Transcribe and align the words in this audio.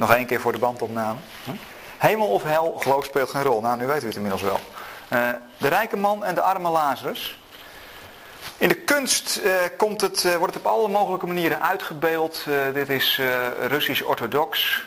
Nog 0.00 0.14
één 0.14 0.26
keer 0.26 0.40
voor 0.40 0.52
de 0.52 0.58
bandopname. 0.58 1.18
Hemel 1.98 2.26
of 2.26 2.42
hel, 2.42 2.76
geloof 2.78 3.04
speelt 3.04 3.30
geen 3.30 3.42
rol. 3.42 3.60
Nou, 3.60 3.78
nu 3.78 3.86
weten 3.86 4.00
we 4.00 4.06
het 4.06 4.16
inmiddels 4.16 4.42
wel. 4.42 4.60
Uh, 5.12 5.28
de 5.56 5.68
rijke 5.68 5.96
man 5.96 6.24
en 6.24 6.34
de 6.34 6.40
arme 6.40 6.70
Lazarus. 6.70 7.38
In 8.56 8.68
de 8.68 8.74
kunst 8.74 9.40
uh, 9.44 9.52
komt 9.76 10.00
het, 10.00 10.24
uh, 10.24 10.34
wordt 10.34 10.54
het 10.54 10.64
op 10.64 10.72
alle 10.72 10.88
mogelijke 10.88 11.26
manieren 11.26 11.62
uitgebeeld. 11.62 12.44
dit 12.72 12.88
is 12.88 13.20
Russisch-orthodox. 13.68 14.82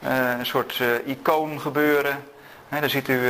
een 0.00 0.46
soort 0.46 0.80
icoon 1.04 1.60
gebeuren. 1.60 2.24
daar 2.68 2.90
ziet 2.90 3.08
u 3.08 3.20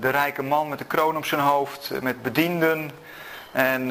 de 0.00 0.08
rijke 0.08 0.42
man 0.42 0.68
met 0.68 0.78
de 0.78 0.84
kroon 0.84 1.16
op 1.16 1.24
zijn 1.24 1.40
hoofd, 1.40 1.90
met 2.00 2.22
bedienden. 2.22 2.90
En 3.52 3.88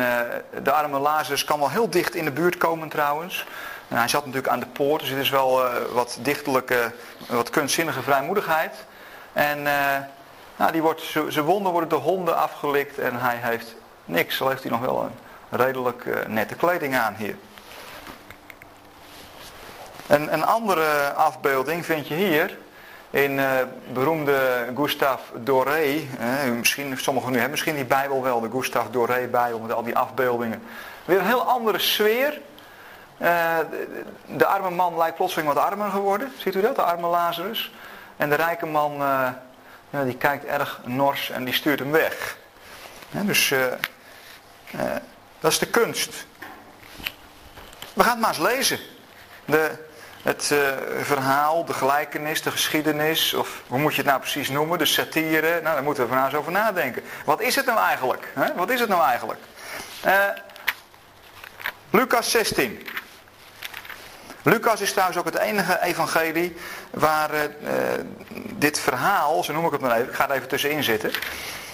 de 0.64 0.72
arme 0.72 1.00
Lazarus 1.00 1.44
kan 1.44 1.60
wel 1.60 1.70
heel 1.70 1.90
dicht 1.90 2.16
in 2.16 2.26
de 2.26 2.32
buurt 2.32 2.58
komen 2.58 2.90
trouwens. 2.90 3.46
Nou, 3.90 4.02
hij 4.02 4.10
zat 4.10 4.26
natuurlijk 4.26 4.54
aan 4.54 4.60
de 4.60 4.66
poort, 4.66 5.02
dus 5.02 5.10
het 5.10 5.20
is 5.20 5.30
wel 5.30 5.66
uh, 5.66 5.74
wat 5.92 6.18
dichterlijke, 6.22 6.92
wat 7.28 7.50
kunstzinnige 7.50 8.02
vrijmoedigheid. 8.02 8.76
En 9.34 9.60
uh, 9.60 9.98
nou, 10.56 10.72
die 10.72 10.82
wordt, 10.82 11.02
zijn 11.28 11.46
wonden 11.46 11.72
worden 11.72 11.90
door 11.90 12.02
honden 12.02 12.38
afgelikt 12.38 12.98
en 12.98 13.20
hij 13.20 13.38
heeft 13.40 13.76
niks. 14.06 14.42
Al 14.42 14.50
heeft 14.50 14.62
hij 14.62 14.72
nog 14.72 14.82
wel 14.82 15.02
een 15.02 15.58
redelijk 15.58 16.06
uh, 16.06 16.16
nette 16.28 16.56
kleding 16.56 16.96
aan 16.96 17.16
hier. 17.18 17.36
En 20.08 20.34
een 20.34 20.46
andere 20.46 21.14
afbeelding 21.14 21.86
vind 21.86 22.08
je 22.08 22.14
hier 22.14 22.58
in 23.10 23.40
beroemde 23.94 24.68
Gustave 24.76 25.44
Doré. 25.44 26.02
misschien, 26.58 26.98
sommigen 26.98 27.30
nu 27.30 27.36
hebben 27.36 27.52
misschien 27.52 27.76
die 27.76 27.86
Bijbel 27.86 28.24
wel, 28.24 28.40
de 28.40 28.50
Gustave 28.52 28.90
Doré 28.90 29.28
Bijbel 29.28 29.60
met 29.60 29.74
al 29.74 29.84
die 29.84 29.98
afbeeldingen. 29.98 30.64
Weer 31.06 31.20
een 31.20 31.26
heel 31.26 31.44
andere 31.44 31.80
sfeer. 31.80 32.42
Uh, 33.22 33.58
de 34.26 34.46
arme 34.46 34.70
man 34.70 34.98
lijkt 34.98 35.16
plotseling 35.16 35.54
wat 35.54 35.64
armer 35.64 35.90
geworden. 35.90 36.34
Ziet 36.38 36.56
u 36.56 36.62
dat? 36.62 36.76
De 36.76 36.82
arme 36.82 37.08
Lazarus. 37.08 37.72
En 38.18 38.30
de 38.30 38.36
rijke 38.36 38.66
man, 38.66 38.94
uh, 38.94 39.30
ja, 39.90 40.04
die 40.04 40.18
kijkt 40.18 40.46
erg 40.46 40.80
nors 40.84 41.30
en 41.30 41.44
die 41.44 41.54
stuurt 41.54 41.80
hem 41.80 41.92
weg. 41.92 42.38
dus 43.12 43.52
uh, 43.52 43.64
dat 45.40 45.52
is 45.52 45.60
de 45.60 45.68
kunst. 45.68 46.26
We 47.94 48.04
gaan 48.04 48.12
het 48.12 48.20
maar 48.20 48.30
eens 48.30 48.40
lezen. 48.40 48.80
De, 49.46 49.88
het 50.24 50.54
verhaal, 51.02 51.66
de 51.66 51.74
gelijkenis, 51.74 52.42
de 52.42 52.52
geschiedenis, 52.52 53.34
of 53.34 53.62
hoe 53.68 53.80
moet 53.80 53.92
je 53.92 54.02
het 54.02 54.08
nou 54.10 54.20
precies 54.20 54.50
noemen, 54.50 54.78
de 54.78 54.86
satire. 54.86 55.50
Nou, 55.52 55.64
daar 55.64 55.84
moeten 55.84 56.04
we 56.04 56.10
vanavond 56.10 56.36
over 56.36 56.52
nadenken. 56.52 57.04
Wat 57.26 57.42
is 57.42 57.56
het 57.56 57.66
nou 57.66 57.80
eigenlijk? 57.80 58.32
Hè? 58.34 58.54
Wat 58.54 58.70
is 58.70 58.80
het 58.80 58.90
nou 58.90 59.04
eigenlijk? 59.04 59.40
Lucas 61.90 62.32
16. 62.32 62.88
Lucas 64.44 64.82
is 64.82 64.92
trouwens 64.92 65.20
ook 65.20 65.26
het 65.26 65.38
enige 65.38 65.82
evangelie 65.82 66.56
waar 66.92 67.34
uh, 67.34 67.50
dit 68.34 68.80
verhaal, 68.80 69.44
zo 69.44 69.54
noem 69.54 69.66
ik 69.66 69.72
het 69.72 69.82
maar 69.82 69.96
even, 69.96 70.08
ik 70.08 70.16
ga 70.16 70.30
er 70.30 70.36
even 70.36 70.48
tussenin 70.48 70.84
zitten. 70.84 71.12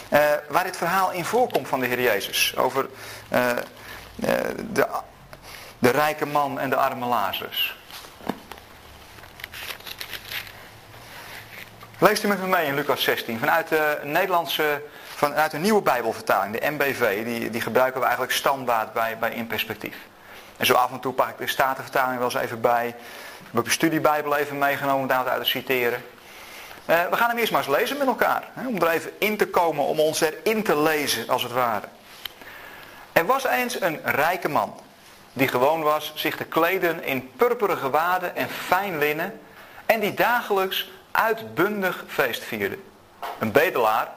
Uh, 0.10 0.20
waar 0.50 0.64
dit 0.64 0.78
verhaal 0.78 1.12
in 1.12 1.26
voorkomt 1.26 1.68
van 1.68 1.80
de 1.80 1.86
Heer 1.86 2.02
Jezus. 2.02 2.54
Over 2.58 2.90
de, 4.16 4.88
de 5.80 5.90
rijke 5.90 6.26
man 6.26 6.60
en 6.60 6.70
de 6.70 6.76
arme 6.76 7.06
Lazarus. 7.06 7.78
Leest 12.00 12.24
u 12.24 12.28
met 12.28 12.42
me 12.42 12.48
mee 12.48 12.66
in 12.66 12.76
Lucas 12.76 13.04
16 13.04 13.40
vanuit 13.40 13.68
de 13.68 14.00
Nederlandse, 14.04 14.82
vanuit 15.16 15.52
de 15.52 15.58
nieuwe 15.58 15.82
Bijbelvertaling, 15.82 16.60
de 16.60 16.70
MBV. 16.72 17.24
Die, 17.24 17.50
die 17.50 17.62
gebruiken 17.62 18.00
we 18.00 18.06
eigenlijk 18.06 18.36
standaard 18.36 18.94
bij, 18.94 19.18
bij 19.18 19.32
In 19.32 19.48
Perspectief. 19.48 19.96
En 20.58 20.66
zo 20.66 20.74
af 20.74 20.92
en 20.92 21.00
toe 21.00 21.14
pak 21.14 21.30
ik 21.30 21.38
de 21.38 21.48
Statenvertaling 21.48 22.18
wel 22.18 22.32
eens 22.32 22.44
even 22.44 22.62
bij. 22.62 22.88
Ik 22.88 23.52
heb 23.54 23.70
studiebijbel 23.70 24.36
even 24.36 24.58
meegenomen 24.58 25.02
om 25.02 25.08
daar 25.08 25.28
uit 25.28 25.44
te 25.44 25.50
citeren. 25.50 26.04
Uh, 26.90 27.10
we 27.10 27.16
gaan 27.16 27.30
hem 27.30 27.38
eerst 27.38 27.52
maar 27.52 27.68
eens 27.68 27.78
lezen 27.78 27.98
met 27.98 28.08
elkaar. 28.08 28.44
Hè, 28.54 28.68
om 28.68 28.76
er 28.76 28.88
even 28.88 29.12
in 29.18 29.38
te 29.38 29.48
komen, 29.48 29.86
om 29.86 30.00
ons 30.00 30.22
erin 30.22 30.64
te 30.64 30.78
lezen 30.78 31.30
als 31.30 31.44
het 31.44 31.52
ware. 31.52 31.88
Er 33.12 33.26
was 33.26 33.46
eens 33.46 33.82
een 33.82 34.00
rijke 34.04 34.50
man. 34.50 34.80
Die 35.34 35.48
gewoon 35.48 35.82
was 35.82 36.12
zich 36.16 36.36
te 36.36 36.44
kleden 36.44 37.04
in 37.04 37.32
purperen 37.36 37.78
gewaden 37.78 38.36
en 38.36 38.50
fijn 38.50 38.98
linnen. 38.98 39.40
En 39.86 40.00
die 40.00 40.14
dagelijks 40.14 40.92
uitbundig 41.12 42.04
feest 42.08 42.44
vierde. 42.44 42.78
Een 43.40 43.52
bedelaar, 43.52 44.08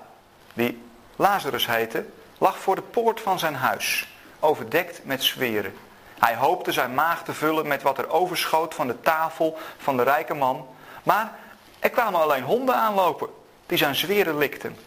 die 0.55 0.83
Lazarus 1.17 1.67
heette, 1.67 2.07
lag 2.39 2.59
voor 2.59 2.75
de 2.75 2.83
poort 2.83 3.21
van 3.21 3.39
zijn 3.39 3.55
huis. 3.55 4.09
Overdekt 4.41 5.05
met 5.05 5.23
zweren. 5.23 5.75
Hij 6.19 6.35
hoopte 6.35 6.73
zijn 6.73 6.95
maag 6.95 7.25
te 7.25 7.35
vullen 7.35 7.67
met 7.67 7.83
wat 7.83 7.99
er 7.99 8.11
overschoot 8.11 8.75
van 8.75 8.87
de 8.87 9.01
tafel 9.01 9.59
van 9.79 9.97
de 9.97 10.03
rijke 10.03 10.35
man. 10.35 10.69
Maar 11.03 11.33
er 11.79 11.91
kwamen 11.91 12.21
alleen 12.21 12.43
honden 12.43 12.75
aanlopen, 12.75 13.29
die 13.67 13.79
zijn 13.79 13.95
zweren 13.95 14.39
likten. 14.39 14.79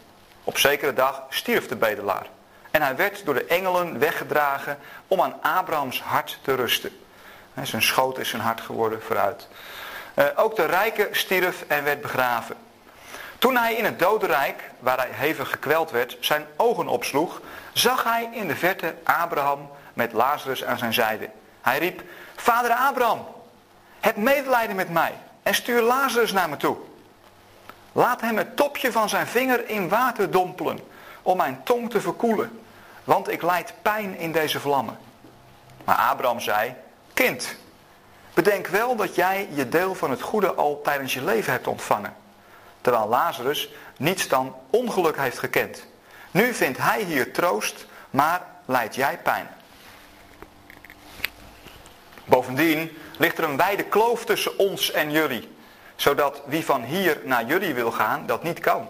Op 0.43 0.57
zekere 0.57 0.93
dag 0.93 1.23
stierf 1.29 1.67
de 1.67 1.75
bedelaar. 1.75 2.27
En 2.71 2.81
hij 2.81 2.95
werd 2.95 3.25
door 3.25 3.33
de 3.33 3.45
engelen 3.45 3.99
weggedragen 3.99 4.77
om 5.07 5.21
aan 5.21 5.41
Abrahams 5.41 6.01
hart 6.01 6.39
te 6.41 6.55
rusten. 6.55 6.99
Zijn 7.61 7.81
schoot 7.81 8.17
is 8.17 8.29
zijn 8.29 8.41
hart 8.41 8.61
geworden 8.61 9.01
vooruit. 9.01 9.47
Eh, 10.13 10.25
ook 10.35 10.55
de 10.55 10.65
rijke 10.65 11.09
stierf 11.11 11.63
en 11.67 11.83
werd 11.83 12.01
begraven. 12.01 12.55
Toen 13.37 13.57
hij 13.57 13.73
in 13.75 13.85
het 13.85 13.99
dodenrijk, 13.99 14.63
waar 14.79 14.97
hij 14.97 15.09
hevig 15.11 15.49
gekweld 15.49 15.91
werd, 15.91 16.17
zijn 16.19 16.45
ogen 16.55 16.87
opsloeg, 16.87 17.41
zag 17.73 18.03
hij 18.03 18.29
in 18.31 18.47
de 18.47 18.55
verte 18.55 18.95
Abraham 19.03 19.69
met 19.93 20.13
Lazarus 20.13 20.63
aan 20.63 20.77
zijn 20.77 20.93
zijde. 20.93 21.29
Hij 21.61 21.77
riep, 21.77 22.03
Vader 22.35 22.71
Abraham, 22.71 23.27
heb 23.99 24.15
medelijden 24.15 24.75
met 24.75 24.89
mij 24.89 25.13
en 25.43 25.55
stuur 25.55 25.81
Lazarus 25.81 26.31
naar 26.31 26.49
me 26.49 26.57
toe. 26.57 26.77
Laat 27.91 28.21
hem 28.21 28.37
het 28.37 28.55
topje 28.55 28.91
van 28.91 29.09
zijn 29.09 29.27
vinger 29.27 29.69
in 29.69 29.89
water 29.89 30.31
dompelen 30.31 30.79
om 31.21 31.37
mijn 31.37 31.61
tong 31.63 31.89
te 31.89 32.01
verkoelen, 32.01 32.59
want 33.03 33.29
ik 33.29 33.41
lijd 33.41 33.73
pijn 33.81 34.17
in 34.17 34.31
deze 34.31 34.59
vlammen. 34.59 34.97
Maar 35.83 35.95
Abraham 35.95 36.39
zei, 36.39 36.73
kind, 37.13 37.55
bedenk 38.33 38.67
wel 38.67 38.95
dat 38.95 39.15
jij 39.15 39.47
je 39.53 39.69
deel 39.69 39.95
van 39.95 40.11
het 40.11 40.21
goede 40.21 40.53
al 40.53 40.81
tijdens 40.83 41.13
je 41.13 41.23
leven 41.23 41.51
hebt 41.51 41.67
ontvangen, 41.67 42.15
terwijl 42.81 43.07
Lazarus 43.07 43.69
niets 43.97 44.27
dan 44.27 44.55
ongeluk 44.69 45.17
heeft 45.17 45.39
gekend. 45.39 45.85
Nu 46.31 46.53
vindt 46.53 46.77
hij 46.77 47.01
hier 47.01 47.33
troost, 47.33 47.85
maar 48.09 48.41
lijdt 48.65 48.95
jij 48.95 49.17
pijn. 49.17 49.47
Bovendien 52.31 52.97
ligt 53.17 53.37
er 53.37 53.43
een 53.43 53.57
wijde 53.57 53.83
kloof 53.83 54.25
tussen 54.25 54.57
ons 54.57 54.91
en 54.91 55.11
jullie, 55.11 55.55
zodat 55.95 56.41
wie 56.45 56.65
van 56.65 56.83
hier 56.83 57.17
naar 57.23 57.45
jullie 57.45 57.73
wil 57.73 57.91
gaan, 57.91 58.25
dat 58.25 58.43
niet 58.43 58.59
kan. 58.59 58.87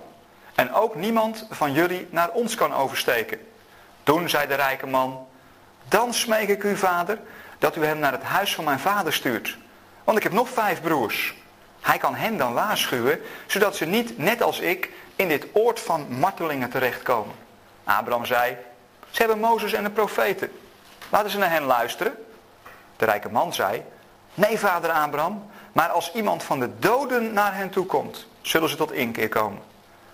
En 0.56 0.74
ook 0.74 0.96
niemand 0.96 1.48
van 1.50 1.74
jullie 1.74 2.08
naar 2.10 2.30
ons 2.30 2.56
kan 2.56 2.74
oversteken. 2.74 3.48
Toen 4.04 4.30
zei 4.30 4.48
de 4.48 4.54
rijke 4.54 4.88
man, 4.88 5.28
dan 5.88 6.14
smeek 6.14 6.50
ik 6.50 6.64
u 6.64 6.78
vader, 6.78 7.20
dat 7.60 7.76
u 7.76 7.86
hem 7.86 8.00
naar 8.00 8.12
het 8.12 8.24
huis 8.24 8.56
van 8.56 8.64
mijn 8.64 8.80
vader 8.80 9.14
stuurt. 9.14 9.58
Want 10.04 10.18
ik 10.18 10.24
heb 10.24 10.32
nog 10.32 10.50
vijf 10.50 10.82
broers. 10.82 11.36
Hij 11.82 11.98
kan 11.98 12.16
hen 12.16 12.38
dan 12.38 12.54
waarschuwen, 12.54 13.22
zodat 13.48 13.76
ze 13.76 13.86
niet, 13.86 14.18
net 14.18 14.42
als 14.42 14.60
ik, 14.60 14.90
in 15.16 15.28
dit 15.28 15.46
oord 15.54 15.80
van 15.80 16.06
martelingen 16.10 16.70
terechtkomen. 16.70 17.36
Abraham 17.84 18.26
zei, 18.26 18.58
ze 19.10 19.20
hebben 19.22 19.40
Mozes 19.40 19.74
en 19.74 19.84
de 19.84 19.90
profeten. 19.90 20.52
Laten 21.10 21.30
ze 21.30 21.38
naar 21.38 21.52
hen 21.52 21.64
luisteren. 21.64 22.16
De 23.02 23.08
rijke 23.08 23.30
man 23.30 23.54
zei, 23.54 23.84
nee 24.34 24.60
vader 24.60 24.92
Abraham, 24.92 25.50
maar 25.72 25.90
als 25.90 26.12
iemand 26.14 26.44
van 26.44 26.60
de 26.60 26.80
doden 26.80 27.34
naar 27.34 27.56
hen 27.56 27.70
toe 27.70 27.86
komt, 27.86 28.28
zullen 28.42 28.70
ze 28.70 28.76
tot 28.76 28.92
inkeer 28.92 29.30
komen. 29.30 29.62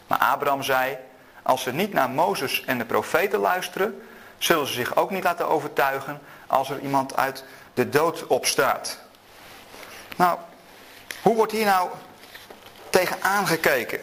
Maar 0.07 0.17
Abraham 0.17 0.63
zei, 0.63 0.97
als 1.41 1.61
ze 1.61 1.73
niet 1.73 1.93
naar 1.93 2.09
Mozes 2.09 2.63
en 2.65 2.77
de 2.77 2.85
profeten 2.85 3.39
luisteren, 3.39 4.01
zullen 4.37 4.67
ze 4.67 4.73
zich 4.73 4.95
ook 4.95 5.11
niet 5.11 5.23
laten 5.23 5.47
overtuigen 5.47 6.21
als 6.47 6.69
er 6.69 6.79
iemand 6.79 7.15
uit 7.15 7.43
de 7.73 7.89
dood 7.89 8.27
opstaat. 8.27 8.99
Nou, 10.15 10.39
hoe 11.21 11.35
wordt 11.35 11.51
hier 11.51 11.65
nou 11.65 11.89
tegen 12.89 13.17
aangekeken? 13.21 13.99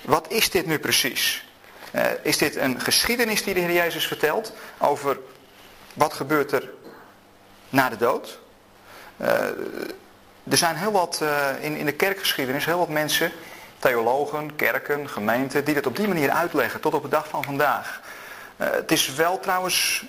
Wat 0.00 0.30
is 0.30 0.50
dit 0.50 0.66
nu 0.66 0.78
precies? 0.78 1.48
Uh, 1.92 2.04
is 2.22 2.38
dit 2.38 2.56
een 2.56 2.80
geschiedenis 2.80 3.44
die 3.44 3.54
de 3.54 3.60
Heer 3.60 3.72
Jezus 3.72 4.06
vertelt 4.06 4.52
over 4.78 5.18
wat 5.94 6.12
gebeurt 6.12 6.52
er 6.52 6.70
na 7.68 7.88
de 7.88 7.96
dood. 7.96 8.38
Uh, 9.16 9.28
er 10.50 10.56
zijn 10.56 10.76
heel 10.76 10.92
wat, 10.92 11.20
uh, 11.22 11.48
in, 11.60 11.76
in 11.76 11.84
de 11.84 11.92
kerkgeschiedenis, 11.92 12.64
heel 12.64 12.78
wat 12.78 12.88
mensen, 12.88 13.32
theologen, 13.78 14.56
kerken, 14.56 15.08
gemeenten, 15.08 15.64
die 15.64 15.74
dat 15.74 15.86
op 15.86 15.96
die 15.96 16.08
manier 16.08 16.30
uitleggen 16.30 16.80
tot 16.80 16.94
op 16.94 17.02
de 17.02 17.08
dag 17.08 17.28
van 17.28 17.44
vandaag. 17.44 18.00
Uh, 18.56 18.70
het 18.70 18.92
is 18.92 19.14
wel 19.14 19.40
trouwens 19.40 20.04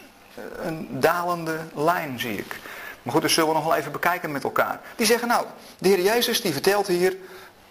een 0.62 0.88
dalende 0.90 1.58
lijn, 1.76 2.20
zie 2.20 2.38
ik. 2.38 2.60
Maar 3.04 3.14
goed, 3.14 3.22
dat 3.22 3.32
zullen 3.32 3.50
we 3.50 3.56
nog 3.56 3.66
wel 3.66 3.76
even 3.76 3.92
bekijken 3.92 4.32
met 4.32 4.44
elkaar. 4.44 4.80
Die 4.96 5.06
zeggen 5.06 5.28
nou, 5.28 5.46
de 5.78 5.88
Heer 5.88 6.02
Jezus 6.02 6.42
die 6.42 6.54
vertelt 6.54 6.88
hier 6.88 7.16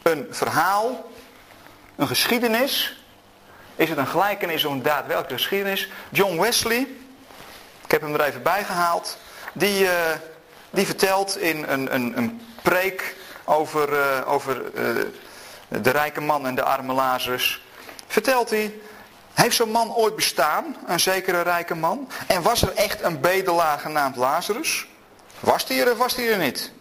een 0.02 0.26
verhaal, 0.30 1.10
een 1.96 2.06
geschiedenis. 2.06 3.02
Is 3.76 3.88
het 3.88 3.98
een 3.98 4.06
gelijkenis 4.06 4.64
of 4.64 4.72
een 4.72 4.82
daadwerkelijke 4.82 5.34
geschiedenis? 5.34 5.90
John 6.10 6.40
Wesley, 6.40 6.86
ik 7.84 7.90
heb 7.90 8.00
hem 8.00 8.14
er 8.14 8.20
even 8.20 8.42
bij 8.42 8.64
gehaald 8.64 9.18
die, 9.58 9.84
uh, 9.84 9.90
die 10.70 10.86
vertelt 10.86 11.38
in 11.38 11.64
een, 11.68 11.94
een, 11.94 12.18
een 12.18 12.40
preek 12.62 13.16
over, 13.44 13.92
uh, 13.92 14.32
over 14.32 14.62
uh, 14.74 15.04
de 15.68 15.90
rijke 15.90 16.20
man 16.20 16.46
en 16.46 16.54
de 16.54 16.62
arme 16.62 16.92
Lazarus, 16.92 17.62
vertelt 18.06 18.50
hij, 18.50 18.74
heeft 19.32 19.56
zo'n 19.56 19.70
man 19.70 19.94
ooit 19.94 20.16
bestaan, 20.16 20.76
een 20.86 21.00
zekere 21.00 21.40
rijke 21.40 21.74
man? 21.74 22.08
En 22.26 22.42
was 22.42 22.62
er 22.62 22.74
echt 22.74 23.02
een 23.02 23.20
bedelaar 23.20 23.78
genaamd 23.78 24.16
Lazarus? 24.16 24.86
Was 25.40 25.66
die 25.66 25.82
er 25.82 25.92
of 25.92 25.98
was 25.98 26.14
die 26.14 26.30
er 26.30 26.38
niet? 26.38 26.72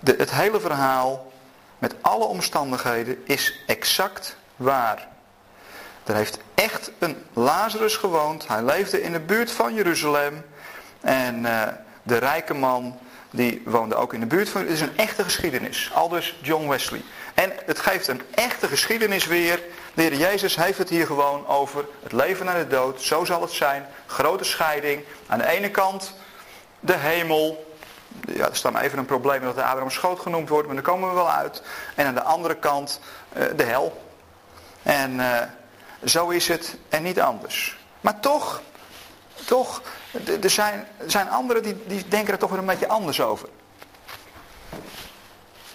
De, 0.00 0.14
het 0.18 0.30
hele 0.30 0.60
verhaal 0.60 1.32
met 1.78 1.94
alle 2.00 2.24
omstandigheden 2.24 3.26
is 3.26 3.62
exact 3.66 4.36
waar. 4.56 5.08
Er 6.06 6.14
heeft 6.14 6.38
echt 6.54 6.90
een 6.98 7.24
Lazarus 7.32 7.96
gewoond. 7.96 8.48
Hij 8.48 8.62
leefde 8.62 9.02
in 9.02 9.12
de 9.12 9.20
buurt 9.20 9.50
van 9.50 9.74
Jeruzalem. 9.74 10.44
En 11.00 11.38
uh, 11.38 11.62
de 12.02 12.16
rijke 12.16 12.54
man 12.54 12.98
die 13.30 13.62
woonde 13.64 13.94
ook 13.94 14.14
in 14.14 14.20
de 14.20 14.26
buurt 14.26 14.48
van... 14.48 14.60
Het 14.60 14.70
is 14.70 14.80
een 14.80 14.96
echte 14.96 15.24
geschiedenis. 15.24 15.90
Aldus 15.94 16.38
John 16.42 16.68
Wesley. 16.68 17.02
En 17.34 17.52
het 17.64 17.78
geeft 17.78 18.08
een 18.08 18.22
echte 18.34 18.68
geschiedenis 18.68 19.26
weer. 19.26 19.60
De 19.94 20.02
Heer 20.02 20.14
Jezus 20.14 20.56
heeft 20.56 20.78
het 20.78 20.88
hier 20.88 21.06
gewoon 21.06 21.46
over 21.46 21.84
het 22.02 22.12
leven 22.12 22.46
naar 22.46 22.58
de 22.58 22.66
dood. 22.66 23.02
Zo 23.02 23.24
zal 23.24 23.40
het 23.40 23.52
zijn. 23.52 23.86
Grote 24.06 24.44
scheiding. 24.44 25.04
Aan 25.26 25.38
de 25.38 25.46
ene 25.46 25.70
kant 25.70 26.12
de 26.80 26.96
hemel. 26.96 27.74
Ja, 28.26 28.48
er 28.48 28.56
staat 28.56 28.80
even 28.80 28.98
een 28.98 29.06
probleem 29.06 29.42
dat 29.42 29.54
de 29.54 29.62
Abraham 29.62 29.90
schoot 29.90 30.20
genoemd 30.20 30.48
wordt. 30.48 30.66
Maar 30.66 30.76
daar 30.76 30.84
komen 30.84 31.08
we 31.08 31.14
wel 31.14 31.30
uit. 31.30 31.62
En 31.94 32.06
aan 32.06 32.14
de 32.14 32.22
andere 32.22 32.54
kant 32.54 33.00
uh, 33.36 33.44
de 33.56 33.64
hel. 33.64 34.04
En 34.82 35.14
uh, 35.14 35.40
zo 36.04 36.28
is 36.28 36.48
het 36.48 36.76
en 36.88 37.02
niet 37.02 37.20
anders. 37.20 37.76
Maar 38.00 38.20
toch, 38.20 38.62
toch, 39.44 39.82
er 40.42 40.50
zijn, 40.50 40.86
zijn 41.06 41.28
anderen 41.28 41.62
die, 41.62 41.76
die 41.86 42.08
denken 42.08 42.32
er 42.32 42.38
toch 42.38 42.50
weer 42.50 42.58
een 42.58 42.66
beetje 42.66 42.88
anders 42.88 43.20
over. 43.20 43.48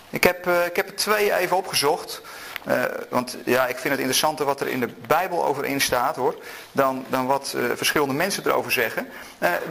Ik 0.09 0.23
heb, 0.23 0.47
uh, 0.47 0.65
ik 0.65 0.75
heb 0.75 0.87
er 0.87 0.95
twee 0.95 1.33
even 1.33 1.57
opgezocht. 1.57 2.21
Uh, 2.67 2.83
want 3.09 3.37
ja, 3.45 3.67
ik 3.67 3.77
vind 3.77 3.89
het 3.89 3.99
interessanter 3.99 4.45
wat 4.45 4.61
er 4.61 4.67
in 4.67 4.79
de 4.79 4.89
Bijbel 5.07 5.45
over 5.45 5.65
in 5.65 5.81
staat 5.81 6.15
hoor. 6.15 6.35
Dan, 6.71 7.05
dan 7.09 7.25
wat 7.25 7.53
uh, 7.55 7.63
verschillende 7.75 8.13
mensen 8.13 8.45
erover 8.45 8.71
zeggen. 8.71 9.07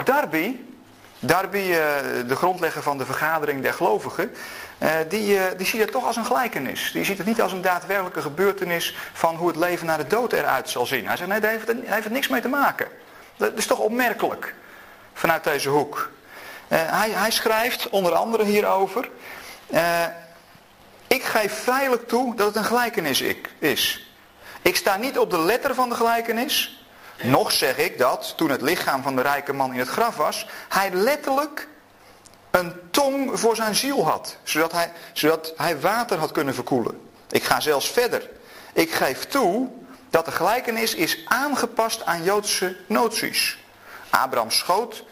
Darby, 0.04 0.56
Darby 1.18 1.72
de 2.26 2.36
grondlegger 2.36 2.82
van 2.82 2.98
de 2.98 3.04
vergadering 3.04 3.62
der 3.62 3.72
gelovigen. 3.72 4.32
Die, 5.08 5.38
die 5.56 5.66
ziet 5.66 5.80
het 5.80 5.90
toch 5.90 6.04
als 6.04 6.16
een 6.16 6.24
gelijkenis. 6.24 6.90
Die 6.92 7.04
ziet 7.04 7.18
het 7.18 7.26
niet 7.26 7.42
als 7.42 7.52
een 7.52 7.62
daadwerkelijke 7.62 8.22
gebeurtenis 8.22 8.96
van 9.12 9.36
hoe 9.36 9.48
het 9.48 9.56
leven 9.56 9.86
na 9.86 9.96
de 9.96 10.06
dood 10.06 10.32
eruit 10.32 10.70
zal 10.70 10.86
zien. 10.86 11.06
Hij 11.06 11.16
zegt 11.16 11.30
nee, 11.30 11.40
daar 11.40 11.50
heeft 11.50 11.66
daar 11.66 11.76
heeft 11.84 12.04
het 12.04 12.12
niks 12.12 12.28
mee 12.28 12.40
te 12.40 12.48
maken. 12.48 12.88
Dat 13.36 13.52
is 13.54 13.66
toch 13.66 13.78
opmerkelijk 13.78 14.54
vanuit 15.12 15.44
deze 15.44 15.68
hoek. 15.68 16.10
hij, 16.68 17.10
hij 17.10 17.30
schrijft 17.30 17.88
onder 17.88 18.12
andere 18.12 18.44
hierover. 18.44 19.08
Ik 21.06 21.22
geef 21.22 21.52
feitelijk 21.52 22.08
toe 22.08 22.34
dat 22.34 22.46
het 22.46 22.56
een 22.56 22.64
gelijkenis 22.64 23.22
is. 23.58 24.12
Ik 24.62 24.76
sta 24.76 24.96
niet 24.96 25.18
op 25.18 25.30
de 25.30 25.38
letter 25.38 25.74
van 25.74 25.88
de 25.88 25.94
gelijkenis. 25.94 26.84
Nog 27.22 27.52
zeg 27.52 27.76
ik 27.76 27.98
dat 27.98 28.32
toen 28.36 28.50
het 28.50 28.60
lichaam 28.60 29.02
van 29.02 29.16
de 29.16 29.22
rijke 29.22 29.52
man 29.52 29.72
in 29.72 29.78
het 29.78 29.88
graf 29.88 30.16
was, 30.16 30.46
hij 30.68 30.90
letterlijk 30.92 31.68
een 32.50 32.72
tong 32.90 33.40
voor 33.40 33.56
zijn 33.56 33.74
ziel 33.74 34.04
had. 34.04 34.36
Zodat 34.42 34.72
hij, 34.72 34.92
zodat 35.12 35.52
hij 35.56 35.80
water 35.80 36.18
had 36.18 36.32
kunnen 36.32 36.54
verkoelen. 36.54 37.00
Ik 37.30 37.44
ga 37.44 37.60
zelfs 37.60 37.90
verder. 37.90 38.30
Ik 38.72 38.90
geef 38.90 39.26
toe 39.26 39.68
dat 40.10 40.24
de 40.24 40.32
gelijkenis 40.32 40.94
is 40.94 41.18
aangepast 41.24 42.04
aan 42.04 42.22
Joodse 42.22 42.76
noties. 42.86 43.58
Abrahams 44.10 44.58
schoot 44.58 45.04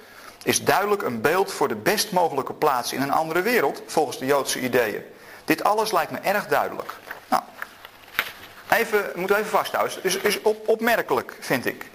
is 0.43 0.65
duidelijk 0.65 1.03
een 1.03 1.21
beeld 1.21 1.53
voor 1.53 1.69
de 1.69 1.75
best 1.75 2.13
mogelijke 2.13 2.53
plaats 2.53 2.93
in 2.93 3.03
een 3.03 3.13
andere 3.13 3.43
wereld, 3.43 3.83
volgens 3.87 4.19
de 4.19 4.27
Joodse 4.27 4.61
ideeën. 4.61 5.03
Dit 5.45 5.65
alles 5.65 5.93
lijkt 5.93 6.11
me 6.11 6.19
erg 6.19 6.47
duidelijk. 6.47 6.93
Nou, 7.29 7.43
even, 8.69 9.11
moeten 9.15 9.37
we 9.37 9.43
even 9.43 9.59
vasthouden. 9.59 9.95
Het 9.95 10.05
is, 10.05 10.17
is 10.17 10.43
op, 10.43 10.69
opmerkelijk, 10.69 11.37
vind 11.41 11.67
ik. 11.67 11.87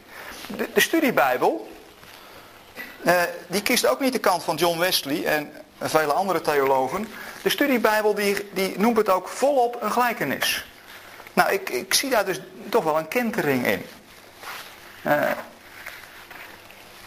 De, 0.47 0.69
de 0.73 0.79
studiebijbel, 0.79 1.69
eh, 3.03 3.21
die 3.47 3.61
kiest 3.61 3.87
ook 3.87 3.99
niet 3.99 4.13
de 4.13 4.19
kant 4.19 4.43
van 4.43 4.55
John 4.55 4.79
Wesley 4.79 5.25
en 5.25 5.51
vele 5.81 6.13
andere 6.13 6.41
theologen. 6.41 7.07
De 7.41 7.49
studiebijbel 7.49 8.13
die, 8.13 8.49
die 8.53 8.79
noemt 8.79 8.97
het 8.97 9.09
ook 9.09 9.27
volop 9.27 9.81
een 9.81 9.91
gelijkenis. 9.91 10.65
Nou, 11.33 11.51
ik, 11.51 11.69
ik 11.69 11.93
zie 11.93 12.09
daar 12.09 12.25
dus 12.25 12.39
toch 12.69 12.83
wel 12.83 12.97
een 12.97 13.07
kentering 13.07 13.65
in. 13.65 13.85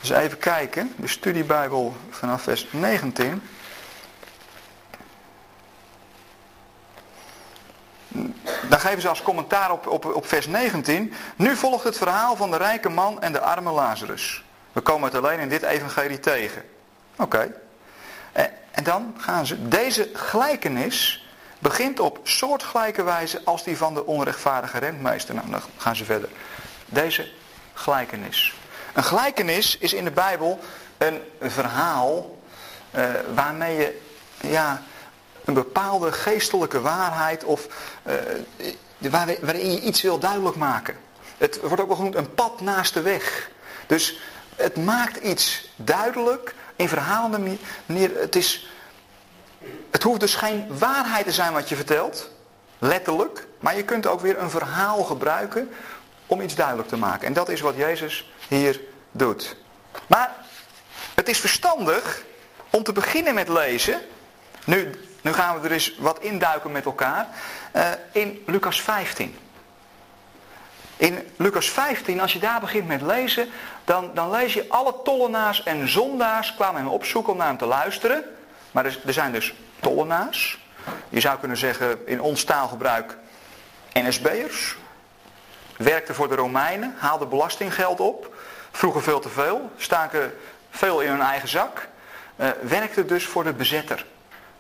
Dus 0.01 0.11
even 0.11 0.39
kijken. 0.39 0.95
De 0.97 1.09
studiebijbel 1.09 1.97
vanaf 2.11 2.43
vers 2.43 2.67
19. 2.71 3.43
Dan 8.69 8.81
geven 8.81 9.01
ze 9.01 9.09
als 9.09 9.23
commentaar 9.23 9.71
op, 9.71 9.87
op, 9.87 10.05
op 10.05 10.27
vers 10.27 10.47
19. 10.47 11.13
Nu 11.37 11.57
volgt 11.57 11.85
het 11.85 11.97
verhaal 11.97 12.37
van 12.37 12.51
de 12.51 12.57
rijke 12.57 12.89
man 12.89 13.21
en 13.23 13.33
de 13.33 13.41
arme 13.41 13.71
Lazarus. 13.71 14.45
We 14.77 14.83
komen 14.83 15.09
het 15.09 15.19
alleen 15.19 15.39
in 15.39 15.49
dit 15.49 15.63
evangelie 15.63 16.21
tegen. 16.21 16.63
Oké. 17.17 17.53
En, 18.33 18.51
en 18.71 18.85
dan 18.85 19.15
gaan 19.19 19.47
ze. 19.47 19.69
Deze 19.69 20.11
gelijkenis 20.13 21.27
begint 21.59 22.01
op 22.01 22.21
soortgelijke 22.23 23.03
wijze 23.03 23.41
als 23.45 23.65
die 23.65 23.77
van 23.77 23.95
de 23.95 24.07
onrechtvaardige 24.07 24.79
rentmeester. 24.79 25.35
Nou, 25.35 25.51
dan 25.51 25.61
gaan 25.77 25.97
ze 25.97 26.05
verder. 26.05 26.29
Deze 26.87 27.33
gelijkenis. 27.75 28.55
Een 28.95 29.05
gelijkenis 29.05 29.79
is 29.79 29.93
in 29.93 30.05
de 30.05 30.11
Bijbel 30.11 30.61
een 30.99 31.21
verhaal 31.41 32.39
uh, 32.97 33.05
waarmee 33.35 33.77
je 33.77 34.01
ja, 34.41 34.83
een 35.45 35.55
bepaalde 35.55 36.13
geestelijke 36.13 36.81
waarheid 36.81 37.45
of 37.45 37.67
uh, 38.07 38.15
waarin 39.41 39.73
je 39.73 39.81
iets 39.81 40.03
wil 40.03 40.19
duidelijk 40.19 40.57
maken. 40.57 40.97
Het 41.39 41.61
wordt 41.61 41.81
ook 41.81 41.89
wel 41.89 41.97
genoemd 41.97 42.15
een 42.15 42.35
pad 42.35 42.61
naast 42.61 42.95
de 42.95 43.03
weg. 43.03 43.51
Dus 43.87 44.19
het 44.57 44.77
maakt 44.77 45.17
iets 45.17 45.69
duidelijk 45.77 46.55
in 46.77 46.89
verhalende 46.89 47.59
manier. 47.87 48.11
Het, 48.19 48.37
is, 48.37 48.69
het 49.91 50.03
hoeft 50.03 50.21
dus 50.21 50.35
geen 50.35 50.79
waarheid 50.79 51.25
te 51.25 51.33
zijn 51.33 51.53
wat 51.53 51.69
je 51.69 51.77
vertelt, 51.77 52.31
letterlijk. 52.79 53.47
Maar 53.61 53.77
je 53.77 53.85
kunt 53.85 54.07
ook 54.07 54.21
weer 54.21 54.39
een 54.39 54.51
verhaal 54.51 55.05
gebruiken 55.05 55.71
om 56.27 56.41
iets 56.41 56.55
duidelijk 56.55 56.89
te 56.89 56.97
maken. 56.97 57.27
En 57.27 57.33
dat 57.33 57.49
is 57.49 57.61
wat 57.61 57.77
Jezus 57.77 58.33
hier 58.49 58.81
doet. 59.11 59.57
Maar 60.07 60.37
het 61.15 61.29
is 61.29 61.39
verstandig 61.39 62.25
om 62.71 62.83
te 62.83 62.93
beginnen 62.93 63.35
met 63.35 63.49
lezen. 63.49 64.01
Nu, 64.65 64.91
nu 65.21 65.33
gaan 65.33 65.61
we 65.61 65.67
er 65.67 65.73
eens 65.73 65.97
wat 65.99 66.21
induiken 66.21 66.73
met 66.73 66.85
elkaar. 66.85 67.29
Uh, 67.77 67.91
in 68.13 68.43
Lucas 68.47 68.81
15. 68.83 69.37
In 70.97 71.29
Lucas 71.37 71.71
15, 71.71 72.21
als 72.21 72.33
je 72.33 72.39
daar 72.39 72.61
begint 72.61 72.87
met 72.87 73.03
lezen, 73.03 73.49
dan, 73.85 74.11
dan 74.15 74.31
lees 74.31 74.55
je 74.55 74.69
alle 74.69 74.95
tollenaars 75.05 75.63
en 75.63 75.89
zondaars 75.89 76.55
kwamen 76.55 76.81
hem 76.81 76.91
opzoeken 76.91 77.33
om 77.33 77.39
naar 77.39 77.47
hem 77.47 77.57
te 77.57 77.67
luisteren. 77.67 78.25
Maar 78.71 78.85
er, 78.85 78.99
zijn 79.07 79.33
dus 79.33 79.55
tollenaars. 79.81 80.65
Je 81.09 81.21
zou 81.21 81.39
kunnen 81.39 81.57
zeggen 81.57 82.07
in 82.07 82.21
ons 82.21 82.45
taalgebruik 82.45 83.17
NSB'ers. 83.93 84.77
Werkten 85.77 86.15
voor 86.15 86.29
de 86.29 86.35
Romeinen, 86.35 86.95
haalden 86.99 87.29
belastinggeld 87.29 88.01
op. 88.01 88.35
Vroegen 88.71 89.03
veel 89.03 89.21
te 89.21 89.29
veel, 89.29 89.71
staken 89.77 90.35
veel 90.71 91.01
in 91.01 91.11
hun 91.11 91.21
eigen 91.21 91.49
zak. 91.49 91.89
Uh, 92.37 92.49
werkten 92.63 93.07
dus 93.07 93.25
voor 93.25 93.45
de 93.45 93.53
bezetter 93.53 94.05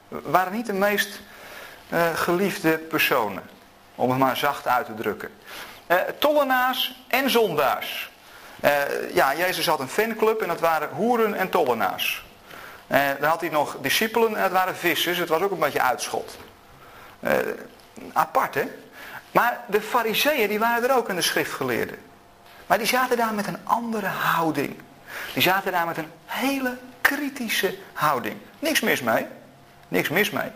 waren 0.09 0.52
niet 0.52 0.66
de 0.66 0.73
meest 0.73 1.21
uh, 1.93 2.14
geliefde 2.14 2.78
personen. 2.78 3.43
Om 3.95 4.11
het 4.11 4.19
maar 4.19 4.37
zacht 4.37 4.66
uit 4.66 4.87
te 4.87 4.95
drukken. 4.95 5.31
Uh, 5.88 5.97
tollenaars 6.19 7.05
en 7.07 7.31
zondaars. 7.31 8.11
Uh, 8.64 9.14
ja, 9.14 9.37
Jezus 9.37 9.66
had 9.66 9.81
een 9.81 9.88
fanclub 9.88 10.40
en 10.40 10.49
dat 10.49 10.61
waren 10.61 10.88
hoeren 10.88 11.35
en 11.35 11.49
tollenaars. 11.49 12.25
dan 13.21 13.28
had 13.28 13.40
hij 13.40 13.50
nog 13.50 13.76
discipelen 13.81 14.37
en 14.37 14.43
dat 14.43 14.50
waren 14.50 14.76
vissers. 14.76 15.19
Het 15.19 15.28
was 15.28 15.43
ook 15.43 15.50
een 15.50 15.59
beetje 15.59 15.83
uitschot. 15.83 16.38
apart, 18.12 18.55
hè? 18.55 18.64
Maar 19.31 19.61
de 19.66 19.81
fariseeën, 19.81 20.49
die 20.49 20.59
waren 20.59 20.88
er 20.88 20.97
ook 20.97 21.09
in 21.09 21.16
de 21.16 21.23
schriftgeleerden. 21.23 21.99
Maar 22.66 22.78
die 22.78 22.87
zaten 22.87 23.16
daar 23.16 23.35
met 23.35 23.47
een 23.47 23.59
andere 23.64 24.07
houding. 24.07 24.76
Die 25.33 25.43
zaten 25.43 25.73
daar 25.73 25.87
met 25.87 25.97
een 25.97 26.11
hele 26.25 26.76
kritische 27.00 27.78
houding. 27.93 28.37
Niks 28.59 28.81
mis 28.81 29.02
mee. 29.02 29.26
Niks 29.88 30.09
mis 30.09 30.31
mee. 30.31 30.50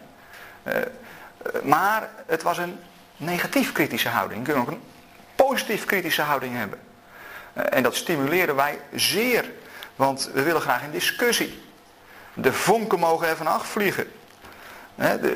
Maar 1.63 2.09
het 2.27 2.43
was 2.43 2.59
een 2.59 2.79
negatief 3.17 3.73
kritische 3.73 4.09
houding. 4.09 4.47
Je 4.47 4.53
kunt 4.53 4.67
ook 4.67 4.75
een 4.75 4.83
positief 5.47 5.85
kritische 5.85 6.23
houding 6.23 6.56
hebben. 6.56 6.78
Uh, 7.54 7.64
en 7.70 7.82
dat 7.82 7.97
stimuleren 7.97 8.56
wij 8.56 8.78
zeer. 8.94 9.44
Want 9.97 10.30
we 10.35 10.42
willen 10.42 10.61
graag 10.61 10.82
in 10.82 10.90
discussie. 10.90 11.62
De 12.35 12.52
vonken 12.52 12.99
mogen 12.99 13.28
er 13.28 13.37
vanaf 13.37 13.66
vliegen. 13.66 14.12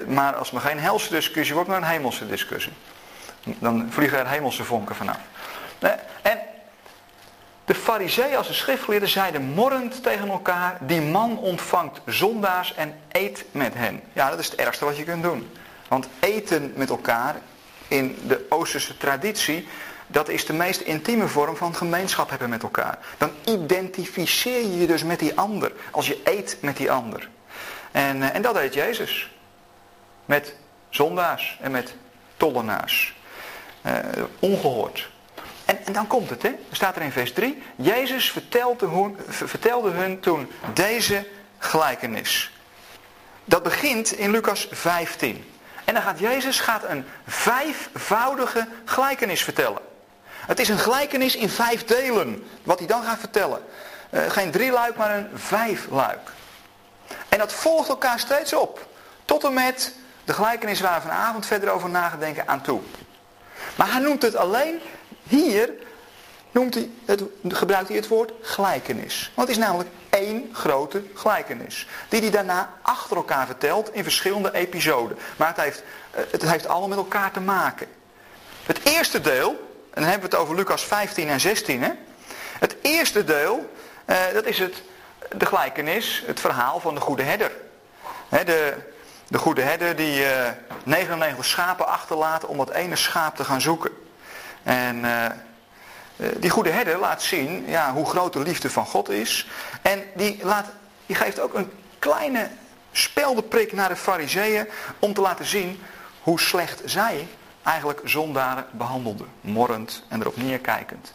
Maar 0.07 0.35
als 0.35 0.53
er 0.53 0.61
geen 0.61 0.79
helse 0.79 1.11
discussie 1.11 1.55
wordt, 1.55 1.69
maar 1.69 1.79
een 1.79 1.85
hemelse 1.85 2.27
discussie. 2.27 2.73
Dan 3.45 3.87
vliegen 3.91 4.19
er 4.19 4.29
hemelse 4.29 4.65
vonken 4.65 4.95
vanaf. 4.95 5.19
En 6.23 6.39
de 7.65 7.75
fariseeën 7.75 8.37
als 8.37 8.47
de 8.47 8.53
schriftgeleerden 8.53 9.09
zeiden 9.09 9.43
morrend 9.43 10.03
tegen 10.03 10.29
elkaar, 10.29 10.77
die 10.81 11.01
man 11.01 11.39
ontvangt 11.39 12.01
zondaars 12.07 12.75
en 12.75 13.01
eet 13.13 13.45
met 13.51 13.75
hen. 13.75 14.01
Ja, 14.13 14.31
dat 14.31 14.39
is 14.39 14.51
het 14.51 14.59
ergste 14.59 14.85
wat 14.85 14.97
je 14.97 15.05
kunt 15.05 15.23
doen. 15.23 15.51
Want 15.89 16.09
eten 16.21 16.73
met 16.77 16.91
elkaar 16.91 17.35
in 17.89 18.19
de 18.27 18.47
Oosterse 18.49 18.97
traditie, 18.97 19.69
dat 20.07 20.29
is 20.29 20.47
de 20.47 20.53
meest 20.53 20.81
intieme 20.81 21.29
vorm 21.29 21.57
van 21.57 21.75
gemeenschap 21.75 22.31
hebben 22.31 22.49
met 22.49 22.63
elkaar. 22.63 22.99
Dan 23.19 23.31
identificeer 23.45 24.61
je 24.61 24.79
je 24.79 24.87
dus 24.87 25.03
met 25.03 25.19
die 25.19 25.39
ander, 25.39 25.73
als 25.91 26.07
je 26.07 26.21
eet 26.25 26.57
met 26.61 26.77
die 26.77 26.91
ander. 26.91 27.29
En, 27.93 28.23
eh, 28.23 28.35
en 28.35 28.43
dat 28.43 28.55
deed 28.55 28.75
Jezus. 28.75 29.31
Met 30.25 30.55
zondaars 30.91 31.59
en 31.61 31.71
met 31.71 31.95
tollenaars. 32.37 33.15
Uh, 33.87 33.93
ongehoord. 34.39 35.09
En, 35.65 35.87
en, 35.87 35.93
dan 35.93 36.07
komt 36.07 36.31
het, 36.31 36.43
hè? 36.43 36.49
Er 36.49 36.57
staat 36.77 36.97
er 36.97 37.03
in 37.03 37.13
vers 37.13 37.33
3. 37.33 37.63
Jezus 37.77 38.31
vertelde 38.31 38.87
hun, 38.87 39.17
vertelde 39.29 39.91
hun 39.91 40.21
toen 40.21 40.51
deze 40.73 41.27
gelijkenis. 41.59 42.53
Dat 43.45 43.63
begint 43.63 44.13
in 44.13 44.31
Lucas 44.31 44.69
15. 44.71 45.45
En 45.85 45.95
dan 45.95 46.03
gaat 46.03 46.19
Jezus 46.19 46.61
gaat 46.61 46.85
een 46.85 47.05
vijfvoudige 47.27 48.69
gelijkenis 48.85 49.45
vertellen. 49.45 49.81
Het 50.47 50.61
is 50.61 50.69
een 50.69 50.79
gelijkenis 50.79 51.37
in 51.37 51.49
vijf 51.49 51.85
delen, 51.85 52.47
wat 52.63 52.79
hij 52.79 52.89
dan 52.89 53.03
gaat 53.03 53.19
vertellen. 53.19 53.63
Uh, 54.11 54.31
geen 54.31 54.51
drie 54.51 54.71
luik, 54.71 54.97
maar 54.97 55.17
een 55.17 55.29
vijf 55.35 55.87
luik. 55.91 56.31
En 57.29 57.39
dat 57.39 57.53
volgt 57.53 57.89
elkaar 57.89 58.19
steeds 58.19 58.53
op. 58.53 58.87
Tot 59.25 59.45
en 59.45 59.55
met 59.55 59.95
de 60.25 60.33
gelijkenis 60.33 60.81
waar 60.81 60.95
we 60.95 61.09
vanavond 61.09 61.47
verder 61.47 61.71
over 61.71 61.89
nagedenken 61.89 62.49
aan 62.49 62.61
toe. 62.61 62.81
Maar 63.77 63.93
hij 63.93 64.01
noemt 64.01 64.23
het 64.23 64.37
alleen, 64.37 64.81
hier 65.23 65.73
noemt 66.51 66.75
hij 66.75 66.91
het, 67.05 67.23
gebruikt 67.49 67.89
hij 67.89 67.97
het 67.97 68.09
woord 68.09 68.33
gelijkenis. 68.43 69.33
Want 69.35 69.49
het 69.49 69.57
is 69.57 69.65
namelijk 69.65 69.91
één 70.11 70.51
grote 70.53 71.03
gelijkenis. 71.15 71.87
Die 72.09 72.21
hij 72.21 72.31
daarna 72.31 72.71
achter 72.83 73.17
elkaar 73.17 73.47
vertelt 73.47 73.95
in 73.95 74.03
verschillende 74.03 74.53
episoden. 74.53 75.19
Maar 75.37 75.49
het 75.49 75.57
heeft, 75.57 75.83
eh, 76.11 76.23
het 76.31 76.43
heeft 76.43 76.67
allemaal 76.67 76.89
met 76.89 76.99
elkaar 76.99 77.31
te 77.31 77.41
maken. 77.41 77.87
Het 78.67 78.81
eerste 78.85 79.21
deel, 79.21 79.74
en 79.95 80.01
dan 80.01 80.11
hebben 80.11 80.31
we 80.31 80.37
het 80.37 80.45
over 80.45 80.57
Lucas 80.57 80.85
15 80.85 81.29
en 81.29 81.41
16. 81.41 81.83
Hè? 81.83 81.91
Het 82.59 82.77
eerste 82.83 83.25
deel, 83.25 83.73
eh, 84.05 84.17
dat 84.33 84.45
is 84.45 84.59
het, 84.59 84.83
de 85.37 85.47
gelijkenis, 85.47 86.23
het 86.27 86.41
verhaal 86.41 86.81
van 86.81 86.95
de 86.95 87.01
goede 87.01 87.23
herder. 87.23 87.51
de, 88.29 88.75
de 89.29 89.39
goede 89.39 89.63
herder 89.63 89.97
die 89.97 90.19
uh, 90.19 90.49
eh, 90.49 90.55
99 90.85 91.45
schapen 91.45 91.87
achterlaat 91.87 92.47
om 92.47 92.57
dat 92.57 92.71
ene 92.71 92.97
schaap 92.97 93.37
te 93.37 93.45
gaan 93.45 93.61
zoeken. 93.61 93.91
En 94.63 95.05
uh, 95.05 95.27
die 96.17 96.51
goede 96.51 96.71
herder 96.71 96.99
laat 96.99 97.23
zien 97.23 97.65
ja, 97.67 97.93
hoe 97.93 98.07
groot 98.07 98.33
de 98.33 98.39
liefde 98.39 98.71
van 98.71 98.87
God 98.87 99.09
is. 99.09 99.49
En 99.83 100.05
die, 100.15 100.39
laat, 100.43 100.67
die 101.07 101.17
geeft 101.17 101.41
ook 101.41 101.55
een 101.55 101.71
kleine 101.99 102.49
speldeprik 102.93 103.73
naar 103.73 103.89
de 103.89 103.97
fariseeën 103.97 104.69
om 104.99 105.15
te 105.15 105.21
laten 105.21 105.45
zien 105.45 105.83
hoe 106.23 106.41
slecht 106.41 106.83
zij 106.85 107.29
eigenlijk 107.65 108.01
zondaren 108.05 108.67
behandelden. 108.71 109.27
Morrend 109.41 110.05
en 110.09 110.21
erop 110.21 110.37
neerkijkend. 110.37 111.13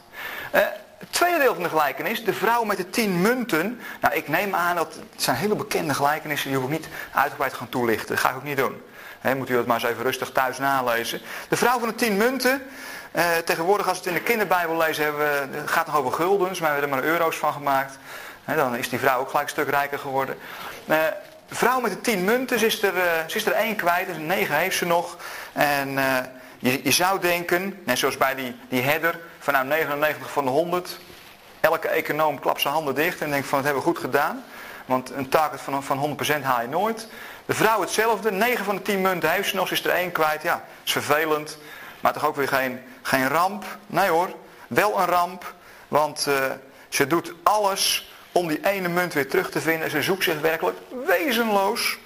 Uh, 0.55 0.61
het 0.97 1.13
tweede 1.13 1.37
deel 1.37 1.53
van 1.53 1.63
de 1.63 1.69
gelijkenis, 1.69 2.23
de 2.23 2.33
vrouw 2.33 2.63
met 2.63 2.77
de 2.77 2.89
tien 2.89 3.21
munten. 3.21 3.79
Nou, 4.01 4.15
ik 4.15 4.27
neem 4.27 4.55
aan 4.55 4.75
dat 4.75 4.93
het 5.11 5.21
zijn 5.21 5.35
hele 5.35 5.55
bekende 5.55 5.93
gelijkenissen, 5.93 6.49
die 6.49 6.59
hoef 6.59 6.69
ik 6.69 6.77
niet 6.77 6.89
uitgebreid 7.13 7.53
gaan 7.53 7.69
toelichten. 7.69 8.07
Dat 8.07 8.19
ga 8.19 8.29
ik 8.29 8.35
ook 8.35 8.43
niet 8.43 8.57
doen. 8.57 8.81
Moet 9.37 9.49
u 9.49 9.53
dat 9.53 9.65
maar 9.65 9.75
eens 9.75 9.89
even 9.89 10.03
rustig 10.03 10.31
thuis 10.31 10.57
nalezen. 10.57 11.21
De 11.49 11.57
vrouw 11.57 11.79
van 11.79 11.87
de 11.87 11.95
tien 11.95 12.17
munten. 12.17 12.61
Eh, 13.11 13.37
tegenwoordig 13.45 13.87
als 13.87 13.97
we 13.97 14.03
het 14.03 14.13
in 14.13 14.19
de 14.23 14.29
kinderbijbel 14.29 14.77
lezen, 14.77 15.03
hebben 15.03 15.49
het 15.51 15.69
gaat 15.69 15.85
nog 15.85 15.97
over 15.97 16.11
guldens, 16.11 16.59
maar 16.59 16.73
we 16.73 16.79
hebben 16.79 16.97
er 16.97 17.03
maar 17.03 17.13
euro's 17.13 17.35
van 17.35 17.53
gemaakt. 17.53 17.97
dan 18.45 18.75
is 18.75 18.89
die 18.89 18.99
vrouw 18.99 19.19
ook 19.19 19.29
gelijk 19.29 19.45
een 19.45 19.53
stuk 19.53 19.69
rijker 19.69 19.99
geworden. 19.99 20.35
Uh, 20.85 20.97
vrouw 21.47 21.79
met 21.79 21.91
de 21.91 22.01
tien 22.01 22.23
munten, 22.23 22.59
ze 22.59 22.65
is 22.65 22.83
er, 22.83 22.93
ze 23.27 23.35
is 23.35 23.45
er 23.45 23.51
één 23.51 23.75
kwijt, 23.75 24.07
dus 24.07 24.17
negen 24.17 24.55
heeft 24.55 24.77
ze 24.77 24.85
nog. 24.85 25.17
En 25.53 25.97
eh, 25.97 26.17
je, 26.59 26.83
je, 26.83 26.91
zou 26.91 27.19
denken, 27.19 27.79
net 27.85 27.97
zoals 27.97 28.17
bij 28.17 28.35
die, 28.35 28.55
die 28.69 28.81
herder, 28.81 29.19
van 29.39 29.53
nou 29.53 29.65
99 29.65 30.31
van 30.31 30.45
de 30.45 30.51
100. 30.51 30.99
Elke 31.59 31.87
econoom 31.87 32.39
klapt 32.39 32.61
zijn 32.61 32.73
handen 32.73 32.95
dicht 32.95 33.21
en 33.21 33.29
denkt 33.29 33.47
van 33.47 33.57
het 33.57 33.67
hebben 33.67 33.83
we 33.83 33.89
goed 33.89 33.99
gedaan. 33.99 34.43
Want 34.85 35.11
een 35.11 35.29
target 35.29 35.61
van, 35.61 35.83
van 35.83 36.17
100% 36.39 36.41
haal 36.41 36.61
je 36.61 36.67
nooit. 36.67 37.07
De 37.45 37.53
vrouw 37.53 37.81
hetzelfde. 37.81 38.31
9 38.31 38.65
van 38.65 38.75
de 38.75 38.81
10 38.81 39.01
munten 39.01 39.31
heeft 39.31 39.49
ze 39.49 39.55
nog. 39.55 39.67
Ze 39.67 39.73
is 39.73 39.85
er 39.85 39.91
één 39.91 40.11
kwijt. 40.11 40.41
Ja, 40.41 40.63
is 40.83 40.91
vervelend. 40.91 41.57
Maar 41.99 42.13
toch 42.13 42.25
ook 42.25 42.35
weer 42.35 42.47
geen, 42.47 42.79
geen 43.01 43.27
ramp. 43.27 43.63
Nee 43.87 44.09
hoor. 44.09 44.29
Wel 44.67 44.99
een 44.99 45.05
ramp. 45.05 45.53
Want 45.87 46.25
uh, 46.29 46.35
ze 46.89 47.07
doet 47.07 47.33
alles 47.43 48.13
om 48.31 48.47
die 48.47 48.65
ene 48.65 48.87
munt 48.87 49.13
weer 49.13 49.29
terug 49.29 49.49
te 49.49 49.61
vinden. 49.61 49.89
Ze 49.89 50.01
zoekt 50.01 50.23
zich 50.23 50.39
werkelijk 50.39 50.77
wezenloos. 51.05 51.97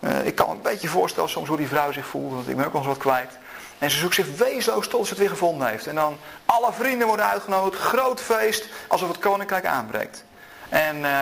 Uh, 0.00 0.26
ik 0.26 0.34
kan 0.34 0.48
me 0.48 0.54
een 0.54 0.62
beetje 0.62 0.88
voorstellen 0.88 1.30
soms 1.30 1.48
hoe 1.48 1.56
die 1.56 1.68
vrouw 1.68 1.92
zich 1.92 2.06
voelt. 2.06 2.32
Want 2.32 2.48
ik 2.48 2.56
ben 2.56 2.66
ook 2.66 2.72
nog 2.72 2.82
eens 2.82 2.92
wat 2.92 3.02
kwijt. 3.02 3.38
En 3.82 3.90
ze 3.90 3.98
zoekt 3.98 4.14
zich 4.14 4.36
wezenloos 4.36 4.88
tot 4.88 5.04
ze 5.04 5.10
het 5.10 5.18
weer 5.18 5.28
gevonden 5.28 5.68
heeft. 5.68 5.86
En 5.86 5.94
dan 5.94 6.18
alle 6.44 6.72
vrienden 6.72 7.06
worden 7.06 7.28
uitgenodigd, 7.28 7.82
groot 7.82 8.20
feest, 8.20 8.68
alsof 8.88 9.08
het 9.08 9.18
koninkrijk 9.18 9.66
aanbreekt. 9.66 10.24
En 10.68 10.96
uh, 10.96 11.20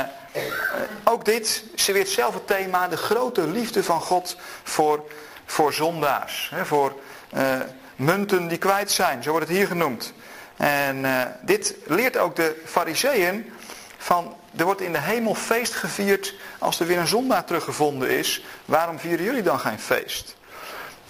ook 1.05 1.25
dit 1.25 1.65
serveert 1.75 2.09
zelf 2.09 2.35
het 2.35 2.47
thema, 2.47 2.89
de 2.89 2.97
grote 2.97 3.47
liefde 3.47 3.85
van 3.85 4.01
God 4.01 4.37
voor, 4.63 5.05
voor 5.45 5.73
zondaars. 5.73 6.51
Hè, 6.55 6.67
voor 6.67 6.93
uh, 7.35 7.61
munten 7.97 8.49
die 8.49 8.59
kwijt 8.59 8.91
zijn, 8.91 9.23
zo 9.23 9.31
wordt 9.31 9.49
het 9.49 9.57
hier 9.57 9.67
genoemd. 9.67 10.13
En 10.57 11.05
dit 11.43 11.75
leert 11.87 12.17
ook 12.17 12.37
de 12.37 12.63
fariseeën 12.65 13.53
van, 13.99 14.37
er 14.57 14.65
wordt 14.65 14.81
in 14.81 14.93
de 14.93 15.01
hemel 15.01 15.35
feest 15.35 15.75
gevierd 15.75 16.35
als 16.59 16.81
er 16.81 16.87
weer 16.87 16.99
een 16.99 17.07
zondaar 17.07 17.45
teruggevonden 17.45 18.11
is. 18.11 18.45
Waarom 18.65 18.99
vieren 18.99 19.25
jullie 19.25 19.43
dan 19.43 19.61
geen 19.61 19.81
feest? 19.81 20.39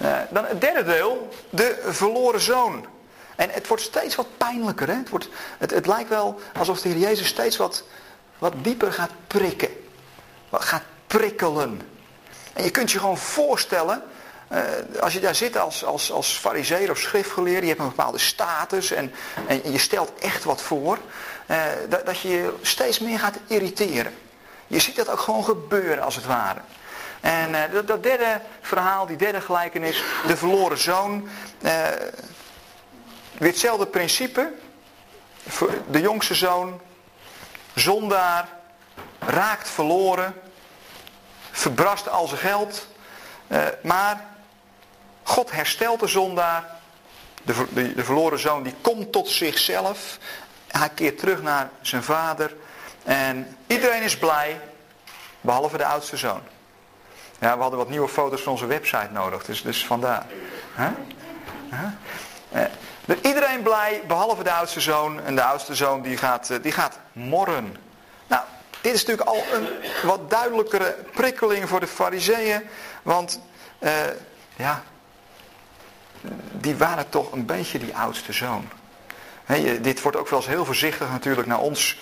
Uh, 0.02 0.18
dan 0.30 0.44
het 0.44 0.60
derde 0.60 0.84
deel, 0.84 1.28
de 1.50 1.78
verloren 1.84 2.40
zoon. 2.40 2.86
En 3.36 3.50
het 3.50 3.66
wordt 3.66 3.82
steeds 3.82 4.14
wat 4.14 4.26
pijnlijker. 4.36 4.88
Hè? 4.88 4.94
Het, 4.94 5.08
wordt, 5.08 5.28
het, 5.58 5.70
het 5.70 5.86
lijkt 5.86 6.08
wel 6.08 6.40
alsof 6.58 6.80
de 6.80 6.88
Heer 6.88 6.98
Jezus 6.98 7.26
steeds 7.26 7.56
wat, 7.56 7.84
wat 8.38 8.52
dieper 8.56 8.92
gaat 8.92 9.10
prikken. 9.26 9.68
Wat 10.48 10.64
gaat 10.64 10.82
prikkelen. 11.06 11.80
En 12.52 12.64
je 12.64 12.70
kunt 12.70 12.90
je 12.90 12.98
gewoon 12.98 13.18
voorstellen, 13.18 14.02
uh, 14.52 14.60
als 15.00 15.12
je 15.12 15.20
daar 15.20 15.34
zit 15.34 15.56
als, 15.56 15.84
als, 15.84 16.12
als 16.12 16.38
fariseer 16.38 16.90
of 16.90 16.98
schriftgeleerde, 16.98 17.60
je 17.60 17.68
hebt 17.68 17.80
een 17.80 17.88
bepaalde 17.88 18.18
status 18.18 18.90
en, 18.90 19.12
en 19.46 19.72
je 19.72 19.78
stelt 19.78 20.12
echt 20.18 20.44
wat 20.44 20.62
voor, 20.62 20.98
uh, 21.50 21.62
dat, 21.88 22.06
dat 22.06 22.20
je 22.20 22.28
je 22.28 22.54
steeds 22.62 22.98
meer 22.98 23.18
gaat 23.18 23.36
irriteren. 23.46 24.14
Je 24.66 24.78
ziet 24.78 24.96
dat 24.96 25.08
ook 25.08 25.20
gewoon 25.20 25.44
gebeuren 25.44 26.02
als 26.04 26.16
het 26.16 26.26
ware. 26.26 26.60
En 27.20 27.50
uh, 27.50 27.86
dat, 27.86 28.02
derde 28.02 28.40
verhaal, 28.60 29.06
die 29.06 29.16
derde 29.16 29.40
gelijkenis, 29.40 30.02
de 30.26 30.36
verloren 30.36 30.78
zoon. 30.78 31.28
Uh, 31.60 31.86
weer 33.38 33.48
hetzelfde 33.48 33.86
principe. 33.86 34.52
De 35.90 36.00
jongste 36.00 36.34
zoon, 36.34 36.80
zondaar, 37.74 38.48
raakt 39.18 39.68
verloren, 39.68 40.34
verbrast 41.50 42.08
al 42.08 42.26
zijn 42.26 42.40
geld. 42.40 42.86
Uh, 43.48 43.62
maar 43.82 44.24
God 45.22 45.50
herstelt 45.50 46.00
de 46.00 46.06
zondaar. 46.06 46.78
De, 47.42 47.66
de, 47.70 47.94
de 47.94 48.04
verloren 48.04 48.38
zoon 48.38 48.62
die 48.62 48.74
komt 48.80 49.12
tot 49.12 49.28
zichzelf. 49.28 50.18
Hij 50.66 50.88
keert 50.88 51.18
terug 51.18 51.42
naar 51.42 51.70
zijn 51.80 52.02
vader. 52.02 52.54
En 53.04 53.56
iedereen 53.66 54.02
is 54.02 54.18
blij, 54.18 54.60
behalve 55.40 55.76
de 55.76 55.86
oudste 55.86 56.16
zoon. 56.16 56.40
Ja, 57.40 57.54
we 57.54 57.60
hadden 57.60 57.78
wat 57.78 57.88
nieuwe 57.88 58.08
foto's 58.08 58.42
van 58.42 58.52
onze 58.52 58.66
website 58.66 59.08
nodig, 59.12 59.44
dus, 59.44 59.62
dus 59.62 59.86
vandaar. 59.86 60.26
Huh? 60.76 60.86
Eh, 62.48 63.16
iedereen 63.22 63.62
blij, 63.62 64.02
behalve 64.06 64.42
de 64.42 64.52
oudste 64.52 64.80
zoon. 64.80 65.20
En 65.20 65.34
de 65.34 65.42
oudste 65.42 65.74
zoon 65.74 66.02
die 66.02 66.16
gaat, 66.16 66.50
eh, 66.50 66.62
die 66.62 66.72
gaat 66.72 66.98
morren. 67.12 67.76
Nou, 68.26 68.42
dit 68.80 68.94
is 68.94 69.04
natuurlijk 69.04 69.28
al 69.28 69.44
een 69.52 69.68
wat 70.02 70.30
duidelijkere 70.30 70.96
prikkeling 71.12 71.68
voor 71.68 71.80
de 71.80 71.86
fariseeën. 71.86 72.62
Want, 73.02 73.40
uh, 73.78 73.90
ja, 74.56 74.82
die 76.52 76.76
waren 76.76 77.08
toch 77.08 77.32
een 77.32 77.46
beetje 77.46 77.78
die 77.78 77.96
oudste 77.96 78.32
zoon. 78.32 78.68
Dit 79.80 80.02
wordt 80.02 80.16
ook 80.16 80.28
wel 80.28 80.38
eens 80.38 80.48
heel 80.48 80.64
voorzichtig 80.64 81.10
natuurlijk 81.10 81.46
naar 81.46 81.60
ons 81.60 81.98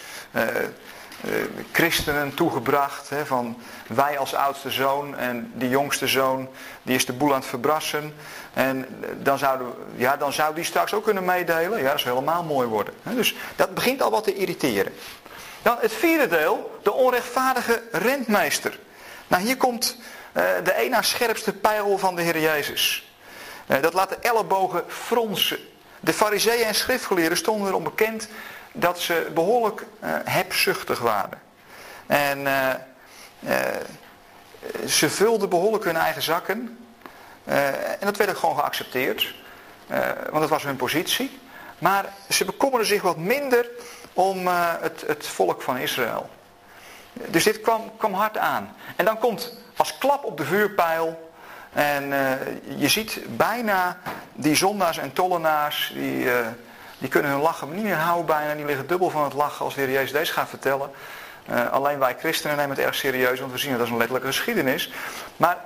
christenen 1.72 2.34
toegebracht. 2.34 3.10
Hè, 3.10 3.26
van 3.26 3.56
wij 3.86 4.18
als 4.18 4.34
oudste 4.34 4.70
zoon 4.70 5.16
en 5.16 5.52
die 5.54 5.68
jongste 5.68 6.06
zoon, 6.06 6.48
die 6.82 6.94
is 6.94 7.06
de 7.06 7.12
boel 7.12 7.32
aan 7.32 7.40
het 7.40 7.48
verbrassen. 7.48 8.14
En 8.54 8.86
dan, 9.22 9.38
zouden, 9.38 9.72
ja, 9.96 10.16
dan 10.16 10.32
zou 10.32 10.54
die 10.54 10.64
straks 10.64 10.94
ook 10.94 11.04
kunnen 11.04 11.24
meedelen. 11.24 11.82
Ja, 11.82 11.90
dat 11.90 12.00
zou 12.00 12.14
helemaal 12.14 12.42
mooi 12.42 12.68
worden. 12.68 12.94
Hè, 13.02 13.14
dus 13.14 13.34
dat 13.56 13.74
begint 13.74 14.02
al 14.02 14.10
wat 14.10 14.24
te 14.24 14.34
irriteren. 14.34 14.92
Dan 15.62 15.76
het 15.80 15.92
vierde 15.92 16.28
deel, 16.28 16.78
de 16.82 16.92
onrechtvaardige 16.92 17.82
rentmeester. 17.92 18.78
Nou, 19.26 19.42
hier 19.42 19.56
komt 19.56 19.96
uh, 20.32 20.42
de 20.64 20.84
een 20.84 20.90
na 20.90 21.02
scherpste 21.02 21.52
pijl 21.52 21.98
van 21.98 22.16
de 22.16 22.22
Heer 22.22 22.40
Jezus. 22.40 23.12
Dat 23.80 23.92
laat 23.92 24.08
de 24.08 24.16
ellebogen 24.20 24.84
fronsen. 24.86 25.58
De 26.00 26.12
fariseeën 26.12 26.66
en 26.66 26.74
schriftgeleerden 26.74 27.38
stonden 27.38 27.68
erom 27.68 27.84
bekend 27.84 28.28
dat 28.78 29.00
ze 29.00 29.30
behoorlijk 29.34 29.80
uh, 29.80 30.10
hebzuchtig 30.24 30.98
waren. 30.98 31.40
En 32.06 32.46
ze 34.86 35.10
vulden 35.10 35.48
behoorlijk 35.48 35.84
hun 35.84 35.96
eigen 35.96 36.22
zakken. 36.22 36.78
en 37.44 37.98
dat 38.00 38.16
werd 38.16 38.30
ook 38.30 38.36
gewoon 38.36 38.58
geaccepteerd. 38.58 39.34
want 40.30 40.40
dat 40.40 40.48
was 40.48 40.62
hun 40.62 40.76
positie. 40.76 41.38
Maar 41.78 42.04
ze 42.28 42.44
bekommerden 42.44 42.88
zich 42.88 43.02
wat 43.02 43.16
minder 43.16 43.66
om 44.12 44.46
het, 44.46 45.04
het 45.06 45.26
volk 45.26 45.62
van 45.62 45.76
Israël. 45.76 46.30
Dus 47.12 47.44
dit 47.44 47.60
kwam, 47.96 48.14
hard 48.14 48.38
aan. 48.38 48.74
En 48.96 49.04
dan 49.04 49.18
komt 49.18 49.58
als 49.76 49.98
klap 49.98 50.24
op 50.24 50.36
de 50.36 50.44
vuurpijl. 50.44 51.30
En 51.72 52.08
je 52.76 52.88
ziet 52.88 53.20
bijna 53.36 53.98
die 54.32 54.54
zondaars 54.54 54.98
en 54.98 55.12
tollenaars, 55.12 55.92
die, 55.94 56.30
die 56.98 57.08
kunnen 57.08 57.30
hun 57.30 57.40
lachen 57.40 57.74
niet 57.74 57.84
meer 57.84 57.94
houden 57.94 58.26
bijna. 58.26 58.54
Die 58.54 58.64
liggen 58.64 58.86
dubbel 58.86 59.10
van 59.10 59.24
het 59.24 59.32
lachen 59.32 59.64
als 59.64 59.74
de 59.74 59.80
Heer 59.80 59.90
Jezus 59.90 60.12
deze 60.12 60.32
gaat 60.32 60.48
vertellen. 60.48 60.90
Uh, 61.50 61.70
alleen 61.70 61.98
wij 61.98 62.16
christenen 62.18 62.56
nemen 62.56 62.76
het 62.76 62.84
erg 62.84 62.94
serieus, 62.94 63.40
want 63.40 63.52
we 63.52 63.58
zien 63.58 63.72
het 63.72 63.80
als 63.80 63.90
een 63.90 63.96
letterlijke 63.96 64.28
geschiedenis. 64.28 64.92
Maar 65.36 65.58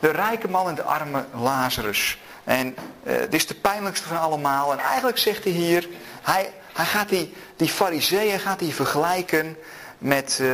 de 0.00 0.10
rijke 0.10 0.48
man 0.48 0.68
en 0.68 0.74
de 0.74 0.82
arme 0.82 1.24
Lazarus. 1.34 2.18
En 2.44 2.76
dit 3.02 3.34
is 3.34 3.46
de 3.46 3.54
pijnlijkste 3.54 4.08
van 4.08 4.20
allemaal. 4.20 4.72
En 4.72 4.78
eigenlijk 4.78 5.18
zegt 5.18 5.44
hij 5.44 5.52
hier, 5.52 5.88
hij, 6.22 6.52
hij 6.72 6.84
gaat 6.84 7.08
die, 7.08 7.34
die 7.56 7.68
fariseeën 7.68 8.40
gaat 8.40 8.60
hij 8.60 8.70
vergelijken 8.70 9.56
met 9.98 10.38
uh, 10.42 10.48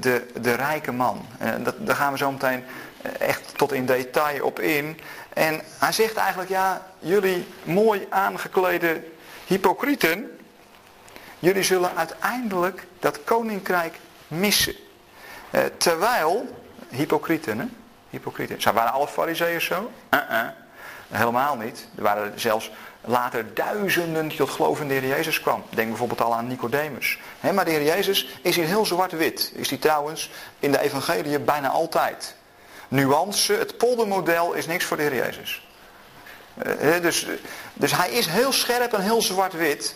de, 0.00 0.26
de 0.40 0.54
rijke 0.54 0.92
man. 0.92 1.26
Uh, 1.42 1.50
dat, 1.58 1.74
daar 1.78 1.96
gaan 1.96 2.12
we 2.12 2.18
zo 2.18 2.32
meteen 2.32 2.64
eh, 3.02 3.28
echt 3.28 3.52
tot 3.56 3.72
in 3.72 3.86
detail 3.86 4.44
op 4.44 4.60
in. 4.60 5.00
En 5.32 5.60
hij 5.78 5.92
zegt 5.92 6.16
eigenlijk, 6.16 6.50
ja, 6.50 6.86
jullie 6.98 7.46
mooi 7.62 8.06
aangeklede 8.10 9.02
hypocrieten, 9.48 10.38
jullie 11.38 11.62
zullen 11.62 11.96
uiteindelijk 11.96 12.86
dat 12.98 13.24
koninkrijk 13.24 13.98
missen. 14.28 14.74
Uh, 15.50 15.60
terwijl, 15.76 16.56
hypocrieten, 16.88 17.58
hè? 17.58 17.66
hypocrieten. 18.10 18.60
Zijn 18.60 18.74
waren 18.74 18.92
alle 18.92 19.08
fariseeërs 19.08 19.64
zo? 19.64 19.90
Uh. 20.10 20.40
Helemaal 21.08 21.56
niet. 21.56 21.88
Er 21.96 22.02
waren 22.02 22.40
zelfs 22.40 22.70
later 23.00 23.54
duizenden 23.54 24.28
die 24.28 24.36
tot 24.36 24.80
in 24.80 24.88
de 24.88 24.94
Heer 24.94 25.06
Jezus 25.06 25.40
kwam. 25.40 25.64
Denk 25.70 25.88
bijvoorbeeld 25.88 26.20
al 26.20 26.34
aan 26.34 26.46
Nicodemus. 26.46 27.18
maar 27.54 27.64
de 27.64 27.70
Heer 27.70 27.82
Jezus 27.82 28.38
is 28.42 28.56
hier 28.56 28.64
heel 28.64 28.86
zwart-wit. 28.86 29.52
Is 29.54 29.68
die 29.68 29.78
trouwens 29.78 30.30
in 30.58 30.72
de 30.72 30.80
evangelie 30.80 31.38
bijna 31.38 31.68
altijd. 31.68 32.34
Nuance, 32.88 33.52
het 33.52 33.76
poldermodel 33.76 34.52
is 34.52 34.66
niks 34.66 34.84
voor 34.84 34.96
de 34.96 35.02
Heer 35.02 35.14
Jezus. 35.14 35.67
Uh, 36.66 37.00
dus, 37.02 37.26
dus 37.74 37.96
hij 37.96 38.10
is 38.10 38.26
heel 38.26 38.52
scherp 38.52 38.92
en 38.92 39.00
heel 39.00 39.22
zwart-wit. 39.22 39.94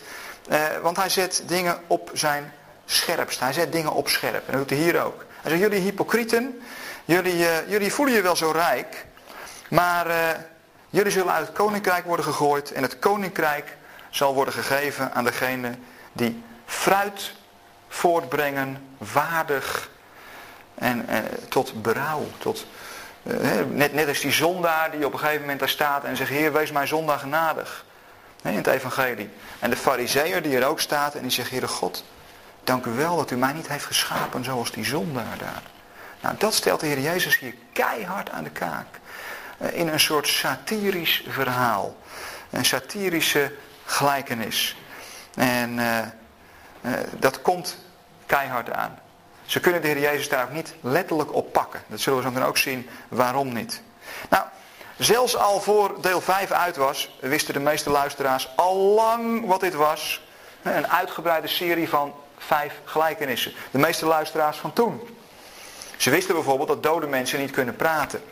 Uh, 0.51 0.59
want 0.83 0.97
hij 0.97 1.09
zet 1.09 1.43
dingen 1.47 1.81
op 1.87 2.11
zijn 2.13 2.53
scherpst. 2.85 3.41
Hij 3.41 3.53
zet 3.53 3.73
dingen 3.73 3.93
op 3.93 4.09
scherp. 4.09 4.47
En 4.47 4.59
dat 4.59 4.69
doet 4.69 4.71
hij 4.71 4.79
hier 4.79 5.05
ook. 5.05 5.25
Hij 5.41 5.51
zegt, 5.51 5.63
jullie 5.63 5.81
hypocrieten, 5.81 6.61
jullie, 7.05 7.35
uh, 7.35 7.69
jullie 7.69 7.93
voelen 7.93 8.15
je 8.15 8.23
wel 8.23 8.37
zo 8.37 8.51
rijk. 8.51 9.07
Maar 9.69 10.07
Jullie 10.93 11.13
zullen 11.13 11.33
uit 11.33 11.47
het 11.47 11.57
koninkrijk 11.57 12.05
worden 12.05 12.25
gegooid 12.25 12.73
en 12.73 12.83
het 12.83 12.99
koninkrijk 12.99 13.77
zal 14.11 14.35
worden 14.35 14.55
gegeven 14.55 15.13
aan 15.13 15.25
degene 15.25 15.75
die 16.13 16.43
fruit 16.67 17.33
voortbrengen, 17.89 18.95
waardig 18.99 19.91
en 20.75 21.09
eh, 21.09 21.19
tot 21.49 21.83
berouw. 21.83 22.27
Tot, 22.39 22.59
eh, 22.59 22.65
net, 23.69 23.93
net 23.93 24.09
als 24.09 24.21
die 24.21 24.33
zondaar 24.33 24.91
die 24.91 25.07
op 25.07 25.13
een 25.13 25.19
gegeven 25.19 25.41
moment 25.41 25.59
daar 25.59 25.69
staat 25.69 26.05
en 26.05 26.17
zegt, 26.17 26.31
Heer, 26.31 26.53
wees 26.53 26.73
mij 26.73 26.87
zondaar 26.87 27.19
genadig. 27.19 27.85
in 28.43 28.57
het 28.57 28.67
evangelie. 28.67 29.31
En 29.59 29.71
de 29.71 29.77
fariseer 29.77 30.43
die 30.43 30.57
er 30.57 30.67
ook 30.67 30.81
staat 30.81 31.15
en 31.15 31.23
die 31.23 31.31
zegt, 31.31 31.51
Heere 31.51 31.69
God, 31.69 32.05
dank 32.65 32.85
u 32.87 32.91
wel 32.91 33.17
dat 33.17 33.31
u 33.31 33.37
mij 33.37 33.53
niet 33.53 33.69
heeft 33.69 33.85
geschapen 33.85 34.45
zoals 34.45 34.71
die 34.71 34.85
zondaar 34.85 35.39
daar. 35.39 35.63
Nou, 36.21 36.35
dat 36.39 36.55
stelt 36.55 36.81
de 36.81 36.87
Heer 36.87 37.01
Jezus 37.01 37.39
hier 37.39 37.55
keihard 37.73 38.31
aan 38.31 38.45
de 38.45 38.51
kaak. 38.51 38.87
Eh, 39.59 39.79
in 39.79 39.89
een 39.89 40.01
soort 40.01 40.29
satirisch 40.29 41.25
verhaal. 41.29 41.97
Een 42.51 42.65
satirische 42.65 43.53
gelijkenis. 43.85 44.77
En 45.35 45.79
uh, 45.79 45.99
dat 47.19 47.43
komt 47.43 47.77
keihard 48.27 48.73
aan. 48.73 48.99
Ze 49.47 49.61
kunnen 49.61 49.83
de 49.83 49.89
Heer 49.89 50.01
Jezus 50.01 50.29
daar 50.29 50.45
ook 50.45 50.53
niet 50.53 50.75
letterlijk 50.81 51.35
op 51.35 51.53
pakken. 51.53 51.83
Dat 51.87 52.01
zullen 52.01 52.19
we 52.23 52.29
zo 52.29 52.35
dan 52.35 52.45
ook 52.45 52.57
zien 52.57 52.89
waarom 53.09 53.53
niet. 53.53 53.83
Nou, 54.31 54.45
zelfs 54.99 55.37
al 55.37 55.61
voor 55.61 56.01
deel 56.01 56.21
5 56.21 56.51
uit 56.51 56.77
was, 56.77 57.19
wisten 57.21 57.55
de 57.55 57.61
meeste 57.61 57.91
luisteraars 57.91 58.49
al 58.57 58.77
lang 58.77 59.47
wat 59.47 59.61
dit 59.61 59.75
was. 59.75 60.27
Een 60.63 60.89
uitgebreide 60.89 61.49
serie 61.49 61.89
van 61.89 62.15
vijf 62.39 62.81
gelijkenissen. 62.85 63.53
De 63.71 63.79
meeste 63.79 64.07
luisteraars 64.07 64.59
van 64.59 64.73
toen. 64.73 65.01
Ze 65.97 66.11
wisten 66.11 66.35
bijvoorbeeld 66.35 66.69
dat 66.69 66.83
dode 66.83 67.07
mensen 67.07 67.41
niet 67.41 67.51
kunnen 67.51 67.77
praten. 67.77 68.23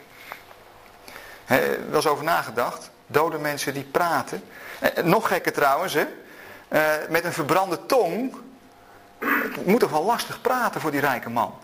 Wel 1.47 1.95
eens 1.95 2.07
over 2.07 2.25
nagedacht. 2.25 2.91
Dode 3.07 3.39
mensen 3.39 3.75
die 3.75 3.83
praten. 3.83 4.43
Eh, 4.79 5.05
nog 5.05 5.29
gekker 5.29 5.53
trouwens, 5.53 5.95
hè. 5.95 6.07
Eh, 6.69 7.09
met 7.09 7.25
een 7.25 7.33
verbrande 7.33 7.87
tong. 7.87 8.37
Het 9.29 9.67
moet 9.67 9.81
toch 9.81 9.91
wel 9.91 10.05
lastig 10.05 10.41
praten 10.41 10.81
voor 10.81 10.91
die 10.91 11.01
rijke 11.01 11.31
man. 11.31 11.55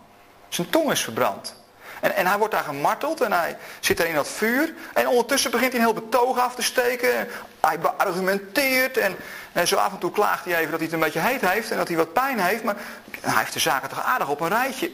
Zijn 0.48 0.70
tong 0.70 0.90
is 0.90 1.02
verbrand. 1.02 1.54
En, 2.00 2.14
en 2.14 2.26
hij 2.26 2.38
wordt 2.38 2.54
daar 2.54 2.64
gemarteld 2.64 3.20
en 3.20 3.32
hij 3.32 3.56
zit 3.80 3.96
daar 3.96 4.06
in 4.06 4.14
dat 4.14 4.28
vuur. 4.28 4.74
En 4.94 5.08
ondertussen 5.08 5.50
begint 5.50 5.72
hij 5.72 5.80
een 5.80 5.86
heel 5.86 6.02
betoog 6.02 6.38
af 6.38 6.54
te 6.54 6.62
steken. 6.62 7.28
Hij 7.60 7.78
beargumenteert 7.78 8.96
en, 8.96 9.16
en 9.52 9.68
zo 9.68 9.76
af 9.76 9.92
en 9.92 9.98
toe 9.98 10.10
klaagt 10.10 10.44
hij 10.44 10.56
even 10.56 10.70
dat 10.70 10.80
hij 10.80 10.88
het 10.88 10.92
een 10.92 11.04
beetje 11.04 11.20
heet 11.20 11.40
heeft 11.40 11.70
en 11.70 11.76
dat 11.76 11.88
hij 11.88 11.96
wat 11.96 12.12
pijn 12.12 12.38
heeft. 12.38 12.64
Maar 12.64 12.76
hij 13.20 13.38
heeft 13.38 13.52
de 13.52 13.58
zaken 13.58 13.88
toch 13.88 14.04
aardig 14.04 14.28
op 14.28 14.40
een 14.40 14.48
rijtje. 14.48 14.90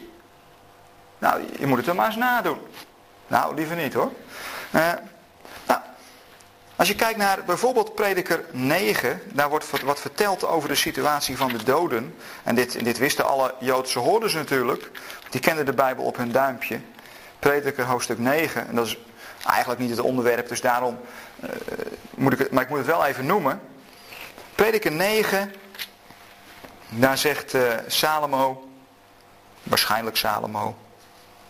Nou, 1.17 1.41
je 1.59 1.67
moet 1.67 1.77
het 1.77 1.87
er 1.87 1.95
maar 1.95 2.05
eens 2.05 2.15
nadoen. 2.15 2.59
Nou, 3.27 3.55
liever 3.55 3.75
niet 3.75 3.93
hoor. 3.93 4.11
Nou, 4.69 4.97
als 6.75 6.87
je 6.87 6.95
kijkt 6.95 7.17
naar 7.17 7.43
bijvoorbeeld 7.45 7.95
prediker 7.95 8.45
9, 8.51 9.21
daar 9.33 9.49
wordt 9.49 9.81
wat 9.83 9.99
verteld 9.99 10.45
over 10.45 10.69
de 10.69 10.75
situatie 10.75 11.37
van 11.37 11.49
de 11.49 11.63
doden. 11.63 12.15
En 12.43 12.55
dit, 12.55 12.83
dit 12.83 12.97
wisten 12.97 13.25
alle 13.25 13.55
Joodse 13.59 13.99
hoorders 13.99 14.33
natuurlijk. 14.33 14.91
Die 15.29 15.41
kenden 15.41 15.65
de 15.65 15.73
Bijbel 15.73 16.03
op 16.03 16.17
hun 16.17 16.31
duimpje. 16.31 16.79
Prediker 17.39 17.85
hoofdstuk 17.85 18.19
9, 18.19 18.67
en 18.67 18.75
dat 18.75 18.85
is 18.85 18.97
eigenlijk 19.45 19.79
niet 19.79 19.89
het 19.89 19.99
onderwerp, 19.99 20.47
dus 20.47 20.61
daarom 20.61 20.99
uh, 21.43 21.49
moet 22.15 22.33
ik 22.33 22.39
het, 22.39 22.51
maar 22.51 22.63
ik 22.63 22.69
moet 22.69 22.77
het 22.77 22.87
wel 22.87 23.05
even 23.05 23.25
noemen. 23.25 23.61
Prediker 24.55 24.91
9, 24.91 25.53
daar 26.89 27.17
zegt 27.17 27.53
uh, 27.53 27.61
Salomo, 27.87 28.69
waarschijnlijk 29.63 30.17
Salomo, 30.17 30.75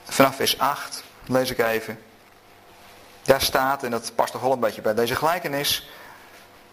vanaf 0.04 0.36
vers 0.36 0.60
8, 0.60 1.04
lees 1.26 1.52
ik 1.52 1.60
even. 1.60 2.00
Daar 3.24 3.42
staat, 3.42 3.84
en 3.84 3.92
dat 3.92 4.16
past 4.16 4.32
toch 4.32 4.42
wel 4.42 4.52
een 4.52 4.60
beetje 4.60 4.82
bij 4.82 4.94
deze 4.94 5.16
gelijkenis. 5.16 5.90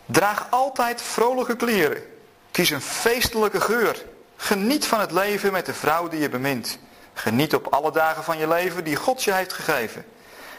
Draag 0.06 0.46
altijd 0.50 1.02
vrolijke 1.02 1.56
kleren. 1.56 2.02
Kies 2.50 2.70
een 2.70 2.80
feestelijke 2.80 3.60
geur. 3.60 4.04
Geniet 4.36 4.86
van 4.86 5.00
het 5.00 5.12
leven 5.12 5.52
met 5.52 5.66
de 5.66 5.74
vrouw 5.74 6.08
die 6.08 6.20
je 6.20 6.28
bemint. 6.28 6.78
Geniet 7.12 7.54
op 7.54 7.66
alle 7.66 7.92
dagen 7.92 8.24
van 8.24 8.38
je 8.38 8.48
leven 8.48 8.84
die 8.84 8.96
God 8.96 9.22
je 9.22 9.32
heeft 9.32 9.52
gegeven. 9.52 10.04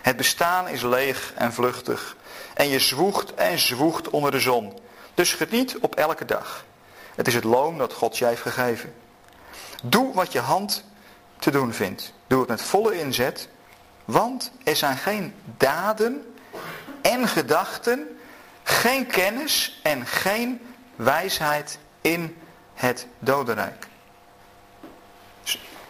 Het 0.01 0.17
bestaan 0.17 0.67
is 0.67 0.82
leeg 0.82 1.34
en 1.36 1.54
vluchtig. 1.54 2.15
En 2.54 2.67
je 2.67 2.80
zwoegt 2.80 3.34
en 3.34 3.60
zwoegt 3.60 4.10
onder 4.10 4.32
de 4.32 4.39
zon. 4.39 4.80
Dus 5.13 5.34
geniet 5.34 5.77
op 5.80 5.95
elke 5.95 6.25
dag. 6.25 6.65
Het 7.15 7.27
is 7.27 7.34
het 7.34 7.43
loon 7.43 7.77
dat 7.77 7.93
God 7.93 8.17
je 8.17 8.25
heeft 8.25 8.41
gegeven. 8.41 8.93
Doe 9.84 10.13
wat 10.13 10.32
je 10.32 10.39
hand 10.39 10.84
te 11.39 11.51
doen 11.51 11.73
vindt. 11.73 12.13
Doe 12.27 12.39
het 12.39 12.49
met 12.49 12.62
volle 12.62 12.99
inzet 12.99 13.49
want 14.12 14.52
er 14.63 14.76
zijn 14.76 14.97
geen 14.97 15.34
daden 15.58 16.36
en 17.02 17.28
gedachten, 17.28 18.19
geen 18.63 19.08
kennis 19.08 19.80
en 19.84 20.06
geen 20.06 20.62
wijsheid 20.95 21.80
in 22.02 22.38
het 22.74 23.08
dodenrijk. 23.19 23.88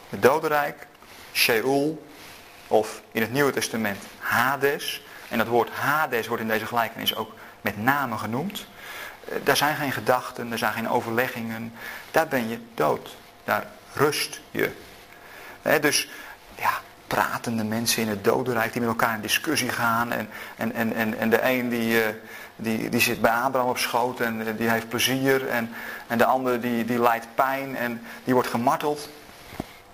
Het 0.09 0.21
dodenrijk, 0.21 0.87
Sheol, 1.33 2.05
of 2.67 3.01
in 3.11 3.21
het 3.21 3.31
Nieuwe 3.31 3.51
Testament 3.51 4.03
Hades. 4.19 5.01
En 5.29 5.37
dat 5.37 5.47
woord 5.47 5.69
Hades 5.69 6.27
wordt 6.27 6.41
in 6.41 6.49
deze 6.49 6.65
gelijkenis 6.65 7.15
ook 7.15 7.33
met 7.61 7.77
name 7.77 8.17
genoemd. 8.17 8.65
Eh, 9.29 9.35
daar 9.43 9.57
zijn 9.57 9.75
geen 9.75 9.91
gedachten, 9.91 10.51
er 10.51 10.57
zijn 10.57 10.73
geen 10.73 10.89
overleggingen. 10.89 11.73
Daar 12.11 12.27
ben 12.27 12.49
je 12.49 12.59
dood. 12.73 13.15
Daar 13.43 13.67
rust 13.93 14.41
je. 14.51 14.71
dus 15.81 16.09
ja, 16.55 16.81
pratende 17.11 17.63
mensen 17.63 18.01
in 18.01 18.07
het 18.07 18.23
dodenrijk 18.23 18.71
die 18.71 18.81
met 18.81 18.89
elkaar 18.89 19.15
in 19.15 19.21
discussie 19.21 19.69
gaan. 19.69 20.11
En, 20.11 20.29
en, 20.57 20.73
en, 20.73 20.93
en, 20.93 21.17
en 21.17 21.29
de 21.29 21.43
een 21.43 21.69
die, 21.69 22.03
eh, 22.03 22.09
die, 22.55 22.89
die 22.89 22.99
zit 22.99 23.21
bij 23.21 23.31
Abraham 23.31 23.69
op 23.69 23.77
schoot 23.77 24.19
en 24.19 24.47
eh, 24.47 24.53
die 24.57 24.69
heeft 24.69 24.89
plezier. 24.89 25.47
En, 25.47 25.69
en 26.07 26.17
de 26.17 26.25
ander 26.25 26.61
die, 26.61 26.85
die 26.85 26.99
lijdt 26.99 27.27
pijn 27.35 27.75
en 27.75 28.01
die 28.23 28.33
wordt 28.33 28.49
gemarteld. 28.49 29.09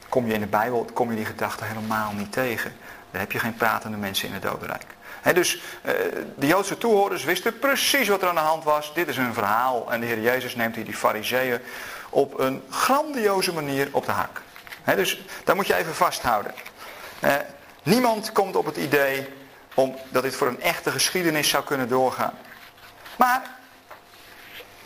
kom 0.10 0.28
je 0.28 0.34
in 0.34 0.40
de 0.40 0.48
Bijbel, 0.48 0.88
kom 0.94 1.10
je 1.10 1.16
die 1.16 1.26
gedachte 1.26 1.64
helemaal 1.64 2.12
niet 2.14 2.32
tegen. 2.32 2.76
Daar 3.12 3.22
heb 3.22 3.32
je 3.32 3.40
geen 3.40 3.56
pratende 3.56 3.98
mensen 3.98 4.28
in 4.28 4.34
het 4.34 4.44
dodenrijk. 4.44 4.86
dus 5.34 5.56
uh, 5.56 5.92
de 6.36 6.48
Joodse 6.48 6.78
toehoorders 6.78 7.24
wisten 7.24 7.60
precies 7.60 8.08
wat 8.08 8.22
er 8.22 8.28
aan 8.28 8.36
de 8.36 8.42
hand 8.42 8.64
was. 8.64 8.94
Dit 8.94 9.08
is 9.08 9.18
hun 9.18 9.34
verhaal. 9.34 9.92
En 9.92 10.00
de 10.00 10.06
Heer 10.06 10.22
Jezus 10.22 10.56
neemt 10.56 10.76
hier 10.76 10.86
die 10.86 10.96
fariseeën 10.96 11.60
op 12.10 12.40
een 12.40 12.64
grandioze 12.70 13.54
manier 13.54 13.90
op 13.92 14.06
de 14.06 14.12
hak. 14.12 14.42
dus 14.96 15.26
daar 15.44 15.56
moet 15.56 15.68
je 15.68 15.76
even 15.76 15.96
vasthouden. 15.96 16.54
Uh, 17.24 17.36
niemand 17.84 18.32
komt 18.32 18.56
op 18.56 18.66
het 18.66 18.78
idee 18.78 19.28
om, 19.74 19.96
dat 20.10 20.24
dit 20.24 20.36
voor 20.36 20.48
een 20.48 20.62
echte 20.62 20.92
geschiedenis 20.92 21.50
zou 21.50 21.64
kunnen 21.64 21.90
doorgaan. 21.90 22.34
Maar 23.16 23.42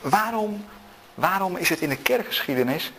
waarom, 0.01 0.65
waarom 1.13 1.55
is 1.55 1.69
het 1.69 1.79
in 1.79 1.89
de 1.89 1.97
kerkgeschiedenis 1.97 2.91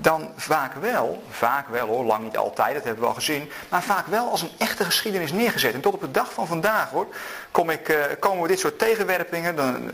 dan 0.00 0.32
vaak 0.36 0.74
wel, 0.74 1.22
vaak 1.30 1.68
wel 1.68 1.86
hoor, 1.86 2.04
lang 2.04 2.24
niet 2.24 2.36
altijd, 2.36 2.74
dat 2.74 2.84
hebben 2.84 3.02
we 3.02 3.08
al 3.08 3.14
gezien, 3.14 3.50
maar 3.68 3.82
vaak 3.82 4.06
wel 4.06 4.30
als 4.30 4.42
een 4.42 4.50
echte 4.58 4.84
geschiedenis 4.84 5.32
neergezet. 5.32 5.74
En 5.74 5.80
tot 5.80 5.94
op 5.94 6.00
de 6.00 6.10
dag 6.10 6.32
van 6.32 6.46
vandaag 6.46 6.90
hoor, 6.90 7.06
kom 7.50 7.70
ik, 7.70 7.88
uh, 7.88 8.04
komen 8.18 8.42
we 8.42 8.48
dit 8.48 8.58
soort 8.58 8.78
tegenwerpingen, 8.78 9.56
dan, 9.56 9.84
uh, 9.84 9.90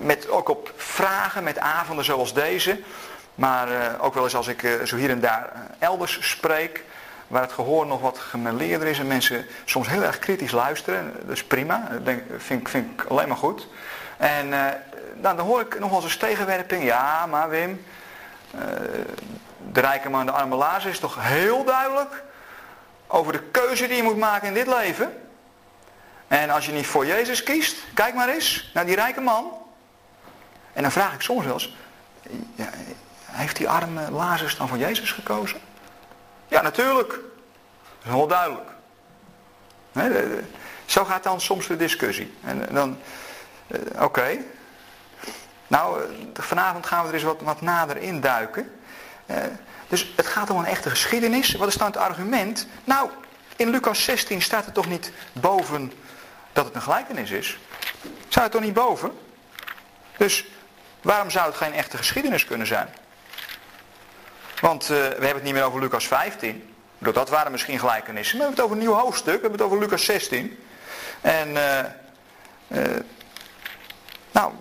met, 0.00 0.28
ook 0.28 0.48
op 0.48 0.72
vragen, 0.76 1.42
met 1.42 1.58
avonden 1.58 2.04
zoals 2.04 2.34
deze, 2.34 2.80
maar 3.34 3.70
uh, 3.70 3.76
ook 3.98 4.14
wel 4.14 4.24
eens 4.24 4.36
als 4.36 4.48
ik 4.48 4.78
zo 4.84 4.96
hier 4.96 5.10
en 5.10 5.20
daar 5.20 5.52
elders 5.78 6.30
spreek, 6.30 6.84
waar 7.30 7.42
het 7.42 7.52
gehoor 7.52 7.86
nog 7.86 8.00
wat 8.00 8.18
gemeleerder 8.18 8.88
is 8.88 8.98
en 8.98 9.06
mensen 9.06 9.46
soms 9.64 9.88
heel 9.88 10.02
erg 10.02 10.18
kritisch 10.18 10.50
luisteren, 10.50 11.12
dat 11.20 11.36
is 11.36 11.44
prima, 11.44 11.88
dat 12.02 12.14
vind, 12.36 12.68
vind 12.68 13.00
ik 13.00 13.06
alleen 13.08 13.28
maar 13.28 13.36
goed. 13.36 13.68
En 14.16 14.48
nou, 14.48 15.36
dan 15.36 15.46
hoor 15.46 15.60
ik 15.60 15.78
nog 15.78 15.90
wel 15.90 16.02
eens 16.02 16.16
tegenwerping, 16.16 16.84
ja 16.84 17.26
maar 17.26 17.48
Wim, 17.48 17.84
eh, 18.50 18.60
de 19.72 19.80
rijke 19.80 20.08
man 20.08 20.20
en 20.20 20.26
de 20.26 20.32
arme 20.32 20.56
Lazarus 20.56 20.92
is 20.92 20.98
toch 20.98 21.16
heel 21.18 21.64
duidelijk 21.64 22.22
over 23.06 23.32
de 23.32 23.42
keuze 23.42 23.86
die 23.86 23.96
je 23.96 24.02
moet 24.02 24.16
maken 24.16 24.48
in 24.48 24.54
dit 24.54 24.66
leven. 24.66 25.12
En 26.28 26.50
als 26.50 26.66
je 26.66 26.72
niet 26.72 26.86
voor 26.86 27.06
Jezus 27.06 27.42
kiest, 27.42 27.76
kijk 27.94 28.14
maar 28.14 28.28
eens 28.28 28.70
naar 28.74 28.86
die 28.86 28.94
rijke 28.94 29.20
man. 29.20 29.52
En 30.72 30.82
dan 30.82 30.92
vraag 30.92 31.14
ik 31.14 31.20
soms 31.20 31.44
wel 31.44 31.52
eens, 31.52 31.76
ja, 32.54 32.68
heeft 33.24 33.56
die 33.56 33.68
arme 33.68 34.10
Lazarus 34.10 34.56
dan 34.56 34.68
voor 34.68 34.78
Jezus 34.78 35.12
gekozen? 35.12 35.60
Ja, 36.50 36.62
natuurlijk. 36.62 37.08
Dat 37.08 37.20
is 38.04 38.10
wel 38.10 38.26
duidelijk. 38.26 38.70
zo 40.84 41.04
gaat 41.04 41.22
dan 41.22 41.40
soms 41.40 41.66
de 41.66 41.76
discussie. 41.76 42.34
En 42.44 42.66
dan, 42.70 42.98
eh, 43.66 44.02
oké, 44.02 44.38
nou, 45.66 46.02
eh, 46.02 46.08
vanavond 46.42 46.86
gaan 46.86 47.02
we 47.02 47.08
er 47.08 47.14
eens 47.14 47.22
wat, 47.22 47.40
wat 47.40 47.60
nader 47.60 47.96
induiken. 47.96 48.72
Dus 49.88 50.12
het 50.16 50.26
gaat 50.26 50.50
om 50.50 50.58
een 50.58 50.64
echte 50.64 50.90
geschiedenis. 50.90 51.52
Wat 51.52 51.68
is 51.68 51.74
dan 51.74 51.86
het 51.86 51.96
argument? 51.96 52.66
Nou, 52.84 53.10
in 53.56 53.70
Lucas 53.70 54.04
16 54.04 54.42
staat 54.42 54.66
er 54.66 54.72
toch 54.72 54.88
niet 54.88 55.12
boven 55.32 55.92
dat 56.52 56.64
het 56.64 56.74
een 56.74 56.82
gelijkenis 56.82 57.30
is? 57.30 57.58
Zou 58.28 58.44
het 58.44 58.52
toch 58.52 58.62
niet 58.62 58.74
boven? 58.74 59.18
Dus 60.16 60.44
waarom 61.02 61.30
zou 61.30 61.46
het 61.46 61.56
geen 61.56 61.72
echte 61.72 61.96
geschiedenis 61.96 62.44
kunnen 62.44 62.66
zijn? 62.66 62.88
Want 64.60 64.82
uh, 64.82 64.88
we 64.88 64.94
hebben 65.04 65.34
het 65.34 65.42
niet 65.42 65.52
meer 65.52 65.64
over 65.64 65.80
Lucas 65.80 66.06
15. 66.06 66.74
Dat 66.98 67.28
waren 67.28 67.52
misschien 67.52 67.78
gelijkenissen. 67.78 68.38
Maar 68.38 68.46
we 68.46 68.54
hebben 68.54 68.64
het 68.64 68.64
over 68.64 68.76
een 68.76 68.98
nieuw 68.98 69.04
hoofdstuk. 69.04 69.34
We 69.34 69.40
hebben 69.40 69.52
het 69.52 69.62
over 69.62 69.78
Lucas 69.78 70.04
16. 70.04 70.58
En 71.20 71.48
uh, 72.68 72.80
nou, 74.30 74.52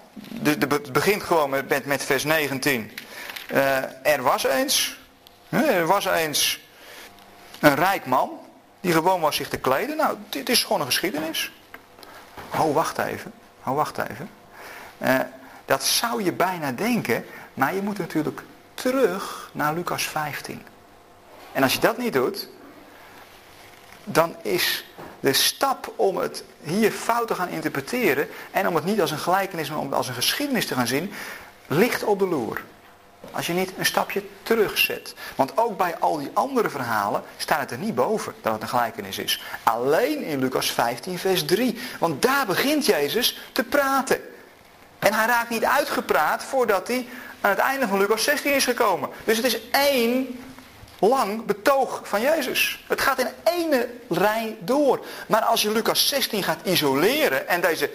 het 0.44 0.94
begint 0.94 1.24
gewoon 1.24 1.50
met, 1.50 1.86
met, 1.86 2.04
vers 2.04 2.24
19. 2.24 2.92
Uh, 3.52 3.78
eh, 3.78 3.84
er 4.02 4.22
was 4.22 4.44
eens, 4.44 5.00
er 5.50 5.86
was 5.86 6.06
eens 6.06 6.60
een 7.60 7.76
rijk 7.76 8.06
man 8.06 8.40
die 8.82 8.92
gewoon 8.92 9.22
was 9.22 9.36
zich 9.36 9.50
te 9.50 9.58
kleden. 9.58 9.98
Nou, 9.98 10.18
dit 10.30 10.50
is 10.50 10.64
gewoon 10.64 10.80
een 10.80 10.86
geschiedenis. 10.86 11.52
Oh, 12.56 12.74
wacht 12.74 12.98
even. 12.98 13.34
Oh, 13.66 13.76
wacht 13.76 13.98
even. 13.98 14.30
Dat 15.66 15.84
zou 15.84 16.24
je 16.24 16.34
bijna 16.34 16.72
denken, 16.72 17.26
maar 17.54 17.76
je 17.76 17.82
moet 17.82 17.98
natuurlijk 17.98 18.44
terug 18.82 19.50
naar 19.52 19.74
Lucas 19.74 20.04
15. 20.04 20.65
En 21.52 21.63
als 21.63 21.74
je 21.74 21.80
dat 21.80 21.98
niet 21.98 22.13
doet, 22.13 22.48
dan 24.04 24.36
is 24.42 24.86
de 25.20 25.34
stap 25.34 25.94
om 25.96 26.18
het 26.18 26.44
hier 26.62 26.92
fout 26.92 27.28
te 27.28 27.36
gaan 27.36 27.50
interpreteren 27.50 28.28
en 28.52 28.68
om 28.68 28.76
het 28.76 28.86
niet 28.86 29.02
als 29.02 29.12
een 29.12 29.18
gelijkenis, 29.18 29.70
maar 29.70 29.96
als 29.96 30.08
een 30.08 30.13
geschiedenis 30.13 30.68
te 30.68 30.74
gaan 30.74 30.88
zien, 30.88 31.12
ligt 31.68 32.04
op 32.04 32.20
de 32.20 32.28
loer. 32.28 32.62
Als 33.32 33.48
je 33.48 33.54
niet 33.54 33.72
een 33.78 33.86
stapje 33.86 34.24
terugzet. 34.44 35.13
Want 35.36 35.58
ook 35.58 35.78
bij 35.78 35.98
al 35.98 36.18
die 36.18 36.32
andere 36.34 36.70
verhalen 36.70 37.24
staat 37.38 37.60
het 37.60 37.72
er 37.72 37.78
niet 37.78 37.96
boven 37.96 38.34
dat 38.42 38.54
het 38.54 38.62
een 38.62 38.68
gelijkenis 38.68 39.18
is. 39.18 39.44
Alleen 39.63 40.24
in 40.24 40.39
Lucas 40.39 40.72
15 40.72 41.20
vers 41.20 41.46
3. 41.46 41.80
Want 42.00 42.22
daar 42.22 42.46
begint 42.46 42.86
Jezus 42.86 43.42
te 43.52 43.63
praten. 43.63 44.22
En 45.00 45.13
hij 45.13 45.26
raakt 45.28 45.50
niet 45.50 45.65
uitgepraat 45.65 46.44
voordat 46.44 46.88
hij 46.88 47.08
aan 47.41 47.49
het 47.49 47.60
einde 47.60 47.88
van 47.88 47.97
Lucas 47.97 48.23
16 48.23 48.54
is 48.54 48.63
gekomen. 48.63 49.10
Dus 49.23 49.38
het 49.38 49.45
is 49.45 49.69
één 49.71 50.39
lang 50.99 51.45
betoog 51.45 52.02
van 52.04 52.21
Jezus. 52.21 52.86
Het 52.88 53.02
gaat 53.02 53.19
in 53.19 53.28
ene 53.43 53.89
rij 54.10 54.58
door. 54.60 55.06
Maar 55.28 55.41
als 55.41 55.62
je 55.62 55.71
Lucas 55.71 56.08
16 56.08 56.43
gaat 56.43 56.60
isoleren 56.63 57.47
en 57.47 57.62
deze 57.62 57.91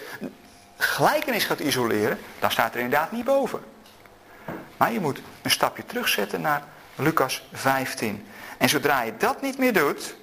gelijkenis 0.77 1.43
gaat 1.43 1.59
isoleren, 1.59 2.19
dan 2.39 2.51
staat 2.51 2.73
er 2.73 2.79
inderdaad 2.79 3.11
niet 3.11 3.25
boven. 3.25 3.63
Maar 4.77 4.91
je 4.91 4.99
moet 4.99 5.21
een 5.41 5.51
stapje 5.51 5.85
terugzetten 5.85 6.41
naar 6.41 6.63
Lucas 6.95 7.47
15. 7.53 8.27
En 8.57 8.69
zodra 8.69 9.01
je 9.01 9.17
dat 9.17 9.41
niet 9.41 9.57
meer 9.57 9.73
doet, 9.73 10.15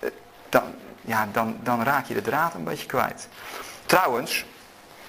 eh, 0.00 0.10
dan, 0.48 0.74
ja, 1.00 1.28
dan, 1.32 1.58
dan 1.62 1.82
raak 1.82 2.06
je 2.06 2.14
de 2.14 2.22
draad 2.22 2.54
een 2.54 2.64
beetje 2.64 2.86
kwijt. 2.86 3.28
Trouwens, 3.86 4.44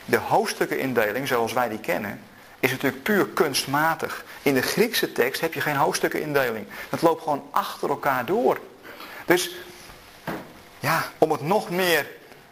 de 0.05 0.17
hoofdstukken 0.17 1.27
zoals 1.27 1.53
wij 1.53 1.69
die 1.69 1.79
kennen, 1.79 2.21
is 2.59 2.71
natuurlijk 2.71 3.03
puur 3.03 3.27
kunstmatig. 3.27 4.23
In 4.41 4.53
de 4.53 4.61
Griekse 4.61 5.11
tekst 5.11 5.41
heb 5.41 5.53
je 5.53 5.61
geen 5.61 5.75
hoofdstukken-indeling. 5.75 6.65
Het 6.89 7.01
loopt 7.01 7.23
gewoon 7.23 7.47
achter 7.51 7.89
elkaar 7.89 8.25
door. 8.25 8.59
Dus 9.25 9.55
ja, 10.79 11.03
om 11.17 11.31
het 11.31 11.41
nog 11.41 11.69
meer 11.69 12.07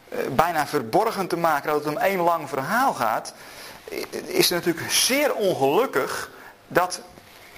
eh, 0.09 0.19
bijna 0.31 0.67
verborgen 0.67 1.27
te 1.27 1.37
maken 1.37 1.71
dat 1.71 1.83
het 1.83 1.93
om 1.93 1.99
één 1.99 2.19
lang 2.19 2.49
verhaal 2.49 2.93
gaat, 2.93 3.33
is 4.25 4.49
het 4.49 4.65
natuurlijk 4.65 4.91
zeer 4.91 5.33
ongelukkig 5.33 6.31
dat 6.67 7.01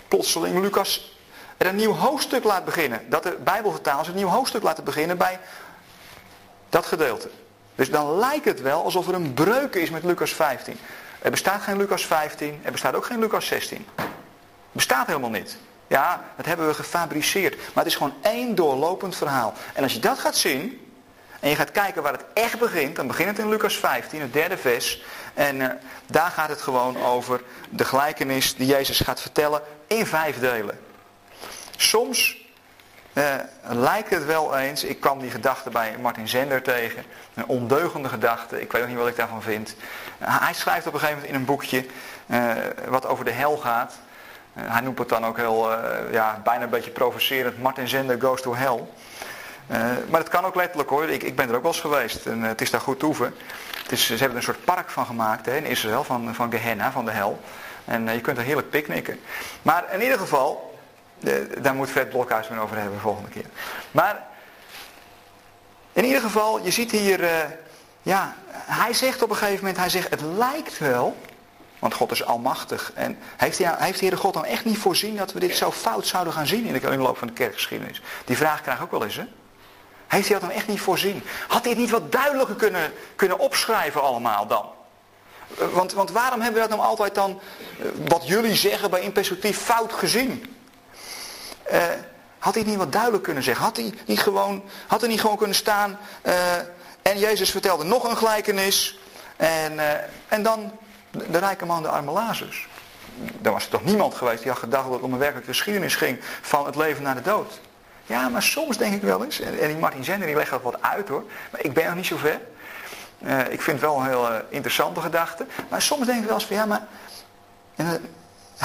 plotseling 0.08 0.60
Lucas 0.62 1.18
er 1.58 1.68
een 1.68 1.76
nieuw 1.76 1.94
hoofdstuk 1.94 2.44
laat 2.44 2.66
beginnen. 2.66 3.10
Dat 3.10 3.24
de 3.24 3.38
Bijbelvertalers 3.44 4.08
een 4.08 4.16
nieuw 4.16 4.28
hoofdstuk 4.28 4.64
laten 4.64 4.84
beginnen 4.84 5.18
bij 5.18 5.40
dat 6.70 6.86
gedeelte. 6.86 7.30
Dus 7.76 7.90
dan 7.90 8.18
lijkt 8.18 8.46
het 8.46 8.62
wel 8.62 8.84
alsof 8.84 9.08
er 9.08 9.14
een 9.14 9.34
breuk 9.34 9.76
is 9.76 9.90
met 9.90 10.04
Lucas 10.04 10.34
15. 10.34 10.80
Er 11.22 11.32
bestaat 11.32 11.62
geen 11.62 11.78
Lucas 11.78 12.06
15, 12.06 12.62
er 12.64 12.72
bestaat 12.72 12.96
ook 12.96 13.06
geen 13.06 13.20
Lucas 13.20 13.48
16. 13.48 13.88
Bestaat 14.72 15.08
helemaal 15.08 15.30
niet. 15.30 15.58
Ja, 15.88 16.24
dat 16.36 16.46
hebben 16.46 16.68
we 16.68 16.74
gefabriceerd. 16.74 17.56
Maar 17.56 17.84
het 17.84 17.86
is 17.86 17.96
gewoon 17.96 18.14
één 18.22 18.56
doorlopend 18.56 19.16
verhaal. 19.16 19.54
En 19.74 19.84
als 19.84 19.94
je 19.94 20.00
dat 20.00 20.20
gaat 20.20 20.36
zien, 20.36 20.90
en 21.40 21.50
je 21.50 21.56
gaat 21.56 21.72
kijken 21.72 22.04
waar 22.04 22.12
het 22.12 22.26
echt 22.34 22.60
begint, 22.60 22.96
dan 22.96 23.08
begint 23.08 23.30
het 23.30 23.40
in 23.40 23.50
Lucas 23.50 23.76
15, 23.76 24.22
het 24.22 24.34
derde 24.34 24.58
vers. 24.58 25.04
En 25.34 25.56
uh, 25.56 25.68
daar 26.06 26.32
gaat 26.32 26.50
het 26.50 26.62
gewoon 26.62 27.04
over 27.04 27.42
de 27.70 27.86
gelijkenis 27.86 28.56
die 28.56 28.68
Jezus 28.68 29.00
gaat 29.00 29.22
vertellen 29.22 29.62
in 29.88 30.06
vijf 30.06 30.40
delen. 30.40 30.80
Soms 31.78 32.38
uh, 33.14 33.36
lijkt 33.62 34.10
het 34.10 34.26
wel 34.26 34.58
eens, 34.58 34.84
ik 34.84 35.00
kwam 35.00 35.20
die 35.20 35.32
gedachte 35.32 35.70
bij 35.70 35.96
Martin 36.02 36.28
Zender 36.28 36.62
tegen, 36.62 37.04
een 37.34 37.46
ondeugende 37.46 38.10
gedachte, 38.10 38.62
ik 38.62 38.72
weet 38.72 38.82
nog 38.82 38.90
niet 38.90 39.00
wat 39.00 39.08
ik 39.08 39.16
daarvan 39.16 39.42
vind. 39.42 39.76
Hij 40.20 40.54
schrijft 40.54 40.88
op 40.88 40.94
een 40.94 41.00
gegeven 41.00 41.22
moment 41.22 41.34
in 41.34 41.40
een 41.40 41.46
boekje 41.46 41.86
uh, 42.28 42.52
wat 42.88 43.06
over 43.06 43.26
de 43.26 43.32
hel 43.32 43.58
gaat. 43.58 43.94
hij 44.54 44.82
noemt 44.82 45.00
het 45.00 45.10
dan 45.10 45.26
ook 45.26 45.38
heel, 45.38 45.72
ja, 46.12 46.42
bijna 46.44 46.64
een 46.64 46.70
beetje 46.70 46.92
provocerend, 46.92 47.62
Martin 47.62 47.88
Zender 47.88 48.22
goes 48.22 48.42
to 48.42 48.56
hell. 48.56 48.84
maar 50.10 50.20
het 50.20 50.30
kan 50.30 50.46
ook 50.46 50.56
letterlijk 50.56 50.90
hoor, 50.90 51.10
ik, 51.10 51.24
ik 51.24 51.36
ben 51.36 51.50
er 51.50 51.56
ook 51.56 51.62
wel 51.62 51.72
eens 51.72 51.82
geweest 51.82 52.26
en 52.26 52.42
het 52.42 52.62
is 52.62 52.70
daar 52.70 52.82
goed 52.82 53.00
toeven. 53.00 53.36
Het 53.84 53.92
is, 53.92 54.06
ze 54.06 54.12
hebben 54.12 54.30
er 54.30 54.36
een 54.36 54.54
soort 54.54 54.66
park 54.66 54.90
van 54.90 55.06
gemaakt 55.06 55.46
hè, 55.46 55.58
in 55.58 55.66
Israël, 55.66 56.04
van, 56.04 56.36
van 56.36 56.52
Gehenna, 56.52 56.92
van 56.92 57.06
de 57.06 57.12
hel. 57.12 57.40
En 57.86 58.14
je 58.14 58.22
kunt 58.22 58.38
er 58.38 58.44
heerlijk 58.44 58.70
picknicken. 58.70 59.20
Maar 59.62 59.94
in 59.94 60.02
ieder 60.02 60.18
geval, 60.18 60.80
daar 61.58 61.76
moet 61.76 61.90
Fred 61.90 62.10
Blokhuis 62.10 62.48
mee 62.48 62.60
over 62.60 62.76
hebben 62.76 62.94
de 62.94 63.02
volgende 63.02 63.30
keer. 63.30 63.46
Maar 63.92 64.24
in 65.94 66.06
ieder 66.06 66.22
geval, 66.22 66.60
je 66.64 66.72
ziet 66.72 66.92
hier, 66.92 67.20
ja, 68.02 68.36
hij 68.52 68.94
zegt 68.94 69.22
op 69.22 69.30
een 69.30 69.36
gegeven 69.36 69.60
moment, 69.60 69.78
hij 69.78 69.90
zegt, 69.90 70.10
het 70.10 70.22
lijkt 70.22 70.78
wel, 70.78 71.18
want 71.80 71.94
God 71.94 72.12
is 72.12 72.26
almachtig. 72.26 72.92
En 72.96 73.18
heeft, 73.38 73.58
hij, 73.58 73.76
heeft 73.78 74.00
de 74.00 74.06
Heere 74.06 74.22
God 74.22 74.34
dan 74.34 74.46
echt 74.46 74.66
niet 74.66 74.78
voorzien 74.78 75.16
dat 75.16 75.34
we 75.34 75.40
dit 75.40 75.56
zo 75.56 75.72
fout 75.72 76.08
zouden 76.08 76.34
gaan 76.34 76.48
zien 76.48 76.66
in 76.66 76.74
de, 76.74 76.98
loop 76.98 77.18
van 77.18 77.28
de 77.28 77.34
kerkgeschiedenis? 77.34 78.02
Die 78.26 78.38
vraag 78.38 78.62
krijg 78.62 78.78
ik 78.78 78.84
ook 78.84 78.92
wel 78.92 79.04
eens, 79.04 79.16
hè? 79.16 79.26
Heeft 80.08 80.28
hij 80.28 80.40
dat 80.40 80.50
dan 80.50 80.58
echt 80.58 80.68
niet 80.68 80.82
voorzien? 80.82 81.24
Had 81.48 81.62
hij 81.62 81.72
het 81.72 81.80
niet 81.80 81.90
wat 81.90 82.12
duidelijker 82.12 82.56
kunnen, 82.56 82.92
kunnen 83.16 83.40
opschrijven 83.40 84.02
allemaal 84.02 84.48
dan? 84.48 84.66
Want, 85.74 85.94
want 85.94 86.12
waarom 86.12 86.42
hebben 86.42 86.62
we 86.62 86.68
dat 86.68 86.78
nou 86.78 86.90
altijd 86.90 87.16
dan, 87.16 87.40
eh, 87.80 87.86
wat 88.08 88.28
jullie 88.28 88.56
zeggen 88.56 88.90
bij 88.90 89.02
in 89.02 89.12
perspectief, 89.12 89.58
fout 89.58 89.94
gezien? 89.94 90.56
Uh, 91.72 91.84
had 92.40 92.56
hij 92.56 92.64
niet 92.64 92.76
wat 92.76 92.92
duidelijk 92.92 93.24
kunnen 93.24 93.44
zeggen? 93.44 93.64
Had 93.64 93.76
hij 93.76 93.94
niet 94.06 94.20
gewoon, 94.20 94.64
had 94.88 95.00
hij 95.00 95.10
niet 95.10 95.22
gewoon 95.22 95.38
kunnen 95.38 95.56
staan 95.56 96.00
en 97.10 97.20
Jezus 97.20 97.52
vertelde 97.52 97.84
nog 97.84 98.04
een 98.04 98.18
gelijkenis 98.18 99.00
en, 99.38 99.74
uh, 99.74 99.92
en 100.28 100.44
dan 100.44 100.72
de, 101.12 101.38
rijke 101.38 101.66
man, 101.66 101.82
de 101.82 101.90
arme 101.90 102.12
Lazarus. 102.12 102.68
Dan 103.16 103.54
was 103.54 103.64
er 103.64 103.70
toch 103.70 103.84
niemand 103.84 104.16
geweest 104.16 104.42
die 104.42 104.52
had 104.52 104.60
gedacht 104.60 104.84
dat 104.84 104.94
het 104.94 105.02
om 105.02 105.14
een 105.14 105.20
werkelijke 105.20 105.50
geschiedenis 105.50 105.96
ging 105.96 106.20
van 106.42 106.66
het 106.66 106.76
leven 106.76 107.04
naar 107.04 107.16
de 107.16 107.22
dood. 107.22 107.60
Ja, 108.06 108.30
maar 108.30 108.44
soms 108.44 108.78
denk 108.78 108.94
ik 108.94 109.02
wel 109.02 109.24
eens, 109.24 109.40
en, 109.40 109.68
die 109.68 109.78
Martin 109.78 110.04
Zender 110.04 110.28
die 110.28 110.36
legt 110.36 110.50
dat 110.50 110.62
wat 110.62 110.82
uit 110.82 111.08
hoor, 111.08 111.24
maar 111.52 111.62
ik 111.62 111.74
ben 111.74 111.86
nog 111.86 111.96
niet 111.96 112.06
zo 112.06 112.18
ver. 112.18 112.42
Uh, 113.22 113.40
ik 113.40 113.62
vind 113.62 113.82
het 113.82 113.90
wel 113.90 114.00
een 114.00 114.08
heel 114.08 114.32
uh, 114.32 114.38
interessante 114.50 115.02
gedachte. 115.02 115.46
Maar 115.70 115.82
soms 115.82 116.06
denk 116.06 116.20
ik 116.20 116.26
wel 116.26 116.34
eens 116.34 116.46
van 116.46 116.56
ja, 116.56 116.66
maar 116.66 116.88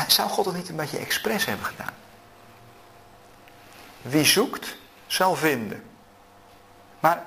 zou 0.07 0.29
God 0.29 0.45
het 0.45 0.57
niet 0.57 0.69
een 0.69 0.77
beetje 0.77 0.99
expres 0.99 1.45
hebben 1.45 1.67
gedaan? 1.67 1.95
Wie 4.03 4.25
zoekt, 4.25 4.77
zal 5.07 5.35
vinden. 5.35 5.83
Maar 7.01 7.23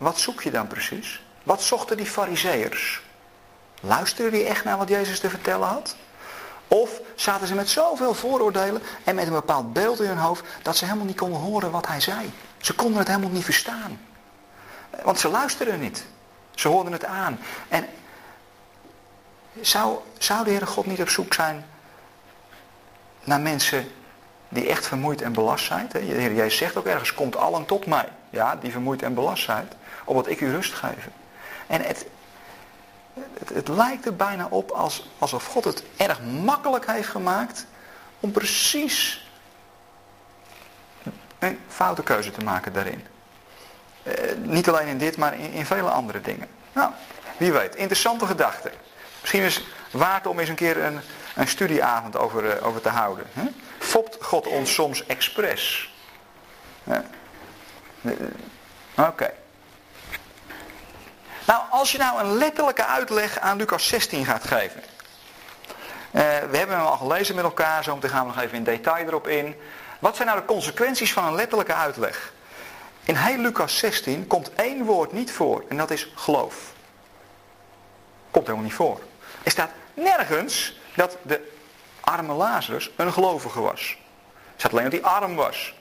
wat 0.00 0.18
zoek 0.18 0.42
je 0.42 0.50
dan 0.50 0.66
precies? 0.66 1.22
Wat 1.42 1.62
zochten 1.62 1.96
die 1.96 2.06
fariseërs? 2.06 3.02
Luisterden 3.80 4.32
die 4.32 4.44
echt 4.44 4.64
naar 4.64 4.78
wat 4.78 4.88
Jezus 4.88 5.20
te 5.20 5.30
vertellen 5.30 5.68
had? 5.68 5.96
Of 6.68 7.00
zaten 7.14 7.46
ze 7.46 7.54
met 7.54 7.68
zoveel 7.68 8.14
vooroordelen 8.14 8.82
en 9.04 9.14
met 9.14 9.26
een 9.26 9.32
bepaald 9.32 9.72
beeld 9.72 10.00
in 10.00 10.08
hun 10.08 10.18
hoofd 10.18 10.44
dat 10.62 10.76
ze 10.76 10.84
helemaal 10.84 11.06
niet 11.06 11.16
konden 11.16 11.40
horen 11.40 11.70
wat 11.70 11.86
hij 11.86 12.00
zei? 12.00 12.32
Ze 12.58 12.74
konden 12.74 12.98
het 12.98 13.08
helemaal 13.08 13.30
niet 13.30 13.44
verstaan. 13.44 14.00
Want 15.02 15.18
ze 15.18 15.28
luisterden 15.28 15.80
niet. 15.80 16.04
Ze 16.54 16.68
hoorden 16.68 16.92
het 16.92 17.04
aan. 17.04 17.38
En 17.68 17.86
zou, 19.60 19.98
zou 20.18 20.44
de 20.44 20.50
Heere 20.50 20.66
God 20.66 20.86
niet 20.86 21.00
op 21.00 21.08
zoek 21.08 21.34
zijn 21.34 21.66
naar 23.24 23.40
mensen 23.40 23.90
die 24.48 24.68
echt 24.68 24.86
vermoeid 24.86 25.22
en 25.22 25.32
belast 25.32 25.64
zijn? 25.64 25.88
De 25.92 25.98
Heer 25.98 26.34
Jezus 26.34 26.58
zegt 26.58 26.76
ook 26.76 26.86
ergens, 26.86 27.14
komt 27.14 27.36
allen 27.36 27.66
tot 27.66 27.86
mij. 27.86 28.08
Ja, 28.30 28.56
die 28.56 28.70
vermoeid 28.70 29.02
en 29.02 29.14
belast 29.14 29.44
zijn, 29.44 29.68
opdat 30.04 30.28
ik 30.28 30.40
u 30.40 30.50
rust 30.50 30.72
geven. 30.72 31.12
En 31.66 31.82
het, 31.82 32.06
het, 33.38 33.48
het, 33.48 33.68
lijkt 33.68 34.06
er 34.06 34.16
bijna 34.16 34.46
op 34.50 34.70
als, 34.70 35.08
alsof 35.18 35.46
God 35.46 35.64
het 35.64 35.82
erg 35.96 36.20
makkelijk 36.22 36.86
heeft 36.86 37.08
gemaakt 37.08 37.66
om 38.20 38.30
precies 38.30 39.28
een 41.38 41.60
foute 41.68 42.02
keuze 42.02 42.30
te 42.30 42.44
maken 42.44 42.72
daarin. 42.72 43.06
Eh, 44.02 44.36
niet 44.36 44.68
alleen 44.68 44.86
in 44.86 44.98
dit, 44.98 45.16
maar 45.16 45.34
in, 45.34 45.52
in 45.52 45.66
vele 45.66 45.90
andere 45.90 46.20
dingen. 46.20 46.48
Nou, 46.72 46.90
wie 47.36 47.52
weet, 47.52 47.76
interessante 47.76 48.26
gedachte. 48.26 48.72
Misschien 49.20 49.42
is 49.42 49.54
het 49.54 49.64
waard 49.90 50.26
om 50.26 50.38
eens 50.38 50.48
een 50.48 50.54
keer 50.54 50.84
een, 50.84 51.00
een 51.34 51.48
studieavond 51.48 52.16
over, 52.16 52.44
uh, 52.44 52.66
over 52.66 52.80
te 52.80 52.88
houden. 52.88 53.26
Hè? 53.32 53.42
Fopt 53.78 54.16
God 54.20 54.46
ons 54.46 54.74
soms 54.74 55.06
expres? 55.06 55.94
Oké. 58.96 59.32
Nou, 61.46 61.62
als 61.70 61.92
je 61.92 61.98
nou 61.98 62.20
een 62.20 62.36
letterlijke 62.36 62.84
uitleg 62.84 63.38
aan 63.38 63.56
Lucas 63.56 63.88
16 63.88 64.24
gaat 64.24 64.44
geven. 64.44 64.80
Uh, 64.80 66.22
we 66.50 66.56
hebben 66.56 66.76
hem 66.76 66.86
al 66.86 66.96
gelezen 66.96 67.34
met 67.34 67.44
elkaar, 67.44 67.84
zo 67.84 67.94
meteen 67.94 68.10
gaan 68.10 68.26
we 68.26 68.32
nog 68.34 68.42
even 68.42 68.56
in 68.56 68.64
detail 68.64 69.06
erop 69.06 69.28
in. 69.28 69.56
Wat 69.98 70.16
zijn 70.16 70.28
nou 70.28 70.40
de 70.40 70.46
consequenties 70.46 71.12
van 71.12 71.24
een 71.24 71.34
letterlijke 71.34 71.74
uitleg? 71.74 72.32
In 73.04 73.16
heel 73.16 73.38
Lucas 73.38 73.78
16 73.78 74.26
komt 74.26 74.54
één 74.54 74.84
woord 74.84 75.12
niet 75.12 75.32
voor 75.32 75.64
en 75.68 75.76
dat 75.76 75.90
is 75.90 76.12
geloof. 76.14 76.54
Komt 78.30 78.46
helemaal 78.46 78.66
niet 78.66 78.76
voor. 78.76 79.00
Er 79.42 79.50
staat 79.50 79.70
nergens 79.94 80.78
dat 80.94 81.16
de 81.22 81.52
arme 82.00 82.32
Lazarus 82.32 82.90
een 82.96 83.12
gelovige 83.12 83.60
was. 83.60 83.98
Er 84.44 84.56
staat 84.56 84.72
alleen 84.72 84.90
dat 84.90 84.92
hij 84.92 85.02
arm 85.02 85.34
was. 85.34 85.74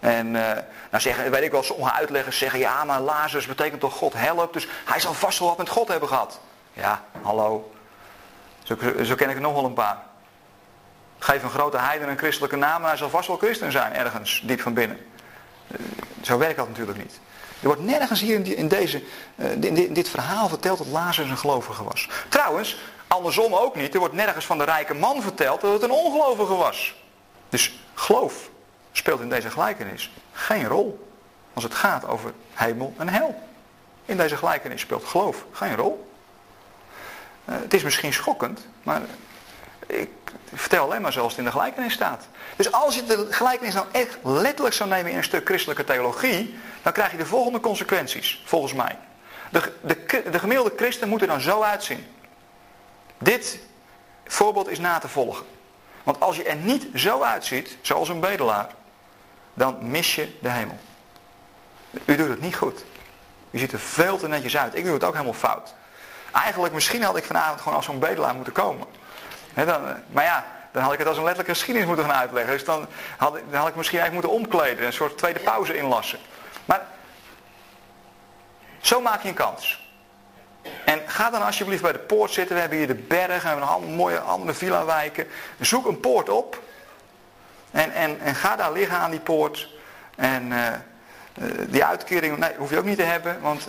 En 0.00 0.26
uh, 0.26 0.42
nou 0.90 1.02
zeggen, 1.02 1.30
weet 1.30 1.42
ik 1.42 1.50
wel, 1.50 1.62
sommige 1.62 1.92
uitleggers 1.92 2.38
zeggen, 2.38 2.58
ja 2.58 2.84
maar 2.84 3.00
Lazarus 3.00 3.46
betekent 3.46 3.80
toch 3.80 3.94
God 3.94 4.12
helpt, 4.12 4.52
dus 4.52 4.68
hij 4.84 5.00
zal 5.00 5.14
vast 5.14 5.38
wel 5.38 5.48
wat 5.48 5.58
met 5.58 5.68
God 5.68 5.88
hebben 5.88 6.08
gehad. 6.08 6.40
Ja, 6.72 7.04
hallo. 7.22 7.72
Zo, 8.62 8.76
zo 9.04 9.14
ken 9.14 9.30
ik 9.30 9.34
er 9.34 9.40
nog 9.40 9.54
wel 9.54 9.64
een 9.64 9.72
paar. 9.72 10.02
Geef 11.18 11.42
een 11.42 11.50
grote 11.50 11.78
heiden 11.78 12.08
een 12.08 12.18
christelijke 12.18 12.56
naam 12.56 12.82
en 12.82 12.88
hij 12.88 12.96
zal 12.96 13.10
vast 13.10 13.28
wel 13.28 13.36
christen 13.36 13.72
zijn, 13.72 13.92
ergens, 13.92 14.42
diep 14.44 14.60
van 14.60 14.74
binnen. 14.74 14.98
Uh, 15.68 15.86
zo 16.22 16.38
werkt 16.38 16.56
dat 16.56 16.68
natuurlijk 16.68 16.98
niet. 16.98 17.20
Er 17.60 17.66
wordt 17.66 17.82
nergens 17.82 18.20
hier 18.20 18.56
in, 18.56 18.68
deze, 18.68 19.02
uh, 19.36 19.50
in, 19.50 19.76
in 19.76 19.92
dit 19.92 20.08
verhaal 20.08 20.48
verteld 20.48 20.78
dat 20.78 20.86
Lazarus 20.86 21.30
een 21.30 21.38
gelovige 21.38 21.84
was. 21.84 22.08
Trouwens, 22.28 22.78
andersom 23.06 23.54
ook 23.54 23.76
niet. 23.76 23.94
Er 23.94 24.00
wordt 24.00 24.14
nergens 24.14 24.46
van 24.46 24.58
de 24.58 24.64
rijke 24.64 24.94
man 24.94 25.22
verteld 25.22 25.60
dat 25.60 25.72
het 25.72 25.82
een 25.82 25.90
ongelovige 25.90 26.54
was. 26.54 26.94
Dus 27.48 27.78
geloof 27.94 28.50
speelt 28.92 29.20
in 29.20 29.28
deze 29.28 29.50
gelijkenis 29.50 30.12
geen 30.32 30.66
rol. 30.66 31.08
Als 31.52 31.64
het 31.64 31.74
gaat 31.74 32.06
over 32.06 32.32
hemel 32.54 32.94
en 32.96 33.08
hel. 33.08 33.42
In 34.04 34.16
deze 34.16 34.36
gelijkenis 34.36 34.80
speelt 34.80 35.04
geloof 35.04 35.44
geen 35.52 35.76
rol. 35.76 36.10
Uh, 37.44 37.54
het 37.60 37.74
is 37.74 37.82
misschien 37.82 38.12
schokkend, 38.12 38.66
maar 38.82 39.00
ik 39.86 40.10
vertel 40.54 40.84
alleen 40.84 41.02
maar 41.02 41.12
zoals 41.12 41.30
het 41.30 41.38
in 41.38 41.44
de 41.44 41.50
gelijkenis 41.50 41.92
staat. 41.92 42.26
Dus 42.56 42.72
als 42.72 42.94
je 42.94 43.04
de 43.04 43.26
gelijkenis 43.30 43.74
nou 43.74 43.86
echt 43.92 44.18
letterlijk 44.22 44.74
zou 44.74 44.88
nemen 44.88 45.10
in 45.10 45.16
een 45.16 45.24
stuk 45.24 45.46
christelijke 45.46 45.84
theologie, 45.84 46.58
dan 46.82 46.92
krijg 46.92 47.10
je 47.10 47.16
de 47.16 47.26
volgende 47.26 47.60
consequenties, 47.60 48.42
volgens 48.44 48.72
mij. 48.72 48.98
De, 49.50 49.72
de, 49.80 50.22
de 50.30 50.38
gemiddelde 50.38 50.72
christen 50.76 51.08
moet 51.08 51.20
er 51.20 51.26
dan 51.26 51.40
zo 51.40 51.62
uitzien. 51.62 52.06
Dit 53.18 53.58
voorbeeld 54.26 54.68
is 54.68 54.78
na 54.78 54.98
te 54.98 55.08
volgen. 55.08 55.46
Want 56.02 56.20
als 56.20 56.36
je 56.36 56.44
er 56.44 56.56
niet 56.56 56.86
zo 56.94 57.22
uitziet, 57.22 57.76
zoals 57.80 58.08
een 58.08 58.20
bedelaar, 58.20 58.68
dan 59.54 59.76
mis 59.80 60.14
je 60.14 60.36
de 60.40 60.50
hemel. 60.50 60.78
U 62.04 62.16
doet 62.16 62.28
het 62.28 62.40
niet 62.40 62.56
goed. 62.56 62.84
U 63.50 63.58
ziet 63.58 63.72
er 63.72 63.78
veel 63.78 64.18
te 64.18 64.28
netjes 64.28 64.56
uit. 64.56 64.74
Ik 64.74 64.84
doe 64.84 64.94
het 64.94 65.04
ook 65.04 65.12
helemaal 65.12 65.32
fout. 65.32 65.74
Eigenlijk, 66.32 66.74
misschien 66.74 67.02
had 67.02 67.16
ik 67.16 67.24
vanavond 67.24 67.60
gewoon 67.60 67.76
als 67.76 67.84
zo'n 67.84 67.98
bedelaar 67.98 68.34
moeten 68.34 68.52
komen. 68.52 68.86
dan, 69.54 69.66
eh, 69.68 69.94
maar 70.10 70.24
ja, 70.24 70.44
dan 70.72 70.82
had 70.82 70.92
ik 70.92 70.98
het 70.98 71.08
als 71.08 71.16
een 71.16 71.22
letterlijke 71.22 71.58
geschiedenis 71.58 71.88
moeten 71.88 72.06
gaan 72.06 72.20
uitleggen. 72.20 72.52
Dus 72.52 72.64
dan 72.64 72.86
had, 73.16 73.32
dan 73.50 73.60
had 73.60 73.68
ik 73.68 73.74
misschien 73.74 73.98
eigenlijk 73.98 74.26
moeten 74.26 74.44
omkleden. 74.44 74.86
Een 74.86 74.92
soort 74.92 75.18
tweede 75.18 75.40
pauze 75.40 75.76
inlassen. 75.76 76.18
Maar 76.64 76.86
zo 78.80 79.00
maak 79.00 79.22
je 79.22 79.28
een 79.28 79.34
kans. 79.34 79.87
En 80.84 81.00
ga 81.06 81.30
dan 81.30 81.44
alsjeblieft 81.44 81.82
bij 81.82 81.92
de 81.92 81.98
poort 81.98 82.30
zitten. 82.30 82.54
We 82.54 82.60
hebben 82.60 82.78
hier 82.78 82.86
de 82.86 82.94
bergen. 82.94 83.40
We 83.40 83.48
hebben 83.48 83.66
nog 83.66 83.96
mooie 83.96 84.18
andere 84.18 84.54
villa-wijken. 84.54 85.26
Zoek 85.60 85.86
een 85.86 86.00
poort 86.00 86.28
op. 86.28 86.62
En, 87.70 87.92
en, 87.92 88.20
en 88.20 88.34
ga 88.34 88.56
daar 88.56 88.72
liggen 88.72 88.98
aan 88.98 89.10
die 89.10 89.20
poort. 89.20 89.68
En 90.16 90.52
uh, 90.52 90.66
die 91.68 91.84
uitkering 91.84 92.38
nee, 92.38 92.54
hoef 92.56 92.70
je 92.70 92.78
ook 92.78 92.84
niet 92.84 92.96
te 92.96 93.02
hebben. 93.02 93.40
Want 93.40 93.66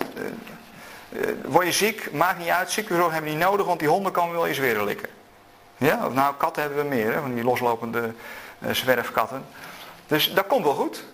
uh, 1.12 1.22
word 1.44 1.66
je 1.66 1.72
ziek, 1.72 2.12
maakt 2.12 2.38
niet 2.38 2.48
uit. 2.48 2.70
Ziekenbureau 2.70 3.12
hebben 3.12 3.30
we 3.30 3.36
niet 3.36 3.46
nodig, 3.46 3.66
want 3.66 3.78
die 3.78 3.88
honden 3.88 4.12
komen 4.12 4.34
wel 4.34 4.46
eens 4.46 4.58
weer 4.58 4.82
likken. 4.82 5.08
Ja, 5.76 6.06
of 6.06 6.12
nou, 6.12 6.34
katten 6.34 6.62
hebben 6.62 6.82
we 6.82 6.94
meer, 6.94 7.12
hè, 7.12 7.20
van 7.20 7.34
die 7.34 7.44
loslopende 7.44 8.12
zwerfkatten. 8.70 9.44
Dus 10.06 10.34
dat 10.34 10.46
komt 10.46 10.64
wel 10.64 10.74
goed. 10.74 11.04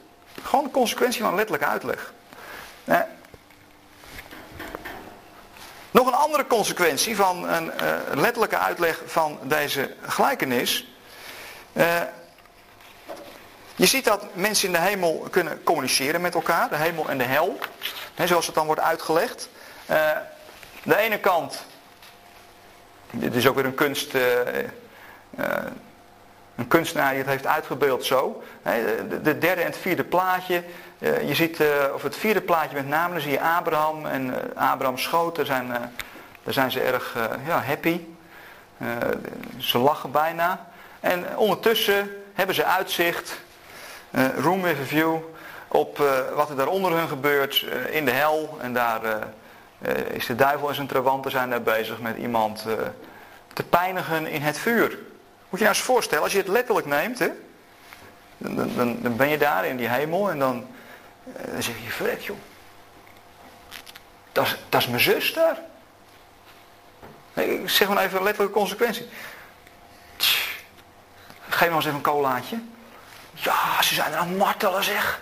Gewoon 0.42 0.70
consequentie 0.70 1.22
van 1.22 1.35
letterlijke 1.35 1.66
uitleg. 1.66 2.12
Nog 5.97 6.07
een 6.07 6.15
andere 6.15 6.47
consequentie 6.47 7.17
van 7.17 7.49
een 7.49 7.73
letterlijke 8.15 8.59
uitleg 8.59 9.03
van 9.07 9.39
deze 9.43 9.95
gelijkenis. 10.03 10.87
Je 13.75 13.87
ziet 13.87 14.05
dat 14.05 14.25
mensen 14.35 14.67
in 14.67 14.73
de 14.73 14.79
hemel 14.79 15.27
kunnen 15.31 15.63
communiceren 15.63 16.21
met 16.21 16.35
elkaar, 16.35 16.69
de 16.69 16.77
hemel 16.77 17.09
en 17.09 17.19
de 17.19 17.25
hel, 17.25 17.59
hè, 18.15 18.27
zoals 18.27 18.47
het 18.47 18.55
dan 18.55 18.67
wordt 18.67 18.81
uitgelegd. 18.81 19.49
Uh, 19.91 20.11
de 20.83 20.97
ene 20.97 21.19
kant, 21.19 21.65
dit 23.11 23.35
is 23.35 23.47
ook 23.47 23.55
weer 23.55 23.65
een 23.65 23.75
kunst, 23.75 24.15
een 26.55 26.69
kunstenaar 26.69 27.11
die 27.11 27.19
het 27.19 27.29
heeft 27.29 27.47
uitgebeeld 27.47 28.05
zo. 28.05 28.43
Hè, 28.63 29.09
de, 29.09 29.21
de, 29.21 29.39
derde 29.39 29.61
en 29.61 29.67
het 29.67 29.79
vierde 29.79 30.05
plaatje, 30.05 30.63
je 30.99 31.35
ziet, 31.35 31.61
of 31.95 32.03
het 32.03 32.17
vierde 32.17 32.41
plaatje 32.41 32.77
met 32.77 32.89
name, 32.89 33.13
dan 33.13 33.23
zie 33.23 33.31
je 33.31 33.41
Abraham 33.41 34.07
en 34.07 34.35
Abraham 34.55 34.99
schoot, 34.99 35.37
daar 35.37 35.47
zijn, 35.47 35.69
daar 36.43 36.53
zijn 36.53 36.71
ze 36.71 36.81
erg 36.81 37.17
ja, 37.47 37.63
happy. 37.63 38.01
ze 39.59 39.79
lachen 39.79 40.11
bijna. 40.11 40.67
En 41.01 41.37
ondertussen 41.37 42.11
hebben 42.35 42.55
ze 42.55 42.65
uitzicht 42.65 43.41
room 44.37 44.63
with 44.63 44.79
a 44.79 44.85
view 44.85 45.17
op 45.69 45.99
wat 46.35 46.51
er 46.51 46.57
daar 46.57 46.69
onder 46.69 46.93
hun 46.93 47.09
gebeurt 47.09 47.67
in 47.91 48.05
de 48.05 48.11
hel. 48.11 48.59
En 48.61 48.73
daar 48.73 49.01
is 50.13 50.27
de 50.27 50.35
duivel 50.35 50.69
en 50.69 50.75
zijn 50.75 50.87
trawanten 50.87 51.31
zijn 51.31 51.51
daar 51.51 51.63
bezig 51.63 52.01
met 52.01 52.17
iemand 52.17 52.67
te 53.57 53.63
pijnigen 53.63 54.27
in 54.27 54.43
het 54.43 54.59
vuur. 54.59 54.89
Moet 55.49 55.59
je 55.59 55.65
nou 55.65 55.77
eens 55.77 55.87
voorstellen, 55.87 56.25
als 56.25 56.33
je 56.33 56.39
het 56.39 56.49
letterlijk 56.49 56.87
neemt, 56.87 57.19
hè, 57.19 57.29
dan, 58.37 58.71
dan, 58.77 58.99
dan, 59.03 59.17
ben 59.17 59.29
je 59.29 59.39
daar 59.39 59.67
in 59.67 59.77
die 59.77 59.89
hemel 59.89 60.31
en 60.31 60.39
dan, 60.39 60.67
dan 61.53 61.62
zeg 61.62 61.75
je, 61.85 61.91
verrek 61.91 62.21
joh. 62.21 62.37
Dat 64.33 64.57
is, 64.71 64.87
mijn 64.87 65.01
zus 65.01 65.33
daar. 65.33 65.59
Ik 67.35 67.69
zeg 67.69 67.89
maar 67.89 68.05
even 68.05 68.19
een 68.19 68.25
letterlijke 68.25 68.59
consequentie. 68.59 69.09
Tch, 70.17 70.59
geef 71.49 71.69
me 71.69 71.75
eens 71.75 71.85
even 71.85 71.97
een 71.97 72.03
colaatje. 72.03 72.61
Ja, 73.33 73.83
ze 73.83 73.95
zijn 73.95 74.12
er 74.12 74.19
aan 74.19 74.37
martelen 74.37 74.85
zeg. 74.85 75.21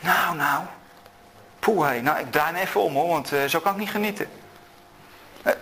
Nou, 0.00 0.36
nou. 0.36 0.64
Poeh, 1.58 1.88
hé. 1.88 2.00
Nou, 2.00 2.18
ik 2.18 2.32
draai 2.32 2.56
even 2.56 2.82
om 2.82 2.94
hoor, 2.94 3.08
want 3.08 3.32
uh, 3.32 3.44
zo 3.44 3.60
kan 3.60 3.72
ik 3.72 3.78
niet 3.78 3.90
genieten. 3.90 4.30
Het 5.42 5.58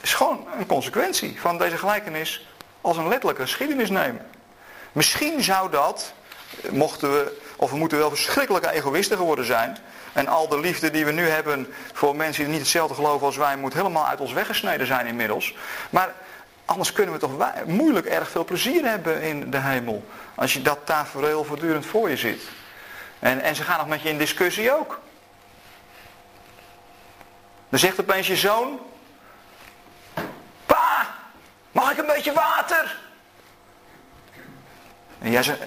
is 0.00 0.14
gewoon 0.14 0.46
een 0.58 0.66
consequentie 0.66 1.40
van 1.40 1.58
deze 1.58 1.78
gelijkenis 1.78 2.46
als 2.80 2.96
een 2.96 3.08
letterlijke 3.08 3.42
geschiedenis 3.42 3.90
nemen. 3.90 4.30
Misschien 4.92 5.42
zou 5.42 5.70
dat, 5.70 6.12
mochten 6.70 7.12
we, 7.12 7.40
of 7.56 7.70
we 7.70 7.76
moeten 7.76 7.98
wel 7.98 8.08
verschrikkelijke 8.08 8.70
egoïsten 8.70 9.16
geworden 9.16 9.44
zijn. 9.44 9.78
En 10.12 10.28
al 10.28 10.48
de 10.48 10.60
liefde 10.60 10.90
die 10.90 11.04
we 11.04 11.12
nu 11.12 11.28
hebben 11.28 11.74
voor 11.92 12.16
mensen 12.16 12.42
die 12.42 12.52
niet 12.52 12.60
hetzelfde 12.60 12.94
geloven 12.94 13.26
als 13.26 13.36
wij, 13.36 13.56
moet 13.56 13.74
helemaal 13.74 14.06
uit 14.06 14.20
ons 14.20 14.32
weggesneden 14.32 14.86
zijn 14.86 15.06
inmiddels. 15.06 15.54
Maar 15.90 16.12
anders 16.64 16.92
kunnen 16.92 17.14
we 17.14 17.20
toch 17.20 17.64
moeilijk 17.66 18.06
erg 18.06 18.30
veel 18.30 18.44
plezier 18.44 18.84
hebben 18.84 19.22
in 19.22 19.50
de 19.50 19.58
hemel. 19.58 20.04
Als 20.34 20.52
je 20.52 20.62
dat 20.62 20.78
tafereel 20.84 21.44
voortdurend 21.44 21.86
voor 21.86 22.10
je 22.10 22.16
ziet. 22.16 22.42
En, 23.18 23.40
en 23.40 23.56
ze 23.56 23.62
gaan 23.62 23.78
nog 23.78 23.88
met 23.88 24.02
je 24.02 24.08
in 24.08 24.18
discussie 24.18 24.72
ook. 24.72 25.00
Dan 27.68 27.78
zegt 27.78 28.00
opeens 28.00 28.26
je 28.26 28.36
zoon, 28.36 28.80
Pa, 30.66 31.14
mag 31.72 31.90
ik 31.90 31.98
een 31.98 32.06
beetje 32.06 32.32
water? 32.32 32.96
En 35.18 35.30
jij 35.30 35.42
zegt, 35.42 35.60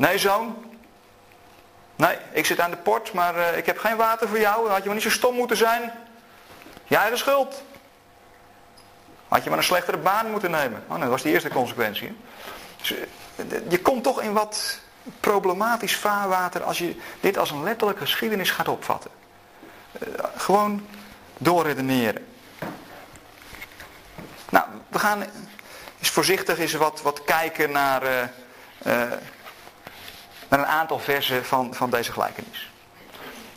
nee 0.00 0.18
zoon, 0.18 0.64
nee, 1.96 2.16
ik 2.32 2.46
zit 2.46 2.60
aan 2.60 2.70
de 2.70 2.76
port, 2.76 3.12
maar 3.12 3.36
uh, 3.36 3.56
ik 3.56 3.66
heb 3.66 3.78
geen 3.78 3.96
water 3.96 4.28
voor 4.28 4.38
jou. 4.38 4.68
Had 4.68 4.78
je 4.78 4.84
maar 4.84 4.94
niet 4.94 5.02
zo 5.02 5.10
stom 5.10 5.34
moeten 5.34 5.56
zijn. 5.56 5.92
Je 6.86 6.96
eigen 6.96 7.18
schuld. 7.18 7.62
Had 9.28 9.44
je 9.44 9.48
maar 9.48 9.58
een 9.58 9.64
slechtere 9.64 9.96
baan 9.96 10.30
moeten 10.30 10.50
nemen. 10.50 10.84
Oh, 10.88 11.00
dat 11.00 11.08
was 11.08 11.22
die 11.22 11.32
eerste 11.32 11.48
consequentie. 11.48 12.16
Dus, 12.76 12.94
eh, 13.36 13.46
je 13.68 13.80
komt 13.82 14.02
toch 14.02 14.22
in 14.22 14.32
wat 14.32 14.80
problematisch 15.20 15.96
vaarwater 15.96 16.62
als 16.62 16.78
je 16.78 16.96
dit 17.20 17.38
als 17.38 17.50
een 17.50 17.62
letterlijke 17.62 18.02
geschiedenis 18.02 18.50
gaat 18.50 18.68
opvatten. 18.68 19.10
Uh, 19.98 20.24
gewoon 20.36 20.86
doorredeneren. 21.38 22.26
Nou, 24.50 24.64
we 24.88 24.98
gaan 24.98 25.24
eens 25.98 26.10
voorzichtig 26.10 26.58
eens 26.58 26.72
wat, 26.72 27.02
wat 27.02 27.24
kijken 27.24 27.70
naar, 27.70 28.30
naar 30.50 30.58
een 30.58 30.66
aantal 30.66 30.98
versen 30.98 31.44
van, 31.44 31.74
van 31.74 31.90
deze 31.90 32.12
gelijkenis. 32.12 32.70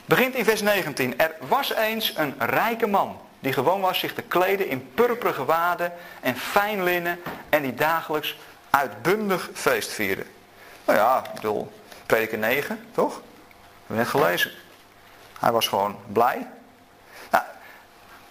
Begint 0.06 0.36
in 0.36 0.46
vers 0.46 0.62
19. 0.62 1.20
Er 1.20 1.36
was 1.48 1.74
eens 1.74 2.14
een 2.18 2.36
rijke 2.38 2.88
man 2.88 3.22
die 3.40 3.54
gewoon 3.54 3.82
was 3.82 4.00
zich 4.00 4.14
te 4.14 4.22
kleden 4.22 4.68
in 4.68 4.94
purperen 4.94 5.34
gewaden 5.34 5.94
en 6.22 6.38
fijn 6.38 6.84
linnen 6.84 7.20
en 7.50 7.62
die 7.62 7.74
dagelijks 7.74 8.38
uitbundig 8.70 9.50
feest 9.54 9.92
vierde. 9.92 10.26
Nou 10.86 10.98
ja, 10.98 11.24
ik 11.26 11.34
bedoel, 11.34 11.72
prediker 12.06 12.38
9, 12.38 12.86
toch? 12.92 13.16
We 13.16 13.22
hebben 13.86 13.98
net 13.98 14.08
gelezen. 14.08 14.52
Hij 15.40 15.52
was 15.52 15.68
gewoon 15.68 15.98
blij. 16.12 16.48
Nou, 17.32 17.44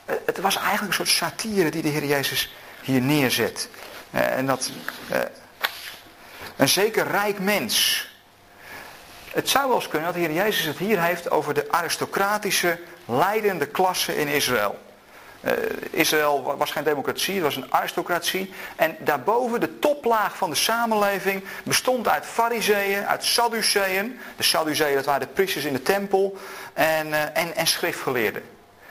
het 0.04 0.40
was 0.40 0.56
eigenlijk 0.56 0.88
een 0.88 1.06
soort 1.06 1.08
satire 1.08 1.70
die 1.70 1.82
de 1.82 1.88
Heer 1.88 2.04
Jezus 2.04 2.54
hier 2.82 3.00
neerzet. 3.00 3.68
Eh, 4.10 4.36
en 4.36 4.46
dat 4.46 4.70
eh, 5.08 5.20
een 6.56 6.68
zeker 6.68 7.06
rijk 7.06 7.38
mens. 7.38 8.06
Het 9.32 9.48
zou 9.48 9.66
wel 9.66 9.76
eens 9.76 9.88
kunnen 9.88 10.12
dat 10.12 10.16
de 10.16 10.28
Heer 10.28 10.44
Jezus 10.44 10.64
het 10.64 10.78
hier 10.78 11.02
heeft 11.02 11.30
over 11.30 11.54
de 11.54 11.66
aristocratische, 11.70 12.78
leidende 13.04 13.66
klasse 13.66 14.16
in 14.16 14.28
Israël. 14.28 14.78
Uh, 15.40 15.52
Israël 15.90 16.56
was 16.58 16.70
geen 16.70 16.84
democratie, 16.84 17.34
het 17.34 17.42
was 17.42 17.56
een 17.56 17.72
aristocratie. 17.72 18.52
En 18.76 18.96
daarboven, 19.00 19.60
de 19.60 19.78
toplaag 19.78 20.36
van 20.36 20.50
de 20.50 20.56
samenleving, 20.56 21.44
bestond 21.64 22.08
uit 22.08 22.26
fariseeën, 22.26 23.06
uit 23.06 23.24
sadduceeën. 23.24 24.20
De 24.36 24.42
sadduceeën, 24.42 24.94
dat 24.94 25.04
waren 25.04 25.26
de 25.26 25.32
priesters 25.32 25.64
in 25.64 25.72
de 25.72 25.82
tempel. 25.82 26.36
En, 26.72 27.06
uh, 27.06 27.22
en, 27.22 27.56
en 27.56 27.66
schriftgeleerden. 27.66 28.42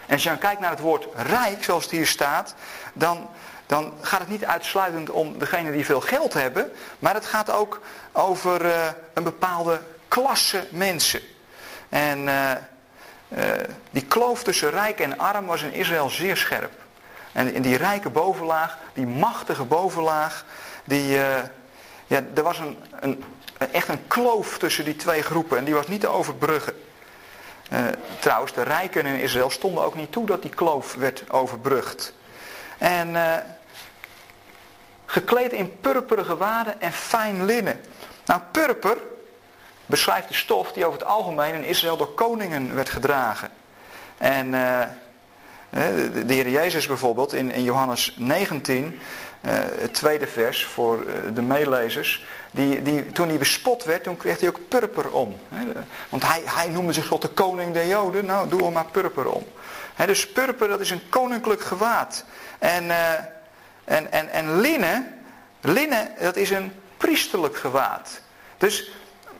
En 0.06 0.14
als 0.14 0.24
je 0.24 0.30
dan 0.30 0.38
kijkt 0.38 0.62
naar 0.62 0.70
het 0.70 0.80
woord 0.80 1.08
rijk, 1.16 1.64
zoals 1.64 1.84
het 1.84 1.92
hier 1.92 2.08
staat, 2.08 2.56
dan, 2.94 3.30
dan 3.66 3.94
gaat 4.02 4.20
het 4.20 4.30
niet 4.30 4.46
uitsluitend 4.46 5.10
om 5.10 5.40
degene 5.40 5.72
die 5.72 5.86
veel 5.86 6.02
geld 6.02 6.34
hebben. 6.34 6.72
Maar 7.00 7.14
het 7.14 7.26
gaat 7.26 7.52
ook 7.52 7.82
over 8.12 8.66
uh, 8.66 8.88
een 9.14 9.24
bepaalde 9.24 9.80
klasse 10.12 10.68
mensen. 10.70 11.22
En 11.90 12.20
uh, 12.20 12.52
die 13.92 14.06
kloof 14.06 14.44
tussen 14.44 14.70
rijk 14.70 15.00
en 15.00 15.18
arm 15.18 15.46
was 15.46 15.62
in 15.62 15.74
Israël 15.74 16.10
zeer 16.10 16.38
scherp. 16.38 16.72
En 17.32 17.54
in 17.54 17.62
die 17.62 17.78
rijke 17.78 18.10
bovenlaag, 18.10 18.78
die 18.94 19.06
machtige 19.06 19.64
bovenlaag, 19.64 20.46
die, 20.84 21.16
uh, 21.16 21.38
ja, 22.08 22.24
er 22.36 22.44
was 22.44 22.60
een, 22.60 22.78
een, 23.00 23.24
echt 23.72 23.88
een 23.88 24.08
kloof 24.08 24.58
tussen 24.58 24.86
die 24.86 24.96
twee 24.96 25.22
groepen 25.22 25.58
en 25.58 25.64
die 25.64 25.74
was 25.74 25.88
niet 25.88 26.02
te 26.02 26.08
overbruggen. 26.08 26.74
Trouwens, 28.20 28.54
de 28.54 28.64
rijken 28.64 29.06
in 29.06 29.20
Israël 29.20 29.50
stonden 29.50 29.84
ook 29.84 29.96
niet 29.96 30.12
toe 30.12 30.26
dat 30.26 30.42
die 30.42 30.52
kloof 30.52 30.94
werd 30.94 31.30
overbrugd. 31.30 32.14
En 32.78 33.16
gekleed 35.06 35.52
in 35.52 35.80
purperen 35.80 36.26
gewaden 36.26 36.82
en 36.82 36.92
fijn 36.92 37.46
linnen. 37.46 37.82
Nou, 38.26 38.42
purper, 38.52 38.98
beschrijft 39.92 40.28
de 40.28 40.34
stof 40.34 40.72
die 40.72 40.86
over 40.86 41.00
het 41.00 41.08
algemeen 41.08 41.54
in 41.54 41.64
Israël 41.64 41.98
door 41.98 42.14
koningen 42.14 42.76
werd 42.76 42.90
gedragen. 42.90 43.50
En 44.18 44.48
uh, 44.48 44.82
de 46.26 46.34
Heer 46.34 46.50
Jezus 46.50 46.88
bijvoorbeeld 46.88 47.34
in, 47.34 47.52
in 47.52 47.64
Johannes 47.64 48.16
19, 48.18 48.86
uh, 48.86 49.52
het 49.80 49.94
tweede 49.94 50.28
vers 50.28 50.66
voor 50.66 51.06
de 51.34 51.42
meelezers, 51.42 52.26
die, 52.52 52.82
die, 52.82 53.12
toen 53.12 53.28
hij 53.28 53.38
bespot 53.38 53.84
werd, 53.84 54.04
toen 54.04 54.18
kreeg 54.18 54.40
hij 54.40 54.50
ook 54.50 54.68
purper 54.68 55.12
om. 55.12 55.36
Want 56.10 56.28
hij, 56.28 56.42
hij 56.46 56.70
noemde 56.70 56.94
zich 56.94 57.08
tot 57.08 57.22
de 57.22 57.28
koning 57.28 57.74
der 57.74 57.88
Joden, 57.88 58.26
nou 58.26 58.50
doe 58.50 58.64
er 58.64 58.72
maar 58.72 58.86
purper 58.92 59.32
om. 59.32 59.44
dus 60.06 60.28
purper 60.28 60.68
dat 60.68 60.80
is 60.80 60.90
een 60.90 61.10
koninklijk 61.10 61.62
gewaad. 61.62 62.26
En, 62.60 62.84
uh, 62.84 63.12
en, 63.84 64.12
en, 64.12 64.30
en 64.30 64.60
linnen, 64.60 65.22
linnen 65.62 66.12
dat 66.20 66.36
is 66.36 66.50
een 66.50 66.74
priesterlijk 66.98 67.58
gewaad. 67.58 68.22
Dus 68.58 68.92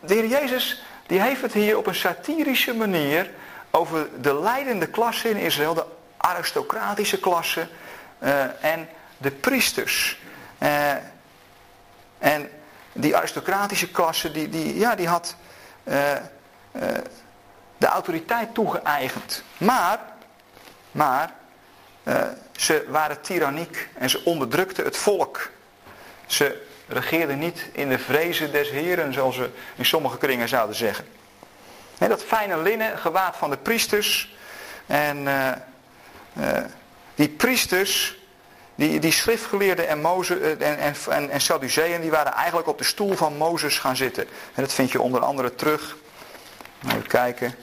de 0.02 0.14
Heer 0.14 0.28
Jezus 0.28 0.84
die 1.08 1.22
heeft 1.22 1.42
het 1.42 1.54
hier 1.54 1.78
op 1.78 1.88
een 1.88 1.96
satirische 1.96 2.74
manier 2.74 3.30
over 3.72 4.22
de 4.22 4.40
leidende 4.40 4.88
klasse 4.88 5.30
in 5.30 5.38
Israël, 5.38 5.74
de 5.74 5.86
aristocratische 6.18 7.20
klasse 7.20 7.68
uh, 8.20 8.64
en 8.64 8.90
de 9.18 9.32
priesters. 9.32 10.20
Uh, 10.60 10.92
en 12.20 12.50
die 12.94 13.16
aristocratische 13.16 13.92
klasse 13.92 14.32
die, 14.32 14.50
die, 14.50 14.78
ja, 14.78 14.96
die 14.96 15.08
had 15.08 15.36
uh, 15.84 15.96
de 17.78 17.86
autoriteit 17.86 18.54
toegeëigend. 18.54 19.44
Maar, 19.58 20.00
maar 20.92 21.34
ze 22.56 22.86
waren 22.88 23.22
tyranniek 23.22 23.90
en 23.94 24.10
ze 24.10 24.26
onderdrukten 24.26 24.84
het 24.84 24.98
volk. 24.98 25.50
Ze 26.26 26.68
regeerde 26.94 27.34
niet 27.34 27.70
in 27.72 27.90
de 27.90 28.00
vrezen 28.00 28.52
des 28.52 28.70
Heren, 28.70 29.14
zoals 29.14 29.36
ze 29.36 29.50
in 29.76 29.86
sommige 29.86 30.18
kringen 30.18 30.48
zouden 30.48 30.76
zeggen. 30.76 31.06
dat 31.98 32.24
fijne 32.24 32.58
linnen, 32.58 32.98
gewaad 32.98 33.38
van 33.38 33.50
de 33.50 33.58
priesters. 33.58 34.36
En 34.86 35.18
uh, 35.18 35.52
uh, 36.38 36.58
die 37.16 37.30
priesters, 37.30 38.18
die, 38.76 39.00
die 39.00 39.12
schriftgeleerden 39.12 39.88
en, 39.88 40.02
Moze, 40.02 40.40
uh, 40.40 40.68
en, 40.68 40.78
en, 40.78 40.96
en, 41.10 41.30
en 41.30 41.42
Sadduceeën, 41.42 42.02
die 42.02 42.12
waren 42.12 42.34
eigenlijk 42.34 42.68
op 42.68 42.78
de 42.78 42.84
stoel 42.84 43.16
van 43.16 43.38
Mozes 43.38 43.80
gaan 43.80 43.96
zitten. 43.96 44.24
En 44.54 44.64
dat 44.64 44.74
vind 44.74 44.92
je 44.92 45.02
onder 45.02 45.22
andere 45.22 45.56
terug. 45.56 45.98
Even 46.88 47.08
kijken. 47.08 47.56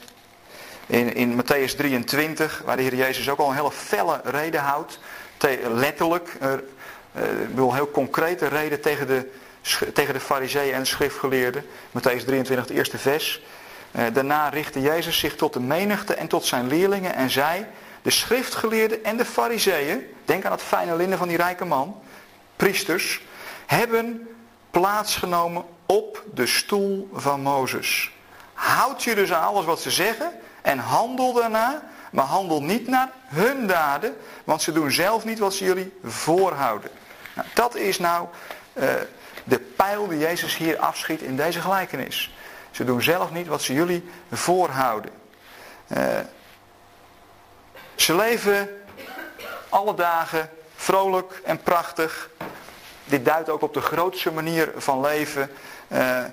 In, 0.85 1.13
in 1.13 1.41
Matthäus 1.41 1.75
23, 1.75 2.61
waar 2.65 2.75
de 2.75 2.81
Heer 2.81 2.95
Jezus 2.95 3.29
ook 3.29 3.39
al 3.39 3.49
een 3.49 3.55
hele 3.55 3.71
felle 3.71 4.21
reden 4.23 4.61
houdt. 4.61 4.99
letterlijk, 5.73 6.37
ik 7.13 7.49
bedoel, 7.49 7.73
heel 7.73 7.91
concrete 7.91 8.47
reden 8.47 8.81
tegen 8.81 9.07
de, 9.07 9.31
tegen 9.93 10.13
de 10.13 10.19
fariseeën 10.19 10.73
en 10.73 10.79
de 10.79 10.85
schriftgeleerden. 10.85 11.65
Matthäus 11.91 12.25
23, 12.25 12.67
het 12.67 12.69
eerste 12.69 12.97
vers. 12.97 13.41
Uh, 13.91 14.03
daarna 14.13 14.49
richtte 14.49 14.81
Jezus 14.81 15.19
zich 15.19 15.35
tot 15.35 15.53
de 15.53 15.59
menigte 15.59 16.13
en 16.13 16.27
tot 16.27 16.45
zijn 16.45 16.67
leerlingen 16.67 17.13
en 17.15 17.29
zei... 17.29 17.65
De 18.01 18.09
schriftgeleerden 18.09 19.03
en 19.03 19.17
de 19.17 19.25
fariseeën, 19.25 20.07
denk 20.25 20.45
aan 20.45 20.51
het 20.51 20.61
fijne 20.61 20.95
linnen 20.95 21.17
van 21.17 21.27
die 21.27 21.37
rijke 21.37 21.65
man, 21.65 22.01
priesters, 22.55 23.21
hebben 23.65 24.27
plaatsgenomen 24.71 25.65
op 25.85 26.23
de 26.33 26.45
stoel 26.45 27.09
van 27.13 27.41
Mozes. 27.41 28.11
Houd 28.53 29.03
je 29.03 29.15
dus 29.15 29.33
aan 29.33 29.43
alles 29.43 29.65
wat 29.65 29.81
ze 29.81 29.91
zeggen 29.91 30.31
en 30.61 30.79
handel 30.79 31.33
daarna, 31.33 31.83
maar 32.11 32.25
handel 32.25 32.63
niet 32.63 32.87
naar 32.87 33.09
hun 33.25 33.67
daden, 33.67 34.15
want 34.43 34.61
ze 34.61 34.71
doen 34.71 34.91
zelf 34.91 35.25
niet 35.25 35.39
wat 35.39 35.53
ze 35.53 35.63
jullie 35.63 35.93
voorhouden. 36.03 36.89
Dat 37.53 37.75
is 37.75 37.99
nou 37.99 38.27
uh, 38.73 38.89
de 39.43 39.59
pijl 39.59 40.07
die 40.07 40.19
Jezus 40.19 40.57
hier 40.57 40.77
afschiet 40.77 41.21
in 41.21 41.35
deze 41.35 41.61
gelijkenis. 41.61 42.33
Ze 42.71 42.83
doen 42.83 43.01
zelf 43.01 43.31
niet 43.31 43.47
wat 43.47 43.61
ze 43.61 43.73
jullie 43.73 44.09
voorhouden. 44.31 45.11
Uh, 45.87 46.19
ze 47.95 48.15
leven 48.15 48.69
alle 49.69 49.95
dagen 49.95 50.49
vrolijk 50.75 51.41
en 51.43 51.63
prachtig. 51.63 52.29
dit 53.05 53.25
duidt 53.25 53.49
ook 53.49 53.61
op 53.61 53.73
de 53.73 53.81
grootste 53.81 54.31
manier 54.31 54.71
van 54.75 55.01
leven. 55.01 55.51
Uh, 55.87 56.23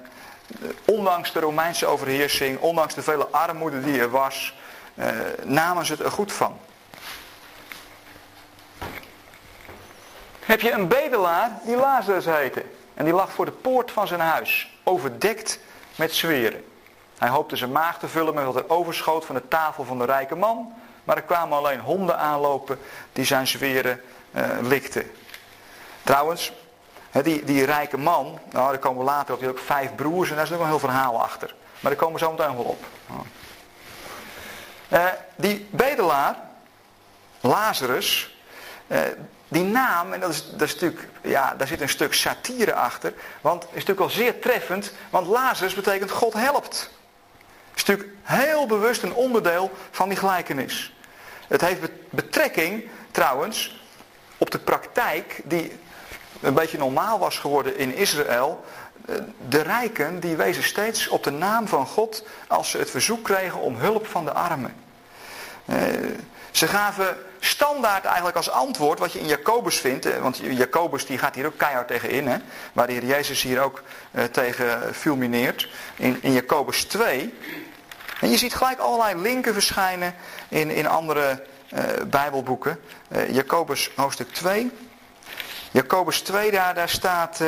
ondanks 0.84 1.32
de 1.32 1.40
Romeinse 1.40 1.86
overheersing, 1.86 2.61
ondanks 2.61 2.94
de 2.94 3.02
vele 3.02 3.26
armoede 3.26 3.80
die 3.80 4.00
er 4.00 4.11
was, 4.11 4.54
namen 5.44 5.86
ze 5.86 5.92
het 5.92 6.00
er 6.02 6.11
goed 6.11 6.32
van. 6.32 6.59
Heb 10.47 10.61
je 10.61 10.70
een 10.70 10.88
bedelaar 10.88 11.51
die 11.62 11.76
Lazarus 11.76 12.24
heette. 12.24 12.64
En 12.94 13.05
die 13.05 13.14
lag 13.14 13.32
voor 13.32 13.44
de 13.44 13.51
poort 13.51 13.90
van 13.90 14.07
zijn 14.07 14.20
huis, 14.20 14.78
overdekt 14.84 15.59
met 15.97 16.14
zweren. 16.14 16.64
Hij 17.18 17.28
hoopte 17.28 17.57
zijn 17.57 17.72
maag 17.72 17.99
te 17.99 18.09
vullen 18.09 18.34
met 18.34 18.44
wat 18.44 18.57
er 18.57 18.70
overschoot 18.70 19.24
van 19.24 19.34
de 19.34 19.49
tafel 19.49 19.84
van 19.84 19.99
de 19.99 20.05
rijke 20.05 20.34
man. 20.34 20.72
Maar 21.05 21.16
er 21.16 21.22
kwamen 21.22 21.59
alleen 21.59 21.80
honden 21.80 22.18
aanlopen 22.18 22.78
die 23.12 23.24
zijn 23.24 23.47
zweren 23.47 24.01
uh, 24.30 24.42
likten. 24.62 25.11
Trouwens, 26.03 26.53
die, 27.22 27.44
die 27.44 27.64
rijke 27.64 27.99
man, 27.99 28.38
nou 28.51 28.70
daar 28.70 28.78
komen 28.78 28.99
we 28.99 29.11
later 29.11 29.34
op, 29.34 29.40
die 29.40 29.49
had 29.49 29.59
ook 29.59 29.64
vijf 29.64 29.94
broers 29.94 30.30
en 30.30 30.36
daar 30.36 30.44
is 30.44 30.53
ook 30.53 30.61
een 30.61 30.66
heel 30.66 30.78
verhaal 30.78 31.22
achter. 31.22 31.55
Maar 31.80 31.90
daar 31.90 32.01
komen 32.01 32.20
we 32.20 32.24
zo 32.24 32.30
meteen 32.30 32.57
wel 32.57 32.64
op. 32.64 32.84
Uh, 34.92 35.07
die 35.36 35.68
bedelaar, 35.70 36.36
Lazarus, 37.40 38.36
uh, 38.86 38.99
die 39.49 39.64
naam, 39.64 40.12
en 40.12 40.20
dat 40.20 40.30
is, 40.30 40.51
dat 40.51 40.62
is 40.62 40.72
natuurlijk, 40.72 41.09
ja, 41.20 41.55
daar 41.55 41.66
zit 41.66 41.80
een 41.80 41.88
stuk 41.88 42.14
satire 42.14 42.74
achter. 42.74 43.12
Want 43.40 43.62
is 43.62 43.70
natuurlijk 43.72 44.01
al 44.01 44.11
zeer 44.11 44.40
treffend, 44.40 44.92
want 45.11 45.26
Lazarus 45.26 45.74
betekent 45.74 46.11
God 46.11 46.32
helpt. 46.32 46.90
Is 47.74 47.84
natuurlijk 47.84 48.18
heel 48.22 48.66
bewust 48.66 49.03
een 49.03 49.14
onderdeel 49.14 49.70
van 49.90 50.09
die 50.09 50.18
gelijkenis. 50.18 50.94
Het 51.49 51.61
heeft 51.61 51.80
betrekking, 52.11 52.84
trouwens, 53.11 53.84
op 54.38 54.51
de 54.51 54.59
praktijk 54.59 55.40
die 55.44 55.72
een 56.40 56.55
beetje 56.55 56.78
normaal 56.78 57.18
was 57.18 57.38
geworden 57.38 57.78
in 57.78 57.94
Israël. 57.94 58.64
De 59.49 59.61
rijken 59.61 60.20
die 60.20 60.36
wezen 60.36 60.62
steeds 60.62 61.09
op 61.09 61.24
de 61.24 61.30
naam 61.30 61.68
van 61.68 61.86
God 61.86 62.26
als 62.47 62.70
ze 62.70 62.78
het 62.78 62.90
verzoek 62.90 63.24
kregen 63.24 63.61
om 63.61 63.76
hulp 63.76 64.07
van 64.07 64.24
de 64.24 64.32
armen. 64.32 64.74
Eh, 65.64 65.76
ze 66.51 66.66
gaven 66.66 67.16
standaard 67.47 68.05
eigenlijk 68.05 68.36
als 68.36 68.51
antwoord 68.51 68.99
wat 68.99 69.12
je 69.12 69.18
in 69.18 69.26
Jacobus 69.26 69.78
vindt. 69.78 70.18
Want 70.18 70.36
Jacobus 70.36 71.07
die 71.07 71.18
gaat 71.18 71.34
hier 71.34 71.47
ook 71.47 71.59
keihard 71.59 71.88
tegen 71.88 72.11
in. 72.11 72.42
Waar 72.72 72.86
de 72.86 72.92
Heer 72.92 73.05
Jezus 73.05 73.42
hier 73.42 73.61
ook 73.61 73.82
eh, 74.11 74.24
tegen 74.24 74.94
fulmineert. 74.94 75.68
In, 75.97 76.18
in 76.20 76.32
Jacobus 76.32 76.84
2. 76.84 77.34
En 78.20 78.30
je 78.30 78.36
ziet 78.36 78.55
gelijk 78.55 78.78
allerlei 78.78 79.20
linken 79.20 79.53
verschijnen 79.53 80.14
in, 80.49 80.70
in 80.70 80.86
andere 80.86 81.42
uh, 81.72 81.80
Bijbelboeken. 82.07 82.80
Uh, 83.09 83.34
Jacobus 83.34 83.90
hoofdstuk 83.97 84.32
2. 84.32 84.70
Jacobus 85.70 86.20
2, 86.20 86.51
daar, 86.51 86.74
daar 86.74 86.88
staat 86.88 87.40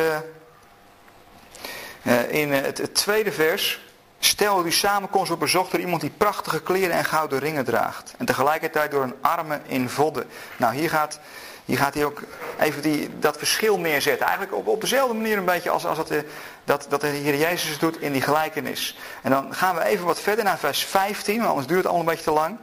in 2.29 2.53
het, 2.53 2.95
tweede 2.95 3.33
vers. 3.33 3.81
Stel 4.19 4.63
die 4.63 4.73
samenkomst 4.73 5.27
wordt 5.29 5.43
bezocht 5.43 5.71
door 5.71 5.81
iemand 5.81 6.01
die 6.01 6.13
prachtige 6.17 6.63
kleren 6.63 6.97
en 6.97 7.05
gouden 7.05 7.39
ringen 7.39 7.65
draagt. 7.65 8.15
En 8.19 8.27
tegelijkertijd 8.27 8.91
door 8.91 9.03
een 9.03 9.15
arme 9.21 9.61
in 9.67 9.89
vodden. 9.89 10.27
Nou, 10.57 10.75
hier 10.75 10.91
gaat, 10.91 11.21
hier 11.65 11.79
gaat 11.79 11.95
hij 11.95 12.05
ook 12.05 12.23
even 12.59 12.83
die, 12.83 13.19
dat 13.19 13.39
verschil 13.39 13.79
neerzetten. 13.79 14.27
Eigenlijk 14.27 14.57
op, 14.57 14.67
op 14.67 14.81
dezelfde 14.81 15.15
manier 15.15 15.39
een 15.39 15.45
beetje 15.45 15.71
als, 15.71 15.87
als 15.87 15.97
dat, 15.97 16.09
de, 16.09 16.25
dat, 16.65 16.87
dat 16.89 17.01
de 17.01 17.07
Heer 17.07 17.37
Jezus 17.37 17.79
doet 17.79 18.01
in 18.01 18.13
die 18.13 18.23
gelijkenis. 18.23 18.99
En 19.23 19.31
dan 19.31 19.55
gaan 19.55 19.75
we 19.75 19.85
even 19.85 20.07
wat 20.07 20.21
verder 20.21 20.45
naar 20.45 20.59
vers 20.59 20.85
15, 20.85 21.37
want 21.37 21.49
anders 21.49 21.67
duurt 21.67 21.83
het 21.83 21.93
allemaal 21.93 22.09
een 22.09 22.15
beetje 22.15 22.31
te 22.31 22.39
lang. 22.39 22.59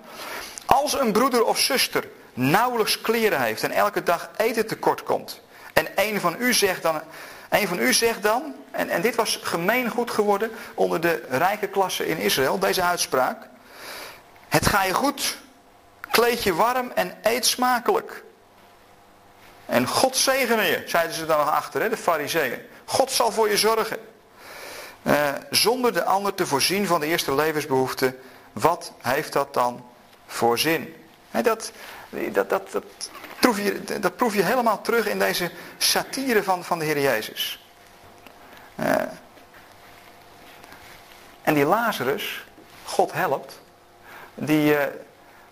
Als 0.66 1.00
een 1.00 1.12
broeder 1.12 1.46
of 1.46 1.60
zuster 1.60 2.08
nauwelijks 2.34 3.02
kleren 3.02 3.42
heeft 3.42 3.64
en 3.64 3.72
elke 3.72 4.04
dag 4.04 4.30
eten 4.38 4.68
tekort 4.68 5.04
komt. 5.04 5.42
En 5.74 5.88
een 5.96 6.20
van 6.20 6.36
u 6.40 6.54
zegt 6.54 6.82
dan, 6.82 7.02
een 7.50 7.68
van 7.68 7.80
u 7.80 7.94
zegt 7.94 8.24
dan, 8.24 8.56
en, 8.72 8.90
en 8.90 9.02
dit 9.02 9.16
was 9.16 9.40
gemeengoed 9.44 10.12
geworden 10.12 10.52
onder 10.74 11.02
de 11.02 11.26
rijke 11.30 11.68
klasse 11.68 12.08
in 12.08 12.18
Israël, 12.18 12.60
deze 12.60 12.82
uitspraak. 12.82 13.48
Het 14.48 14.68
ga 14.68 14.84
je 14.84 14.94
goed, 14.94 15.38
kleed 16.12 16.44
je 16.44 16.54
warm 16.54 16.92
en 16.96 17.18
eet 17.22 17.46
smakelijk. 17.46 18.24
En 19.66 19.88
God 19.88 20.18
zegene 20.18 20.64
je, 20.64 20.84
zeiden 20.86 21.16
ze 21.16 21.26
dan 21.26 21.38
nog 21.38 21.50
achter, 21.52 21.82
hè, 21.82 21.90
de 21.90 21.98
fariseeën. 21.98 22.60
God 22.86 23.12
zal 23.12 23.32
voor 23.32 23.50
je 23.50 23.58
zorgen. 23.58 23.98
Uh, 25.04 25.30
zonder 25.50 25.94
de 25.94 26.04
ander 26.04 26.34
te 26.34 26.46
voorzien 26.46 26.88
van 26.88 27.00
de 27.00 27.06
eerste 27.06 27.36
levensbehoeften, 27.36 28.20
wat 28.54 28.92
heeft 29.02 29.34
dat 29.34 29.54
dan 29.54 29.86
voor 30.28 30.60
zin? 30.60 30.96
Dat, 31.32 31.72
dat, 32.32 32.50
dat, 32.50 32.72
dat, 32.72 32.84
proef 33.46 33.60
dat 34.00 34.16
proef 34.16 34.36
je 34.36 34.44
helemaal 34.44 34.82
terug 34.82 35.08
in 35.08 35.20
deze 35.20 35.52
satire 35.78 36.44
van, 36.44 36.64
van 36.64 36.80
de 36.80 36.86
Heer 36.86 37.02
Jezus. 37.02 37.66
Uh, 38.80 38.96
en 41.42 41.54
die 41.54 41.66
Lazarus, 41.66 42.46
God 42.84 43.14
helpt, 43.14 43.62
die, 44.36 44.74
uh, 44.74 44.84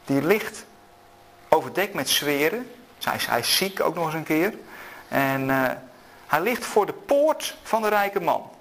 die 0.05 0.21
ligt 0.21 0.65
overdekt 1.49 1.93
met 1.93 2.09
zweren. 2.09 2.71
Hij, 3.03 3.17
hij 3.19 3.39
is 3.39 3.55
ziek 3.55 3.81
ook 3.81 3.95
nog 3.95 4.05
eens 4.05 4.13
een 4.13 4.23
keer. 4.23 4.53
En 5.07 5.49
uh, 5.49 5.69
hij 6.27 6.41
ligt 6.41 6.65
voor 6.65 6.85
de 6.85 6.93
poort 6.93 7.57
van 7.63 7.81
de 7.81 7.89
rijke 7.89 8.19
man. 8.19 8.51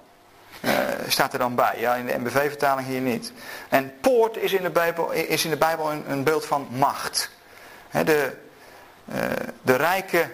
Staat 1.07 1.33
er 1.33 1.39
dan 1.39 1.55
bij, 1.55 1.75
ja, 1.77 1.95
in 1.95 2.05
de 2.05 2.17
MBV-vertaling 2.17 2.87
hier 2.87 3.01
niet. 3.01 3.33
En 3.69 3.93
poort 4.01 4.37
is 4.37 4.53
in 4.53 4.63
de 4.63 4.69
Bijbel, 4.69 5.11
is 5.11 5.43
in 5.43 5.49
de 5.49 5.57
Bijbel 5.57 5.91
een, 5.91 6.03
een 6.11 6.23
beeld 6.23 6.45
van 6.45 6.67
macht. 6.71 7.29
de, 7.91 8.42
de 9.61 9.75
rijken 9.75 10.31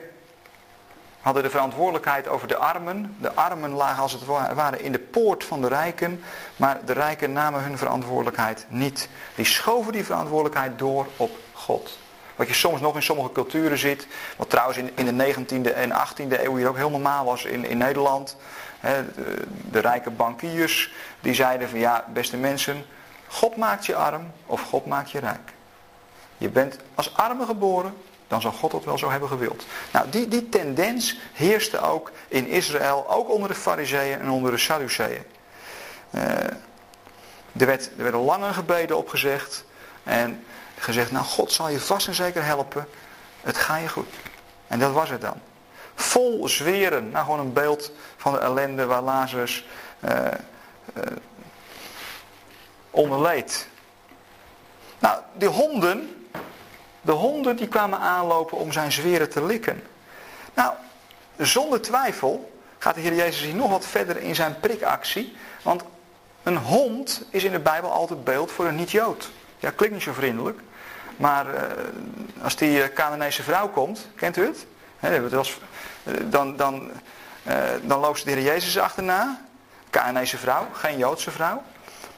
hadden 1.22 1.44
de 1.44 1.50
verantwoordelijkheid 1.50 2.28
over 2.28 2.48
de 2.48 2.58
armen. 2.58 3.16
De 3.22 3.34
armen 3.34 3.72
lagen 3.72 4.02
als 4.02 4.12
het 4.12 4.26
ware 4.54 4.82
in 4.82 4.92
de 4.92 5.00
poort 5.00 5.44
van 5.44 5.62
de 5.62 5.68
rijken. 5.68 6.24
Maar 6.56 6.80
de 6.86 6.94
rijken 6.94 7.34
namen 7.34 7.64
hun 7.64 7.78
verantwoordelijkheid 7.78 8.66
niet. 8.70 9.10
Die 9.36 9.46
schoven 9.46 9.92
die 9.92 10.06
verantwoordelijkheid 10.06 10.80
door 10.80 11.08
op 11.18 11.32
God. 11.54 11.98
Wat 12.36 12.48
je 12.48 12.54
soms 12.54 12.82
nog 12.82 12.96
in 12.96 13.04
sommige 13.04 13.32
culturen 13.32 13.78
ziet. 13.78 14.08
Wat 14.38 14.50
trouwens 14.50 14.78
in, 14.78 14.92
in 14.96 15.18
de 15.18 15.34
19e 15.34 15.74
en 15.74 15.92
18e 15.92 16.44
eeuw 16.44 16.56
hier 16.56 16.68
ook 16.68 16.78
heel 16.78 16.90
normaal 16.90 17.26
was 17.26 17.46
in, 17.46 17.66
in 17.66 17.78
Nederland. 17.78 18.36
de, 18.82 19.46
de 19.72 19.80
rijke 19.80 20.10
bankiers 20.10 20.94
die 21.20 21.34
zeiden 21.34 21.70
van 21.70 21.80
ja 21.80 22.06
beste 22.14 22.38
mensen. 22.38 22.86
God 23.28 23.56
maakt 23.56 23.86
je 23.86 23.96
arm 23.96 24.32
of 24.46 24.62
God 24.62 24.86
maakt 24.86 25.12
je 25.12 25.20
rijk. 25.20 25.54
Je 26.38 26.50
bent 26.50 26.78
als 26.96 27.18
arme 27.18 27.46
geboren 27.46 27.94
dan 28.30 28.42
zal 28.42 28.52
God 28.52 28.72
dat 28.72 28.84
wel 28.84 28.98
zo 28.98 29.10
hebben 29.10 29.30
gewild. 29.30 29.66
Nou, 29.92 30.10
die, 30.10 30.28
die 30.28 30.50
tendens 30.50 31.18
heerste 31.34 31.82
ook 31.82 32.12
in 32.28 32.48
Israël, 32.48 33.10
ook 33.10 33.30
onder 33.30 33.50
de 33.50 33.56
fariseeën 33.56 34.20
en 34.20 34.30
onder 34.30 34.52
de 34.52 34.58
Sadduceeën. 34.58 35.24
Uh, 36.12 36.22
er, 36.22 37.66
werd, 37.66 37.86
er 37.98 38.04
werden 38.04 38.22
lange 38.22 38.54
gebeden 38.54 38.98
opgezegd 38.98 39.66
en 40.04 40.44
gezegd, 40.78 41.12
nou 41.12 41.26
God 41.26 41.52
zal 41.52 41.70
je 41.70 41.80
vast 41.80 42.08
en 42.08 42.14
zeker 42.14 42.44
helpen, 42.44 42.88
het 43.42 43.58
ga 43.58 43.78
je 43.78 43.90
goed. 43.90 44.14
En 44.68 44.80
dat 44.80 44.92
was 44.92 45.10
het 45.10 45.22
dan. 45.22 45.42
Vol 45.96 46.48
zweren, 46.48 47.10
nou 47.10 47.26
gewoon 47.26 47.40
een 47.40 47.54
beeld 47.54 47.92
van 48.18 48.34
de 48.34 48.40
ellende 48.40 48.86
waar 48.86 49.02
Lazarus 49.02 49.66
uh, 50.06 50.28
onder 52.90 53.22
leed. 53.22 53.68
Nou, 55.00 55.20
die 55.34 55.48
honden, 55.48 56.19
de 57.10 57.16
honden 57.16 57.56
die 57.56 57.68
kwamen 57.68 58.00
aanlopen 58.00 58.58
om 58.58 58.72
zijn 58.72 58.92
zweren 58.92 59.30
te 59.30 59.46
likken. 59.46 59.84
Nou, 60.54 60.74
zonder 61.38 61.82
twijfel 61.82 62.52
gaat 62.78 62.96
de 62.96 63.02
Heer 63.02 63.16
Jezus 63.16 63.42
hier 63.42 63.56
nog 63.56 63.70
wat 63.70 63.86
verder 63.86 64.18
in 64.18 64.36
zijn 64.36 64.60
prikactie. 64.60 65.36
Want 65.62 65.84
een 66.44 66.58
hond 66.58 67.24
is 67.30 67.44
in 67.44 67.52
de 67.52 67.60
Bijbel 67.60 67.92
altijd 67.92 68.24
beeld 68.24 68.52
voor 68.52 68.66
een 68.66 68.76
niet-Jood. 68.76 69.30
Ja, 69.58 69.72
klinkt 69.76 69.96
niet 69.96 70.04
zo 70.04 70.14
vriendelijk. 70.14 70.60
Maar 71.18 71.46
uh, 71.46 71.62
als 72.44 72.56
die 72.56 72.78
uh, 72.78 72.86
Canaanese 72.94 73.44
vrouw 73.44 73.70
komt, 73.70 74.08
kent 74.16 74.38
u 74.38 74.46
het? 74.46 74.66
He, 75.00 75.30
was, 75.30 75.60
uh, 76.04 76.14
dan, 76.24 76.56
dan, 76.56 76.92
dan 77.82 78.00
loopt 78.00 78.26
de 78.26 78.32
Heer 78.32 78.44
Jezus 78.44 78.78
achterna. 78.78 79.42
Canaanese 79.90 80.38
vrouw, 80.38 80.68
geen 80.74 80.98
Joodse 80.98 81.32
vrouw. 81.32 81.64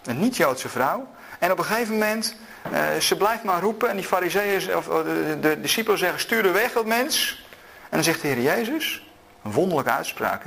Een 0.05 0.19
niet-Joodse 0.19 0.69
vrouw. 0.69 1.07
En 1.39 1.51
op 1.51 1.57
een 1.57 1.65
gegeven 1.65 1.93
moment 1.93 2.35
uh, 2.71 2.95
ze 2.99 3.17
blijft 3.17 3.43
maar 3.43 3.61
roepen 3.61 3.89
en 3.89 3.95
die 3.95 4.05
fariseeën, 4.05 4.75
of 4.75 4.85
de, 4.85 5.37
de, 5.41 5.61
discipelen 5.61 5.99
zeggen, 5.99 6.19
stuur 6.19 6.45
er 6.45 6.53
weg 6.53 6.71
dat 6.71 6.85
mens. 6.85 7.45
En 7.81 7.97
dan 7.97 8.03
zegt 8.03 8.21
de 8.21 8.27
Heer 8.27 8.41
Jezus, 8.41 9.07
een 9.43 9.51
wonderlijke 9.51 9.91
uitspraak, 9.91 10.43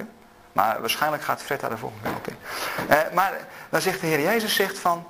maar 0.53 0.81
waarschijnlijk 0.81 1.23
gaat 1.23 1.43
Fred 1.43 1.61
daar 1.61 1.71
de 1.71 1.77
volgende 1.77 2.05
keer 2.05 2.17
op 2.17 2.29
in. 2.29 2.37
Uh, 2.91 3.15
maar 3.15 3.33
dan 3.69 3.81
zegt 3.81 4.01
de 4.01 4.07
Heer 4.07 4.21
Jezus 4.21 4.55
zegt 4.55 4.79
van, 4.79 5.07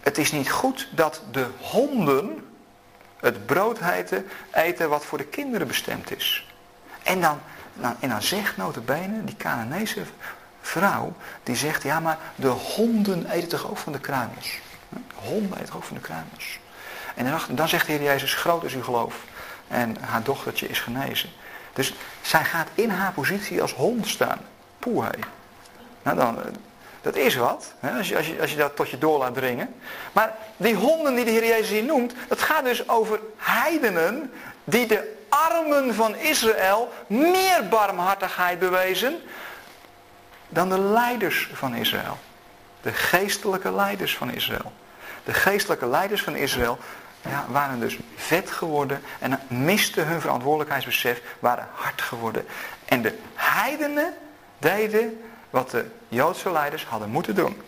het 0.00 0.18
is 0.18 0.32
niet 0.32 0.50
goed 0.50 0.88
dat 0.90 1.22
de 1.30 1.46
honden 1.60 2.46
het 3.20 3.46
brood 3.46 3.78
eten, 3.80 4.26
eten 4.52 4.88
wat 4.88 5.04
voor 5.04 5.18
de 5.18 5.24
kinderen 5.24 5.66
bestemd 5.66 6.16
is. 6.16 6.52
En 7.02 7.20
dan, 7.20 7.40
dan, 7.74 7.96
en 8.00 8.08
dan 8.08 8.22
zegt 8.22 8.56
notabene 8.56 9.24
die 9.24 9.36
Canaanese 9.36 10.02
vrouw, 10.60 11.12
die 11.42 11.56
zegt, 11.56 11.82
ja 11.82 12.00
maar 12.00 12.18
de 12.34 12.48
honden 12.48 13.30
eten 13.30 13.48
toch 13.48 13.70
ook 13.70 13.78
van 13.78 13.92
de 13.92 14.00
kruimels. 14.00 14.58
Honden 15.14 15.60
eten 15.60 15.74
ook 15.74 15.84
van 15.84 15.96
de 15.96 16.02
kruimels. 16.02 16.58
En 17.14 17.38
dan, 17.48 17.68
zegt 17.68 17.86
de 17.86 17.92
Heer 17.92 18.02
Jezus, 18.02 18.34
groot 18.34 18.64
is 18.64 18.74
uw 18.74 18.82
geloof. 18.82 19.14
En 19.68 19.96
haar 20.00 20.22
dochtertje 20.22 20.68
is 20.68 20.80
genezen. 20.80 21.30
Dus 21.72 21.94
zij 22.20 22.44
gaat 22.44 22.68
in 22.74 22.90
haar 22.90 23.12
positie 23.12 23.62
als 23.62 23.74
hond 23.74 24.06
staan. 24.08 24.38
Poeh. 24.78 25.08
Nou 26.02 26.16
dan, 26.16 26.38
dat 27.00 27.16
is 27.16 27.36
wat, 27.36 27.74
hè, 27.80 27.98
als, 27.98 28.08
je, 28.08 28.16
als, 28.16 28.26
je, 28.26 28.40
als 28.40 28.50
je 28.50 28.56
dat 28.56 28.76
tot 28.76 28.90
je 28.90 28.98
door 28.98 29.18
laat 29.18 29.34
dringen. 29.34 29.74
Maar 30.12 30.34
die 30.56 30.74
honden 30.74 31.14
die 31.14 31.24
de 31.24 31.30
Heer 31.30 31.46
Jezus 31.46 31.68
hier 31.68 31.84
noemt, 31.84 32.14
dat 32.28 32.40
gaat 32.40 32.64
dus 32.64 32.88
over 32.88 33.20
heidenen 33.36 34.32
die 34.64 34.86
de 34.86 35.16
armen 35.28 35.94
van 35.94 36.16
Israël 36.16 36.92
meer 37.06 37.68
barmhartigheid 37.68 38.58
bewezen 38.58 39.20
dan 40.48 40.68
de 40.68 40.78
leiders 40.78 41.50
van 41.52 41.74
Israël. 41.74 42.18
De 42.82 42.92
geestelijke 42.92 43.72
leiders 43.72 44.16
van 44.16 44.30
Israël. 44.30 44.72
De 45.24 45.34
geestelijke 45.34 45.86
leiders 45.86 46.22
van 46.22 46.36
Israël 46.36 46.78
ja, 47.28 47.44
waren 47.48 47.80
dus 47.80 47.98
vet 48.16 48.50
geworden 48.50 49.02
en 49.18 49.40
misten 49.48 50.06
hun 50.06 50.20
verantwoordelijkheidsbesef, 50.20 51.22
waren 51.38 51.68
hard 51.72 52.02
geworden. 52.02 52.46
En 52.84 53.02
de 53.02 53.18
heidenen 53.34 54.14
deden 54.58 55.22
wat 55.50 55.70
de 55.70 55.84
Joodse 56.08 56.52
leiders 56.52 56.84
hadden 56.84 57.10
moeten 57.10 57.34
doen. 57.34 57.62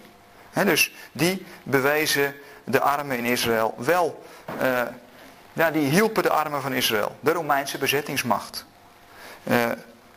dus 0.52 0.92
die 1.12 1.46
bewezen 1.62 2.34
de 2.64 2.80
armen 2.80 3.18
in 3.18 3.24
Israël 3.24 3.74
wel. 3.76 4.24
Uh, 4.62 4.82
ja, 5.52 5.70
die 5.70 5.88
hielpen 5.88 6.22
de 6.22 6.30
armen 6.30 6.62
van 6.62 6.72
Israël. 6.72 7.16
De 7.20 7.32
Romeinse 7.32 7.78
bezettingsmacht. 7.78 8.64
Uh, 9.42 9.70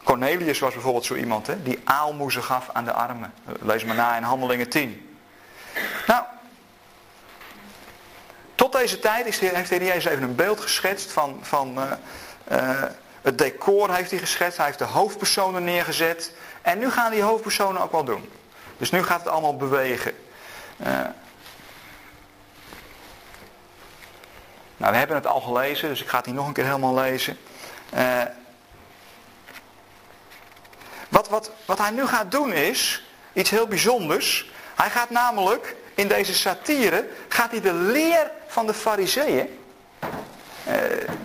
Cornelius 0.04 0.60
was 0.60 0.74
bijvoorbeeld 0.74 1.06
zo 1.06 1.16
iemand 1.16 1.48
hè, 1.48 1.64
die 1.64 1.82
aalmoezen 1.84 2.44
gaf 2.44 2.70
aan 2.74 2.86
de 2.86 2.94
armen. 2.94 3.34
Lees 3.62 3.84
maar 3.84 3.96
na 3.96 4.18
in 4.18 4.24
Handelingen 4.24 4.70
10. 4.70 5.18
Nou, 6.08 6.24
tot 8.56 8.72
deze 8.72 9.00
tijd 9.00 9.26
is, 9.26 9.40
heeft 9.40 9.70
de 9.70 9.76
heer 9.76 9.88
Jezus 9.88 10.06
even 10.06 10.24
een 10.24 10.36
beeld 10.36 10.60
geschetst 10.60 11.12
van, 11.12 11.40
van 11.42 11.78
uh, 12.52 12.84
het 13.22 13.38
decor 13.38 13.96
heeft 13.96 14.12
hij 14.12 14.20
geschetst. 14.20 14.58
Hij 14.58 14.66
heeft 14.66 14.80
de 14.80 14.86
hoofdpersonen 14.86 15.64
neergezet. 15.64 16.34
En 16.62 16.80
nu 16.80 16.92
gaan 16.92 17.12
die 17.12 17.22
hoofdpersonen 17.22 17.82
ook 17.82 17.92
wel 17.92 18.04
doen. 18.04 18.30
Dus 18.78 18.92
nu 18.92 19.04
gaat 19.04 19.20
het 19.20 19.28
allemaal 19.28 19.58
bewegen. 19.58 20.14
Uh, 20.78 20.88
nou, 24.78 24.92
we 24.92 24.98
hebben 24.98 25.16
het 25.16 25.28
al 25.28 25.42
gelezen, 25.42 25.90
dus 25.90 26.02
ik 26.02 26.08
ga 26.08 26.18
het 26.18 26.26
hier 26.26 26.36
nog 26.36 26.48
een 26.48 26.54
keer 26.54 26.66
helemaal 26.66 26.94
lezen. 26.94 27.38
Wat, 31.14 31.30
wat, 31.30 31.52
wat 31.66 31.78
hij 31.78 31.90
nu 31.90 32.06
gaat 32.06 32.32
doen 32.32 32.54
is 32.54 33.04
iets 33.34 33.50
heel 33.50 33.68
bijzonders. 33.68 34.52
Hij 34.76 34.90
gaat 34.90 35.10
namelijk 35.10 35.76
in 35.94 36.08
deze 36.08 36.34
satire, 36.34 37.08
gaat 37.28 37.52
hij 37.52 37.62
de 37.62 37.74
leer 37.74 38.32
van 38.48 38.66
de 38.66 38.74
fariseeën, 38.74 39.60
uh, 40.68 40.74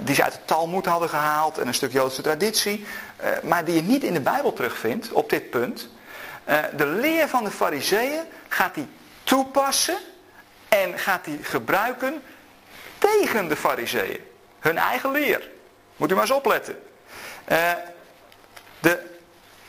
die 0.02 0.14
ze 0.14 0.22
uit 0.22 0.32
de 0.32 0.44
Talmud 0.44 0.86
hadden 0.86 1.08
gehaald 1.08 1.58
en 1.58 1.66
een 1.66 1.74
stuk 1.74 1.92
Joodse 1.92 2.22
traditie, 2.22 2.86
uh, 3.22 3.28
maar 3.42 3.64
die 3.64 3.74
je 3.74 3.82
niet 3.82 4.02
in 4.02 4.12
de 4.12 4.20
Bijbel 4.20 4.52
terugvindt 4.52 5.12
op 5.12 5.30
dit 5.30 5.50
punt. 5.50 5.88
Uh, 6.48 6.58
de 6.76 6.86
leer 6.86 7.28
van 7.28 7.44
de 7.44 7.50
fariseeën 7.50 8.22
gaat 8.48 8.74
hij 8.74 8.88
toepassen 9.22 9.98
en 10.68 10.98
gaat 10.98 11.26
hij 11.26 11.38
gebruiken 11.42 12.22
tegen 12.98 13.48
de 13.48 13.56
fariseeën. 13.56 14.20
Hun 14.58 14.78
eigen 14.78 15.10
leer. 15.10 15.50
Moet 15.96 16.10
u 16.10 16.14
maar 16.14 16.22
eens 16.22 16.32
opletten. 16.32 16.82
de 18.80 19.07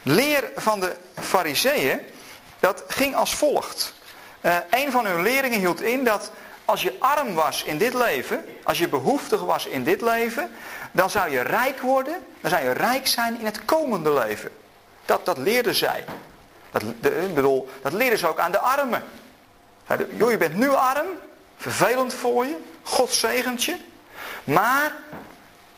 leer 0.09 0.51
van 0.55 0.79
de 0.79 0.95
fariseeën, 1.19 1.99
dat 2.59 2.83
ging 2.87 3.15
als 3.15 3.35
volgt. 3.35 3.93
Uh, 4.41 4.55
een 4.69 4.91
van 4.91 5.05
hun 5.05 5.21
leerlingen 5.21 5.59
hield 5.59 5.81
in 5.81 6.03
dat 6.03 6.31
als 6.65 6.81
je 6.81 6.95
arm 6.99 7.33
was 7.33 7.63
in 7.63 7.77
dit 7.77 7.93
leven, 7.93 8.45
als 8.63 8.77
je 8.77 8.87
behoeftig 8.87 9.41
was 9.41 9.65
in 9.65 9.83
dit 9.83 10.01
leven, 10.01 10.51
dan 10.91 11.09
zou 11.09 11.31
je 11.31 11.41
rijk 11.41 11.81
worden, 11.81 12.25
dan 12.41 12.49
zou 12.49 12.63
je 12.63 12.71
rijk 12.71 13.07
zijn 13.07 13.39
in 13.39 13.45
het 13.45 13.65
komende 13.65 14.13
leven. 14.13 14.51
Dat, 15.05 15.25
dat 15.25 15.37
leerden 15.37 15.75
zij. 15.75 16.05
Dat, 16.71 16.83
de, 17.01 17.31
bedoel, 17.33 17.69
dat 17.81 17.93
leerden 17.93 18.19
ze 18.19 18.27
ook 18.27 18.39
aan 18.39 18.51
de 18.51 18.59
armen. 18.59 19.03
Joh, 20.17 20.31
je 20.31 20.37
bent 20.37 20.55
nu 20.55 20.69
arm, 20.69 21.07
vervelend 21.57 22.13
voor 22.13 22.45
je, 22.45 22.57
God 22.83 23.13
zegent 23.13 23.63
je, 23.63 23.77
maar 24.43 24.91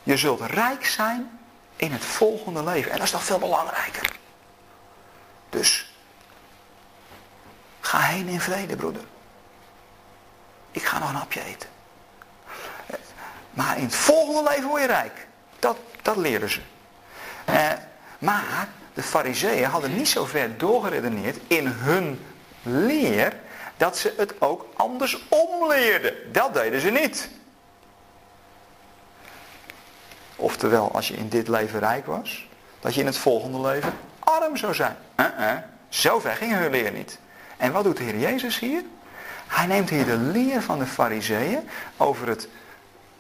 je 0.04 0.18
zult 0.18 0.42
rijk 0.42 0.86
zijn 0.86 1.40
in 1.76 1.92
het 1.92 2.06
volgende 2.06 2.64
leven. 2.64 2.92
En 2.92 2.98
dat 2.98 3.06
is 3.06 3.14
nog 3.14 3.24
veel 3.24 3.40
belangrijker. 3.40 4.20
Dus 5.52 5.93
ga 7.80 7.99
heen 7.99 8.28
in 8.28 8.41
vrede, 8.41 8.76
broeder. 8.76 9.04
Ik 10.72 10.84
ga 10.84 10.99
nog 10.99 11.10
een 11.10 11.16
hapje 11.16 11.43
eten. 11.43 11.70
Maar 13.52 13.78
in 13.78 13.84
het 13.84 13.95
volgende 13.95 14.49
leven 14.49 14.70
word 14.70 14.82
je 14.82 14.88
rijk. 14.88 15.28
Dat, 15.60 15.78
dat 16.02 16.16
leren 16.16 16.49
ze. 16.49 16.60
Eh, 17.45 17.72
maar 18.20 18.68
de 18.93 19.04
fariseeën 19.04 19.70
hadden 19.70 19.95
niet 19.95 20.10
zo 20.10 20.26
ver 20.26 20.58
doorgeredeneerd 20.58 21.38
in 21.47 21.68
hun 21.68 22.26
leer 22.64 23.39
dat 23.78 23.97
ze 23.97 24.14
het 24.18 24.41
ook 24.41 24.66
andersom 24.76 25.68
leerden. 25.68 26.34
Dat 26.34 26.54
deden 26.54 26.82
ze 26.82 26.89
niet. 26.89 27.30
Oftewel, 30.36 30.91
als 30.91 31.08
je 31.08 31.14
in 31.14 31.30
dit 31.30 31.47
leven 31.47 31.80
rijk 31.80 32.06
was, 32.06 32.47
dat 32.80 32.93
je 32.93 32.99
in 32.99 33.06
het 33.06 33.18
volgende 33.18 33.62
leven 33.62 33.93
arm 34.32 34.58
zou 34.58 34.74
zijn. 34.74 34.98
Uh 35.20 35.26
-uh. 35.40 35.58
Zo 35.90 36.20
ver 36.20 36.36
ging 36.36 36.54
hun 36.54 36.72
leer 36.72 36.92
niet. 36.92 37.20
En 37.58 37.72
wat 37.72 37.84
doet 37.84 37.98
de 37.98 38.04
Heer 38.04 38.18
Jezus 38.18 38.60
hier? 38.60 38.84
Hij 39.48 39.66
neemt 39.66 39.90
hier 39.90 40.06
de 40.06 40.18
leer 40.18 40.62
van 40.62 40.80
de 40.80 40.86
fariseeën 40.86 41.70
over 41.98 42.28
het 42.28 42.48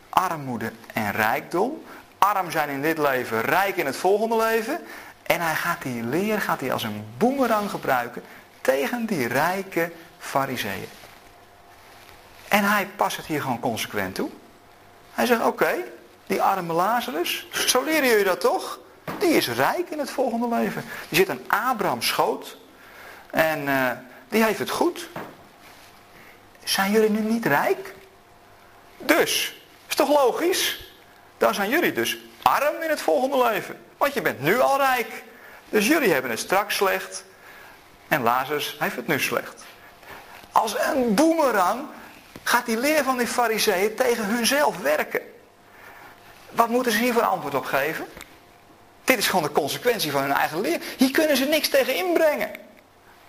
armoede 0.09 0.71
en 0.93 1.11
rijkdom. 1.11 1.83
Arm 2.17 2.51
zijn 2.51 2.69
in 2.69 2.81
dit 2.81 2.97
leven, 2.97 3.41
rijk 3.41 3.77
in 3.77 3.85
het 3.85 3.95
volgende 3.95 4.37
leven. 4.37 4.79
En 5.23 5.41
hij 5.41 5.55
gaat 5.55 5.81
die 5.81 6.03
leer 6.03 6.41
gaat 6.41 6.59
hij 6.59 6.73
als 6.73 6.83
een 6.83 7.05
boemerang 7.17 7.69
gebruiken 7.69 8.23
tegen 8.61 9.05
die 9.05 9.27
rijke 9.27 9.91
fariseeën. 10.19 10.89
En 12.47 12.63
hij 12.63 12.87
past 12.95 13.17
het 13.17 13.25
hier 13.25 13.41
gewoon 13.41 13.59
consequent 13.59 14.15
toe. 14.15 14.29
Hij 15.13 15.25
zegt, 15.25 15.45
oké, 15.45 15.73
die 16.27 16.41
arme 16.41 16.73
Lazarus, 16.73 17.47
zo 17.51 17.83
leren 17.83 18.09
jullie 18.09 18.23
dat 18.23 18.39
toch? 18.39 18.79
Die 19.19 19.29
is 19.29 19.49
rijk 19.49 19.89
in 19.89 19.99
het 19.99 20.09
volgende 20.09 20.55
leven. 20.55 20.83
Die 21.09 21.17
zit 21.17 21.29
aan 21.29 21.69
Abraham 21.69 22.01
schoot. 22.01 22.57
En 23.29 23.61
uh, 23.67 23.91
die 24.29 24.43
heeft 24.43 24.59
het 24.59 24.69
goed. 24.69 25.09
Zijn 26.63 26.91
jullie 26.91 27.09
nu 27.09 27.19
niet 27.19 27.45
rijk? 27.45 27.95
Dus, 28.97 29.61
is 29.87 29.95
toch 29.95 30.09
logisch? 30.09 30.93
Dan 31.37 31.53
zijn 31.53 31.69
jullie 31.69 31.91
dus 31.91 32.17
arm 32.41 32.81
in 32.81 32.89
het 32.89 33.01
volgende 33.01 33.43
leven. 33.43 33.79
Want 33.97 34.13
je 34.13 34.21
bent 34.21 34.41
nu 34.41 34.59
al 34.59 34.77
rijk. 34.77 35.23
Dus 35.69 35.87
jullie 35.87 36.13
hebben 36.13 36.31
het 36.31 36.39
straks 36.39 36.75
slecht. 36.75 37.23
En 38.07 38.21
Lazarus 38.21 38.75
heeft 38.79 38.95
het 38.95 39.07
nu 39.07 39.19
slecht. 39.19 39.63
Als 40.51 40.75
een 40.79 41.13
boemerang 41.13 41.81
gaat 42.43 42.65
die 42.65 42.77
leer 42.77 43.03
van 43.03 43.17
die 43.17 43.27
fariseeën 43.27 43.95
tegen 43.95 44.25
hunzelf 44.25 44.77
werken. 44.77 45.21
Wat 46.49 46.69
moeten 46.69 46.91
ze 46.91 46.97
hier 46.97 47.13
voor 47.13 47.21
antwoord 47.21 47.55
op 47.55 47.65
geven? 47.65 48.05
Dit 49.03 49.17
is 49.17 49.27
gewoon 49.27 49.43
de 49.43 49.51
consequentie 49.51 50.11
van 50.11 50.21
hun 50.21 50.33
eigen 50.33 50.61
leer. 50.61 50.81
Hier 50.97 51.11
kunnen 51.11 51.37
ze 51.37 51.45
niks 51.45 51.69
tegen 51.69 51.95
inbrengen. 51.95 52.51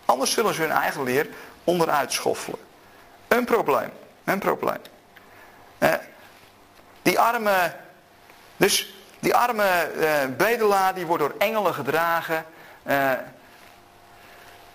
Anders 0.04 0.32
zullen 0.32 0.54
ze 0.54 0.60
hun 0.60 0.70
eigen 0.70 1.02
leer 1.02 1.28
onderuit 1.64 2.12
schoffelen. 2.12 2.58
Een 3.28 3.44
probleem. 3.44 3.90
Een 4.24 4.38
probleem. 4.38 4.80
Eh, 5.78 5.92
die 7.02 7.18
arme, 7.18 7.74
dus 8.56 8.94
die 9.18 9.34
arme 9.34 9.64
eh, 9.64 10.36
bedelaar 10.36 10.94
die 10.94 11.06
wordt 11.06 11.22
door 11.22 11.34
engelen 11.38 11.74
gedragen 11.74 12.44
eh, 12.82 13.12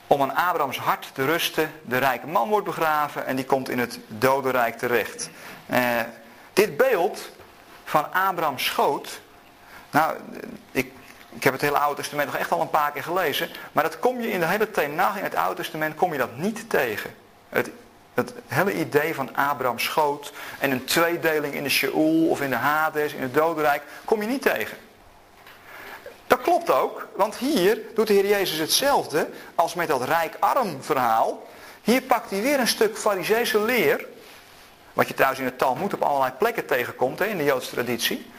om 0.08 0.22
aan 0.22 0.36
Abrahams 0.36 0.78
hart 0.78 1.10
te 1.14 1.26
rusten. 1.26 1.72
De 1.82 1.98
rijke 1.98 2.28
man 2.28 2.50
wordt 2.50 2.66
begraven 2.66 3.26
en 3.26 3.36
die 3.36 3.46
komt 3.46 3.70
in 3.70 3.80
het 3.80 4.00
dodenrijk 4.08 4.78
terecht. 4.78 5.30
Dit 6.54 6.78
beeld 6.78 7.30
van 7.84 8.14
Abrahams 8.14 8.66
schoot, 8.66 9.22
nou, 9.92 10.16
ik, 10.72 10.92
ik 11.30 11.44
heb 11.44 11.54
het 11.54 11.62
hele 11.62 11.78
Oude 11.78 12.02
Testament 12.02 12.28
nog 12.32 12.38
echt 12.40 12.52
al 12.52 12.62
een 12.62 12.70
paar 12.70 12.92
keer 12.92 13.04
gelezen, 13.04 13.50
maar 13.72 13.84
dat 13.84 14.00
kom 14.00 14.22
je 14.22 14.32
in 14.32 14.40
de 14.40 14.46
hele 14.46 14.72
Tenach 14.72 15.18
in 15.18 15.24
het 15.24 15.36
Oude 15.36 15.62
Testament 15.62 15.96
kom 15.96 16.12
je 16.12 16.18
dat 16.18 16.38
niet 16.38 16.70
tegen. 16.70 17.16
Het 17.50 17.70
het 18.18 18.34
hele 18.48 18.74
idee 18.74 19.16
van 19.16 19.36
Abraham 19.36 19.80
schoot 19.80 20.34
en 20.60 20.72
een 20.72 20.86
tweedeling 20.86 21.54
in 21.54 21.64
de 21.64 21.70
Sheol 21.70 22.28
of 22.30 22.42
in 22.42 22.50
de 22.50 22.56
Hades, 22.56 23.14
in 23.14 23.22
het 23.22 23.34
dodenrijk, 23.34 23.84
kom 24.06 24.22
je 24.22 24.28
niet 24.28 24.42
tegen. 24.42 24.78
Dat 26.28 26.42
klopt 26.42 26.72
ook, 26.72 27.08
want 27.16 27.36
hier 27.36 27.80
doet 27.96 28.08
de 28.08 28.14
Heer 28.14 28.28
Jezus 28.28 28.58
hetzelfde 28.58 29.30
als 29.56 29.74
met 29.74 29.88
dat 29.88 30.04
rijk-arm 30.04 30.84
verhaal. 30.84 31.48
Hier 31.82 32.02
pakt 32.02 32.30
hij 32.30 32.42
weer 32.42 32.60
een 32.60 32.68
stuk 32.68 32.98
fariseese 32.98 33.62
leer, 33.62 34.06
wat 34.94 35.08
je 35.08 35.14
trouwens 35.14 35.42
in 35.42 35.48
het 35.48 35.58
Talmud 35.58 35.94
op 35.94 36.02
allerlei 36.02 36.32
plekken 36.32 36.66
tegenkomt 36.66 37.20
hè, 37.20 37.26
in 37.26 37.38
de 37.38 37.44
Joodse 37.44 37.72
traditie. 37.72 38.32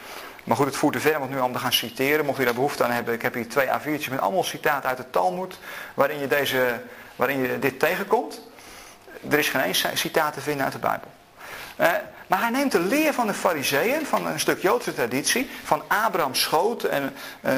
Maar 0.49 0.57
goed, 0.57 0.67
het 0.67 0.77
voert 0.77 0.95
te 0.95 1.01
ver 1.01 1.17
om 1.17 1.23
het 1.23 1.31
nu 1.31 1.37
allemaal 1.37 1.57
te 1.57 1.63
gaan 1.63 1.73
citeren. 1.73 2.25
Mocht 2.25 2.41
u 2.41 2.45
daar 2.45 2.55
behoefte 2.55 2.85
aan 2.85 2.91
hebben, 2.91 3.15
ik 3.15 3.23
heb 3.23 3.35
hier 3.35 3.49
twee 3.49 3.67
A4'tjes 3.67 4.11
met 4.11 4.21
allemaal 4.21 4.43
citaten 4.45 4.89
uit 4.89 4.99
het 4.99 5.13
Talmud, 5.13 5.59
waarin 5.95 6.19
je, 6.19 6.27
deze, 6.27 6.81
waarin 7.17 7.39
je 7.39 7.59
dit 7.59 7.79
tegenkomt. 7.79 8.41
Er 9.31 9.39
is 9.39 9.49
geen 9.49 9.61
één 9.61 9.75
citaat 9.99 10.33
te 10.33 10.41
vinden 10.41 10.65
uit 10.65 10.73
de 10.73 10.79
Bijbel. 10.79 11.09
Eh, 11.77 11.91
Maar 12.27 12.41
hij 12.41 12.51
neemt 12.51 12.73
de 12.73 12.81
leer 12.81 13.13
van 13.13 13.27
de 13.27 13.35
fariseeën, 13.35 14.07
van 14.07 14.27
een 14.27 14.41
stuk 14.41 14.63
Joodse 14.63 14.95
traditie, 14.95 15.51
van 15.65 15.83
Abraham 15.87 16.35
schoot 16.35 16.85
en 16.85 17.15
uh, 17.41 17.53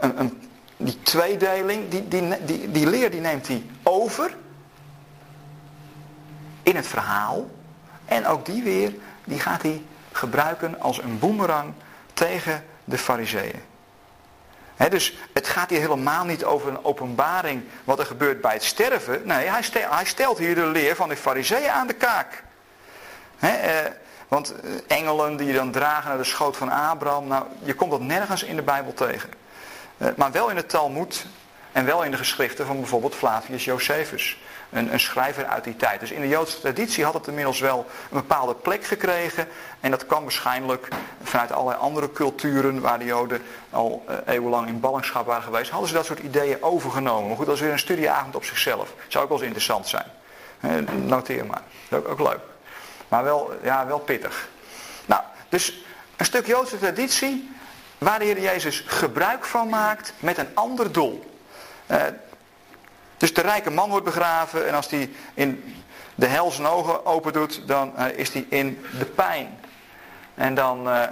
een, 0.00 0.20
een, 0.20 0.48
die 0.76 1.02
tweedeling, 1.02 1.88
die, 1.88 2.08
die, 2.08 2.44
die, 2.44 2.70
die 2.70 2.86
leer 2.86 3.10
die 3.10 3.20
neemt 3.20 3.48
hij 3.48 3.66
over 3.82 4.36
in 6.62 6.76
het 6.76 6.86
verhaal. 6.86 7.46
En 8.04 8.26
ook 8.26 8.46
die 8.46 8.62
weer, 8.62 8.94
die 9.24 9.40
gaat 9.40 9.62
hij 9.62 9.82
gebruiken 10.16 10.80
als 10.80 11.02
een 11.02 11.18
boemerang 11.18 11.72
tegen 12.12 12.64
de 12.84 12.98
fariseeën. 12.98 13.62
dus 14.88 15.16
het 15.32 15.48
gaat 15.48 15.70
hier 15.70 15.80
helemaal 15.80 16.24
niet 16.24 16.44
over 16.44 16.68
een 16.68 16.84
openbaring 16.84 17.62
wat 17.84 17.98
er 17.98 18.06
gebeurt 18.06 18.40
bij 18.40 18.52
het 18.52 18.64
sterven. 18.64 19.20
Nee, 19.24 19.46
hij, 19.46 19.62
stelt, 19.62 19.90
hij 19.90 20.04
stelt 20.04 20.38
hier 20.38 20.54
de 20.54 20.66
leer 20.66 20.96
van 20.96 21.08
de 21.08 21.16
fariseeën 21.16 21.70
aan 21.70 21.86
de 21.86 21.94
kaak. 21.94 22.42
eh, 23.38 23.50
want 24.28 24.54
eh, 24.60 24.70
engelen 24.86 25.36
die 25.36 25.46
je 25.46 25.52
dan 25.52 25.70
dragen 25.70 26.08
naar 26.08 26.18
de 26.18 26.24
schoot 26.24 26.56
van 26.56 26.70
Abraham, 26.70 27.26
nou, 27.26 27.44
je 27.62 27.74
komt 27.74 27.90
dat 27.90 28.00
nergens 28.00 28.42
in 28.42 28.56
de 28.56 28.62
Bijbel 28.62 28.94
tegen. 28.94 29.30
Eh, 29.98 30.08
maar 30.16 30.32
wel 30.32 30.48
in 30.48 30.56
het 30.56 30.68
Talmud 30.68 31.26
en 31.72 31.84
wel 31.84 32.02
in 32.02 32.10
de 32.10 32.16
geschriften 32.16 32.66
van 32.66 32.76
bijvoorbeeld 32.76 33.14
Flavius 33.14 33.64
Josephus. 33.64 34.38
Een, 34.70 34.92
een, 34.92 35.00
schrijver 35.00 35.44
uit 35.44 35.64
die 35.64 35.76
tijd. 35.76 36.00
Dus 36.00 36.10
in 36.10 36.20
de 36.20 36.28
Joodse 36.28 36.60
traditie 36.60 37.04
had 37.04 37.14
het 37.14 37.26
inmiddels 37.26 37.60
wel 37.60 37.78
een 37.78 38.18
bepaalde 38.18 38.54
plek 38.54 38.84
gekregen. 38.84 39.48
En 39.80 39.90
dat 39.90 40.06
kwam 40.06 40.22
waarschijnlijk 40.22 40.88
vanuit 41.22 41.52
allerlei 41.52 41.78
andere 41.80 42.12
culturen 42.12 42.80
waar 42.80 42.98
de 42.98 43.04
Joden 43.04 43.42
al 43.70 44.04
uh, 44.08 44.16
eeuwenlang 44.26 44.68
in 44.68 44.80
ballingschap 44.80 45.26
waren 45.26 45.42
geweest. 45.42 45.70
Hadden 45.70 45.88
ze 45.88 45.94
dat 45.94 46.06
soort 46.06 46.18
ideeën 46.18 46.62
overgenomen. 46.62 47.28
Maar 47.28 47.36
goed, 47.36 47.46
dat 47.46 47.54
is 47.54 47.60
weer 47.60 47.72
een 47.72 47.78
studieavond 47.78 48.36
op 48.36 48.44
zichzelf. 48.44 48.92
Zou 49.08 49.24
ook 49.24 49.30
wel 49.30 49.38
eens 49.38 49.46
interessant 49.46 49.88
zijn. 49.88 50.06
noteer 51.06 51.46
maar. 51.46 51.62
Ook, 51.90 52.08
ook 52.08 52.20
leuk. 52.20 52.40
Maar 53.08 53.24
wel, 53.24 53.52
ja, 53.62 53.86
wel 53.86 53.98
pittig. 53.98 54.48
Nou, 55.06 55.22
dus 55.48 55.84
een 56.16 56.24
stuk 56.24 56.46
Joodse 56.46 56.78
traditie 56.78 57.54
waar 57.98 58.18
de 58.18 58.24
Heer 58.24 58.40
Jezus 58.40 58.84
gebruik 58.86 59.44
van 59.44 59.68
maakt 59.68 60.12
met 60.18 60.38
een 60.38 60.48
ander 60.54 60.92
doel. 60.92 61.34
Dus 63.16 63.34
de 63.34 63.40
rijke 63.40 63.70
man 63.70 63.90
wordt 63.90 64.04
begraven 64.04 64.66
en 64.66 64.74
als 64.74 64.90
hij 64.90 65.10
in 65.34 65.84
de 66.14 66.26
hel 66.26 66.50
zijn 66.50 66.66
ogen 66.66 67.06
open 67.06 67.32
doet, 67.32 67.68
dan 67.68 67.92
uh, 67.98 68.18
is 68.18 68.32
hij 68.32 68.46
in 68.48 68.86
de 68.98 69.04
pijn. 69.04 69.58
En 70.34 70.54
dan... 70.54 70.88
Uh, 70.88 71.02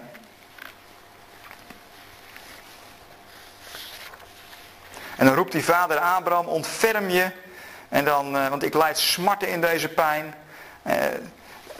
en 5.16 5.26
dan 5.26 5.34
roept 5.34 5.52
die 5.52 5.64
vader 5.64 5.98
Abraham, 5.98 6.46
ontferm 6.46 7.08
je. 7.08 7.30
En 7.88 8.04
dan, 8.04 8.32
want 8.32 8.62
ik 8.62 8.74
leid 8.74 8.98
smarten 8.98 9.48
in 9.48 9.60
deze 9.60 9.88
pijn. 9.88 10.34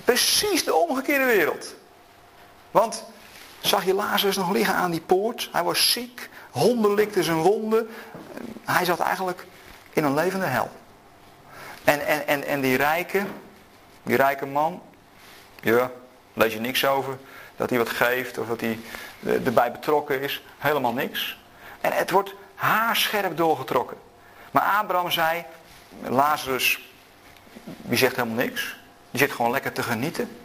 precies 0.05 0.64
de 0.64 0.75
omgekeerde 0.75 1.25
wereld. 1.25 1.75
Want 2.70 3.05
Zag 3.64 3.85
je 3.85 3.95
Lazarus 3.95 4.37
nog 4.37 4.53
liggen 4.53 4.75
aan 4.75 4.91
die 4.91 5.01
poort? 5.01 5.49
Hij 5.53 5.62
was 5.62 5.93
ziek, 5.93 6.29
honden 6.51 6.95
likten 6.95 7.25
zijn 7.25 7.37
wonden. 7.37 7.89
Hij 8.64 8.85
zat 8.85 9.01
eigenlijk 9.01 9.47
in 9.95 10.05
een 10.05 10.14
levende 10.14 10.47
hel. 10.47 10.70
En, 11.84 12.07
en, 12.07 12.26
en, 12.26 12.45
en 12.45 12.61
die 12.61 12.76
rijke, 12.76 13.22
die 14.03 14.16
rijke 14.16 14.47
man, 14.47 14.82
ja, 15.61 15.90
lees 16.32 16.53
je 16.53 16.61
niks 16.61 16.86
over. 16.86 17.18
Dat 17.57 17.70
hij 17.70 17.78
wat 17.78 17.88
geeft 17.88 18.38
of 18.38 18.47
dat 18.47 18.61
hij 18.61 18.78
erbij 19.45 19.72
betrokken 19.72 20.20
is. 20.20 20.42
Helemaal 20.59 20.92
niks. 20.92 21.38
En 21.80 21.92
het 21.92 22.11
wordt 22.11 22.34
haarscherp 22.55 23.36
doorgetrokken. 23.36 23.97
Maar 24.51 24.62
Abraham 24.62 25.11
zei, 25.11 25.45
Lazarus, 26.03 26.92
die 27.64 27.99
zegt 27.99 28.16
helemaal 28.16 28.45
niks. 28.45 28.76
Die 29.11 29.20
zit 29.20 29.32
gewoon 29.32 29.51
lekker 29.51 29.72
te 29.72 29.82
genieten, 29.82 30.36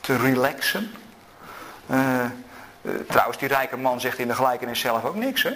te 0.00 0.16
relaxen. 0.16 0.94
Uh, 1.90 2.24
eh, 2.24 2.30
trouwens, 3.08 3.38
die 3.38 3.48
rijke 3.48 3.76
man 3.76 4.00
zegt 4.00 4.18
in 4.18 4.28
de 4.28 4.34
gelijkenis 4.34 4.80
zelf 4.80 5.04
ook 5.04 5.14
niks. 5.14 5.42
Hè? 5.42 5.52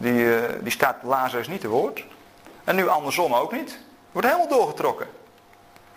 Die, 0.00 0.12
uh, 0.12 0.42
die 0.60 0.72
staat 0.72 0.96
Lazarus 1.02 1.48
niet 1.48 1.60
te 1.60 1.68
woord. 1.68 2.04
En 2.64 2.76
nu 2.76 2.88
andersom 2.88 3.34
ook 3.34 3.52
niet. 3.52 3.78
Wordt 4.12 4.26
helemaal 4.26 4.48
doorgetrokken. 4.48 5.06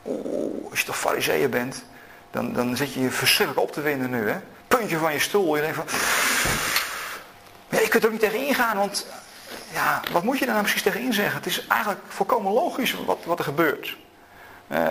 Oeh, 0.05 0.69
als 0.69 0.79
je 0.79 0.85
toch 0.85 0.97
fariseeën 0.97 1.49
bent, 1.49 1.83
dan, 2.31 2.53
dan 2.53 2.75
zit 2.75 2.93
je 2.93 3.01
je 3.01 3.11
verschrikkelijk 3.11 3.67
op 3.67 3.73
te 3.73 3.81
winden 3.81 4.09
nu. 4.09 4.29
Hè? 4.29 4.39
Puntje 4.67 4.97
van 4.97 5.13
je 5.13 5.19
stoel. 5.19 5.55
Je 5.55 5.61
denkt 5.61 5.77
van... 5.77 5.85
Ja, 7.69 7.79
je 7.79 7.87
kunt 7.87 8.03
er 8.03 8.09
ook 8.09 8.21
niet 8.21 8.31
tegen 8.31 8.47
ingaan, 8.47 8.77
want 8.77 9.07
ja, 9.73 10.01
wat 10.11 10.23
moet 10.23 10.39
je 10.39 10.45
daar 10.45 10.53
nou 10.53 10.65
precies 10.65 10.83
tegen 10.83 11.01
inzeggen? 11.01 11.35
Het 11.35 11.45
is 11.45 11.67
eigenlijk 11.67 12.01
volkomen 12.07 12.51
logisch 12.51 12.95
wat, 13.05 13.17
wat 13.25 13.39
er 13.39 13.45
gebeurt. 13.45 13.97
Uh, 14.67 14.89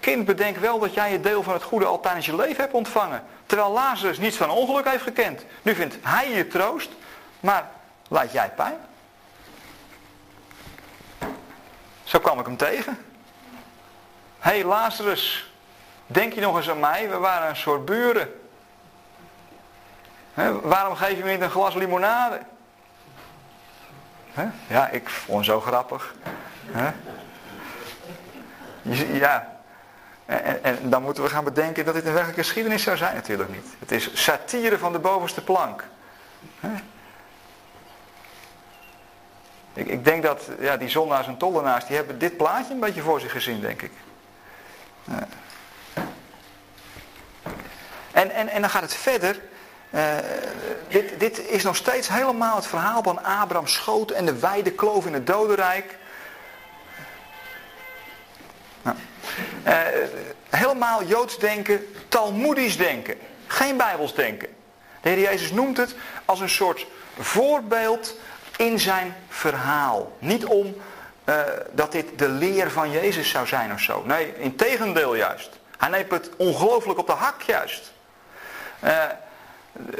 kind, 0.00 0.24
bedenk 0.24 0.56
wel 0.56 0.78
dat 0.78 0.94
jij 0.94 1.10
het 1.10 1.22
deel 1.22 1.42
van 1.42 1.52
het 1.52 1.62
goede 1.62 1.84
al 1.84 2.00
tijdens 2.00 2.26
je 2.26 2.36
leven 2.36 2.62
hebt 2.62 2.74
ontvangen. 2.74 3.22
Terwijl 3.46 3.72
Lazarus 3.72 4.18
niets 4.18 4.36
van 4.36 4.50
ongeluk 4.50 4.88
heeft 4.88 5.02
gekend. 5.02 5.44
Nu 5.62 5.74
vindt 5.74 5.96
hij 6.02 6.30
je 6.30 6.46
troost, 6.46 6.90
maar 7.40 7.70
laat 8.08 8.32
jij 8.32 8.50
pijn. 8.56 8.78
Zo 12.04 12.18
kwam 12.18 12.38
ik 12.38 12.46
hem 12.46 12.56
tegen. 12.56 12.98
Hé 14.38 14.50
hey 14.50 14.64
Lazarus, 14.64 15.52
denk 16.06 16.32
je 16.32 16.40
nog 16.40 16.56
eens 16.56 16.70
aan 16.70 16.80
mij? 16.80 17.10
We 17.10 17.16
waren 17.16 17.48
een 17.48 17.56
soort 17.56 17.84
buren. 17.84 18.40
waarom 20.62 20.94
geef 20.94 21.16
je 21.16 21.24
me 21.24 21.30
niet 21.30 21.40
een 21.40 21.50
glas 21.50 21.74
limonade? 21.74 22.40
Ja, 24.66 24.88
ik 24.88 25.08
vond 25.08 25.44
zo 25.44 25.60
grappig. 25.60 26.14
Ja, 29.12 29.58
en, 30.26 30.64
en, 30.64 30.90
dan 30.90 31.02
moeten 31.02 31.22
we 31.22 31.28
gaan 31.28 31.44
bedenken 31.44 31.84
dat 31.84 31.94
dit 31.94 32.04
een 32.04 32.12
werkelijke 32.12 32.42
geschiedenis 32.42 32.82
zou 32.82 32.96
zijn. 32.96 33.14
Natuurlijk 33.14 33.50
niet. 33.50 33.66
Het 33.78 33.92
is 33.92 34.22
satire 34.24 34.78
van 34.78 34.92
de 34.92 34.98
bovenste 34.98 35.44
plank. 35.44 35.84
Ik, 39.78 39.86
ik, 39.86 40.04
denk 40.04 40.22
dat 40.22 40.48
ja, 40.60 40.76
die 40.76 40.88
zondaars 40.88 41.26
en 41.26 41.36
tollenaars, 41.36 41.86
die 41.86 41.96
hebben 41.96 42.18
dit 42.18 42.36
plaatje 42.36 42.74
een 42.74 42.80
beetje 42.80 43.00
voor 43.00 43.20
zich 43.20 43.32
gezien, 43.32 43.60
denk 43.60 43.82
ik. 43.82 43.90
En, 48.12 48.30
en, 48.30 48.48
en 48.48 48.60
dan 48.60 48.70
gaat 48.70 48.82
het 48.82 48.94
verder. 48.94 49.40
Uh, 49.90 50.16
dit, 50.88 51.20
dit 51.20 51.48
is 51.48 51.62
nog 51.62 51.76
steeds 51.76 52.08
helemaal 52.08 52.56
het 52.56 52.66
verhaal 52.66 53.02
van 53.02 53.24
Abraham 53.24 53.66
schoot 53.66 54.10
en 54.10 54.26
de 54.26 54.38
wijde 54.38 54.70
kloof 54.72 55.06
in 55.06 55.12
het 55.12 55.26
dodenrijk. 55.26 55.96
Nou. 58.82 58.96
Uh, 59.66 59.78
helemaal 60.48 61.04
Joods 61.04 61.38
denken, 61.38 61.86
Talmoedisch 62.08 62.76
denken. 62.76 63.18
Geen 63.46 63.76
Bijbels 63.76 64.14
denken. 64.14 64.48
De 65.00 65.08
Heer 65.08 65.20
Jezus 65.20 65.50
noemt 65.52 65.76
het 65.76 65.94
als 66.24 66.40
een 66.40 66.48
soort 66.48 66.86
voorbeeld 67.18 68.16
in 68.58 68.78
zijn 68.78 69.14
verhaal. 69.28 70.12
Niet 70.18 70.44
om 70.44 70.76
uh, 71.24 71.40
dat 71.72 71.92
dit 71.92 72.18
de 72.18 72.28
leer 72.28 72.70
van 72.70 72.90
Jezus 72.90 73.30
zou 73.30 73.46
zijn 73.46 73.72
of 73.72 73.80
zo. 73.80 74.02
Nee, 74.06 74.34
in 74.36 74.56
tegendeel 74.56 75.14
juist. 75.14 75.50
Hij 75.78 75.88
neemt 75.88 76.10
het 76.10 76.30
ongelooflijk 76.36 76.98
op 76.98 77.06
de 77.06 77.12
hak 77.12 77.42
juist. 77.42 77.92
Uh, 78.84 79.04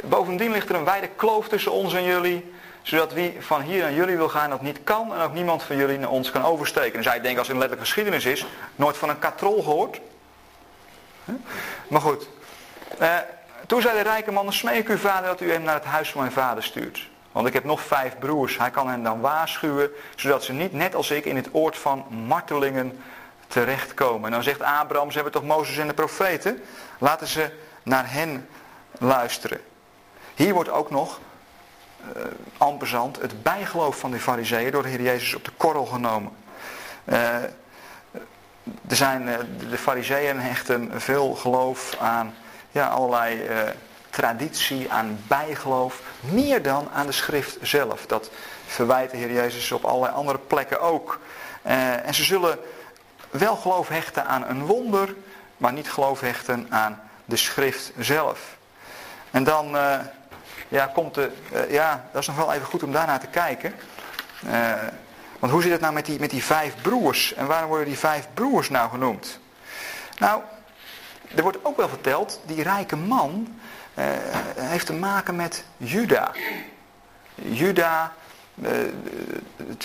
bovendien 0.05 0.53
ligt 0.53 0.69
er 0.69 0.75
een 0.75 0.85
wijde 0.85 1.09
kloof 1.09 1.49
tussen 1.49 1.73
ons 1.73 1.95
en 1.95 2.05
jullie 2.05 2.53
zodat 2.89 3.13
wie 3.13 3.37
van 3.41 3.61
hier 3.61 3.83
naar 3.83 3.93
jullie 3.93 4.17
wil 4.17 4.29
gaan 4.29 4.51
dat 4.51 4.63
niet 4.63 4.85
kan 4.85 5.15
en 5.15 5.21
ook 5.21 5.33
niemand 5.33 5.63
van 5.63 5.77
jullie 5.77 5.99
naar 5.99 6.11
ons 6.11 6.31
kan 6.31 6.45
oversteken. 6.45 6.97
En 6.97 7.03
zij 7.03 7.21
denken 7.21 7.39
als 7.39 7.47
het 7.47 7.57
een 7.57 7.63
letterlijke 7.63 7.93
geschiedenis 7.93 8.25
is, 8.25 8.47
nooit 8.77 8.97
van 8.97 9.09
een 9.09 9.19
katrol 9.19 9.63
gehoord. 9.63 10.01
Maar 11.89 12.01
goed. 12.01 12.29
Eh, 12.99 13.17
toen 13.67 13.81
zei 13.81 13.97
de 13.97 14.03
rijke 14.03 14.33
man, 14.33 14.53
smeek 14.53 14.89
uw 14.89 14.97
vader 14.97 15.29
dat 15.29 15.41
u 15.41 15.53
hem 15.53 15.63
naar 15.63 15.75
het 15.75 15.85
huis 15.85 16.11
van 16.11 16.21
mijn 16.21 16.33
vader 16.33 16.63
stuurt. 16.63 17.09
Want 17.39 17.51
ik 17.51 17.57
heb 17.57 17.65
nog 17.65 17.81
vijf 17.81 18.19
broers. 18.19 18.59
Hij 18.59 18.71
kan 18.71 18.89
hen 18.89 19.03
dan 19.03 19.21
waarschuwen, 19.21 19.91
zodat 20.17 20.45
ze 20.45 20.53
niet 20.53 20.73
net 20.73 20.95
als 20.95 21.11
ik 21.11 21.25
in 21.25 21.37
het 21.37 21.49
oord 21.53 21.77
van 21.77 22.07
martelingen 22.27 23.01
terechtkomen. 23.47 24.25
En 24.25 24.31
dan 24.31 24.43
zegt 24.43 24.63
Abraham, 24.63 25.09
ze 25.09 25.15
hebben 25.15 25.33
toch 25.33 25.45
Mozes 25.45 25.79
en 25.79 25.87
de 25.87 25.95
profeten? 25.95 26.63
Laten 26.99 27.27
ze 27.27 27.51
naar 27.83 28.13
hen 28.13 28.49
luisteren. 28.99 29.61
Hier 30.35 30.55
wordt 30.55 30.71
ook 30.71 30.91
nog 30.91 31.21
uh, 32.61 33.13
het 33.21 33.43
bijgeloof 33.43 33.99
van 33.99 34.11
de 34.11 34.21
fariseeën 34.21 34.71
door 34.71 34.83
de 34.83 34.89
Heer 34.89 35.03
Jezus 35.03 35.35
op 35.35 35.45
de 35.45 35.53
korrel 35.57 35.87
genomen. 35.87 36.33
Uh, 37.05 37.43
er 38.89 38.97
zijn, 38.97 39.29
uh, 39.29 39.37
de 39.71 39.79
fariseeën 39.79 40.41
hechten 40.41 41.01
veel 41.01 41.35
geloof 41.35 41.97
aan 41.99 42.35
ja, 42.71 42.89
allerlei 42.89 43.43
traditie, 44.11 44.91
aan 44.93 45.19
bijgeloof, 45.27 46.01
meer 46.21 46.63
dan 46.63 46.89
aan 46.93 47.07
de 47.07 47.13
schrift 47.13 47.59
zelf. 47.63 48.07
Dat 48.07 48.31
verwijt 48.67 49.11
de 49.11 49.17
Heer 49.17 49.33
Jezus 49.33 49.73
op 49.73 49.85
allerlei 49.85 50.15
andere 50.15 50.39
plekken 50.39 50.81
ook. 50.81 51.21
en 51.63 52.15
ze 52.15 52.25
zullen 52.25 52.59
wel 53.31 53.57
geloof 53.57 53.89
hechten 53.89 54.27
aan 54.27 54.45
een 54.49 54.67
wonder, 54.67 55.15
maar 55.57 55.73
niet 55.73 55.91
geloof 55.91 56.21
hechten 56.21 56.67
aan 56.71 57.01
de 57.25 57.37
schrift 57.37 57.93
zelf. 57.99 58.57
En 59.31 59.45
dan 59.45 59.77
ja, 60.69 60.87
komt 60.87 61.15
de, 61.15 61.31
uh, 61.53 61.71
ja, 61.71 62.05
dat 62.13 62.21
is 62.21 62.27
nog 62.27 62.37
wel 62.37 62.53
even 62.53 62.67
goed 62.67 62.83
om 62.83 62.93
daarnaar 62.93 63.21
te 63.21 63.27
kijken. 63.27 63.75
Want 65.39 65.53
hoe 65.53 65.63
zit 65.63 65.73
het 65.73 65.81
nou 65.81 65.93
met 65.93 66.07
die, 66.07 66.21
met 66.21 66.31
die 66.31 66.45
vijf 66.45 66.75
broers? 66.83 67.35
En 67.35 67.47
waarom 67.47 67.69
worden 67.69 67.87
die 67.87 67.99
vijf 67.99 68.29
broers 68.35 68.69
nou 68.69 68.91
genoemd? 68.91 69.39
Nou, 70.19 70.43
er 71.35 71.43
wordt 71.43 71.59
ook 71.63 71.77
wel 71.77 71.89
verteld, 71.89 72.41
die 72.47 72.63
rijke 72.63 72.97
man 72.97 73.58
uh, 73.99 74.05
heeft 74.55 74.87
te 74.87 74.93
maken 74.93 75.37
met 75.37 75.65
Juda. 75.77 76.31
Juda, 77.35 78.13
uh, 78.55 78.71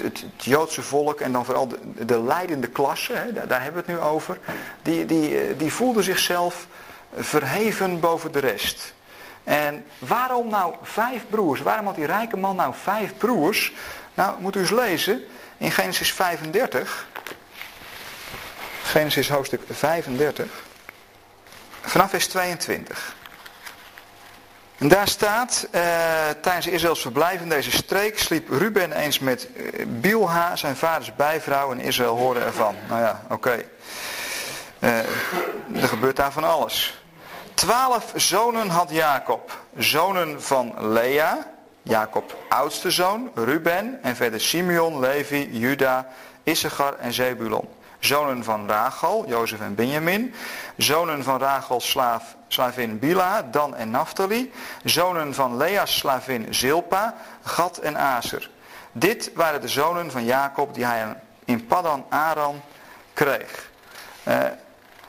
het, 0.01 0.25
Joodse 0.37 0.81
volk 0.81 1.19
en 1.19 1.31
dan 1.31 1.45
vooral 1.45 1.67
de, 1.67 2.05
de 2.05 2.23
leidende 2.23 2.67
klasse, 2.67 3.13
hè, 3.13 3.33
daar, 3.33 3.47
daar, 3.47 3.63
hebben 3.63 3.85
we 3.85 3.91
het 3.91 3.99
nu 3.99 4.07
over, 4.07 4.39
die, 4.81 5.05
die, 5.05 5.55
die 5.55 5.73
voelde 5.73 6.03
zichzelf 6.03 6.67
verheven 7.15 7.99
boven 7.99 8.31
de 8.31 8.39
rest. 8.39 8.93
En 9.43 9.85
waarom 9.99 10.49
nou 10.49 10.75
vijf 10.81 11.23
broers? 11.29 11.61
Waarom 11.61 11.85
had 11.85 11.95
die 11.95 12.05
rijke 12.05 12.37
man 12.37 12.55
nou 12.55 12.73
vijf 12.81 13.17
broers? 13.17 13.73
Nou, 14.13 14.41
moet 14.41 14.55
u 14.55 14.59
eens 14.59 14.69
lezen 14.69 15.23
in 15.57 15.71
Genesis 15.71 16.13
35. 16.13 17.07
Genesis 18.83 19.29
hoofdstuk 19.29 19.61
35. 19.69 20.45
Vanaf 21.81 22.09
vers 22.09 22.27
22. 22.27 23.15
En 24.83 24.89
daar 24.89 25.07
staat, 25.07 25.67
uh, 25.71 25.81
tijdens 26.41 26.67
Israëls 26.67 27.01
verblijf 27.01 27.41
in 27.41 27.49
deze 27.49 27.71
streek 27.71 28.19
sliep 28.19 28.49
Ruben 28.49 28.91
eens 28.91 29.19
met 29.19 29.47
uh, 29.55 29.85
Bilha, 29.87 30.55
zijn 30.55 30.75
vaders 30.75 31.15
bijvrouw, 31.15 31.71
en 31.71 31.79
Israël 31.79 32.17
hoorde 32.17 32.39
ervan. 32.39 32.75
Nou 32.89 33.01
ja, 33.01 33.21
oké. 33.29 33.63
Uh, 34.79 34.97
er 35.81 35.87
gebeurt 35.87 36.15
daar 36.15 36.31
van 36.31 36.43
alles. 36.43 37.03
Twaalf 37.53 38.11
zonen 38.15 38.69
had 38.69 38.89
Jacob. 38.89 39.57
Zonen 39.77 40.41
van 40.41 40.91
Lea, 40.91 41.37
Jacob 41.83 42.37
oudste 42.49 42.91
zoon, 42.91 43.31
Ruben 43.35 43.99
en 44.01 44.15
verder 44.15 44.41
Simeon, 44.41 44.99
Levi, 44.99 45.49
Juda, 45.51 46.07
Issachar 46.43 46.95
en 46.99 47.13
Zebulon. 47.13 47.69
Zonen 48.05 48.43
van 48.43 48.67
Rachel, 48.67 49.25
Jozef 49.27 49.59
en 49.59 49.75
Benjamin. 49.75 50.33
Zonen 50.77 51.23
van 51.23 51.39
Rachel's 51.39 51.89
slaaf, 51.89 52.35
slavin 52.47 52.99
Bila, 52.99 53.41
Dan 53.41 53.75
en 53.75 53.89
Naphtali. 53.89 54.51
Zonen 54.83 55.33
van 55.33 55.57
Lea's 55.57 55.97
slavin 55.97 56.53
Zilpa, 56.53 57.15
Gad 57.43 57.77
en 57.77 57.97
Aser. 57.97 58.49
Dit 58.91 59.31
waren 59.35 59.61
de 59.61 59.67
zonen 59.67 60.11
van 60.11 60.25
Jacob 60.25 60.73
die 60.73 60.85
hij 60.85 61.15
in 61.45 61.65
Paddan 61.65 62.05
Aram 62.09 62.61
kreeg. 63.13 63.69
Uh, 64.27 64.37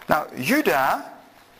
nou, 0.07 0.27
Juda 0.35 1.13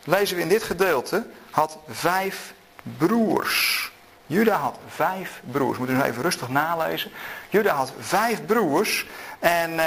lezen 0.03 0.35
we 0.35 0.41
in 0.41 0.49
dit 0.49 0.63
gedeelte, 0.63 1.27
had 1.51 1.77
vijf 1.87 2.53
broers. 2.97 3.91
Juda 4.25 4.55
had 4.55 4.77
vijf 4.87 5.41
broers. 5.51 5.77
Moeten 5.77 5.97
we 5.97 6.03
even 6.03 6.21
rustig 6.21 6.49
nalezen. 6.49 7.11
Juda 7.49 7.73
had 7.73 7.93
vijf 7.99 8.45
broers. 8.45 9.05
En 9.39 9.73
uh, 9.73 9.83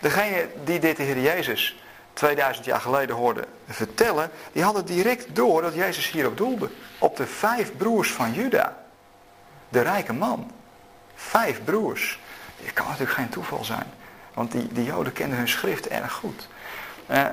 degene 0.00 0.48
die 0.64 0.78
dit 0.78 0.96
de 0.96 1.02
Heer 1.02 1.20
Jezus 1.20 1.76
2000 2.12 2.64
jaar 2.64 2.80
geleden 2.80 3.16
hoorde 3.16 3.44
vertellen, 3.68 4.30
die 4.52 4.62
hadden 4.62 4.84
direct 4.84 5.34
door 5.34 5.62
dat 5.62 5.74
Jezus 5.74 6.10
hierop 6.10 6.36
doelde. 6.36 6.70
Op 6.98 7.16
de 7.16 7.26
vijf 7.26 7.76
broers 7.76 8.12
van 8.12 8.32
Juda. 8.32 8.76
De 9.68 9.80
rijke 9.80 10.12
man. 10.12 10.50
Vijf 11.14 11.64
broers. 11.64 12.20
Dit 12.62 12.72
kan 12.72 12.86
natuurlijk 12.86 13.12
geen 13.12 13.28
toeval 13.28 13.64
zijn. 13.64 13.92
Want 14.34 14.52
die, 14.52 14.68
die 14.72 14.84
Joden 14.84 15.12
kenden 15.12 15.38
hun 15.38 15.48
schrift 15.48 15.88
erg 15.88 16.12
goed. 16.12 16.48
Uh, 17.10 17.24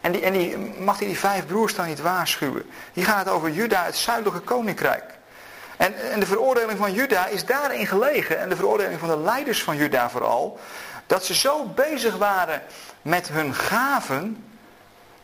en, 0.00 0.12
die, 0.12 0.22
en 0.22 0.32
die, 0.32 0.56
mag 0.58 0.98
hij 0.98 1.06
die 1.06 1.18
vijf 1.18 1.46
broers 1.46 1.74
dan 1.74 1.86
niet 1.86 2.00
waarschuwen? 2.00 2.70
Hier 2.92 3.04
gaat 3.04 3.24
het 3.24 3.34
over 3.34 3.50
Juda, 3.50 3.84
het 3.84 3.96
zuidelijke 3.96 4.40
koninkrijk. 4.40 5.04
En, 5.76 6.10
en 6.12 6.20
de 6.20 6.26
veroordeling 6.26 6.78
van 6.78 6.92
Juda 6.92 7.26
is 7.26 7.44
daarin 7.44 7.86
gelegen. 7.86 8.38
En 8.38 8.48
de 8.48 8.56
veroordeling 8.56 9.00
van 9.00 9.08
de 9.08 9.18
leiders 9.18 9.62
van 9.62 9.76
Juda 9.76 10.10
vooral. 10.10 10.60
Dat 11.06 11.24
ze 11.24 11.34
zo 11.34 11.64
bezig 11.64 12.16
waren 12.16 12.62
met 13.02 13.28
hun 13.28 13.54
gaven. 13.54 14.44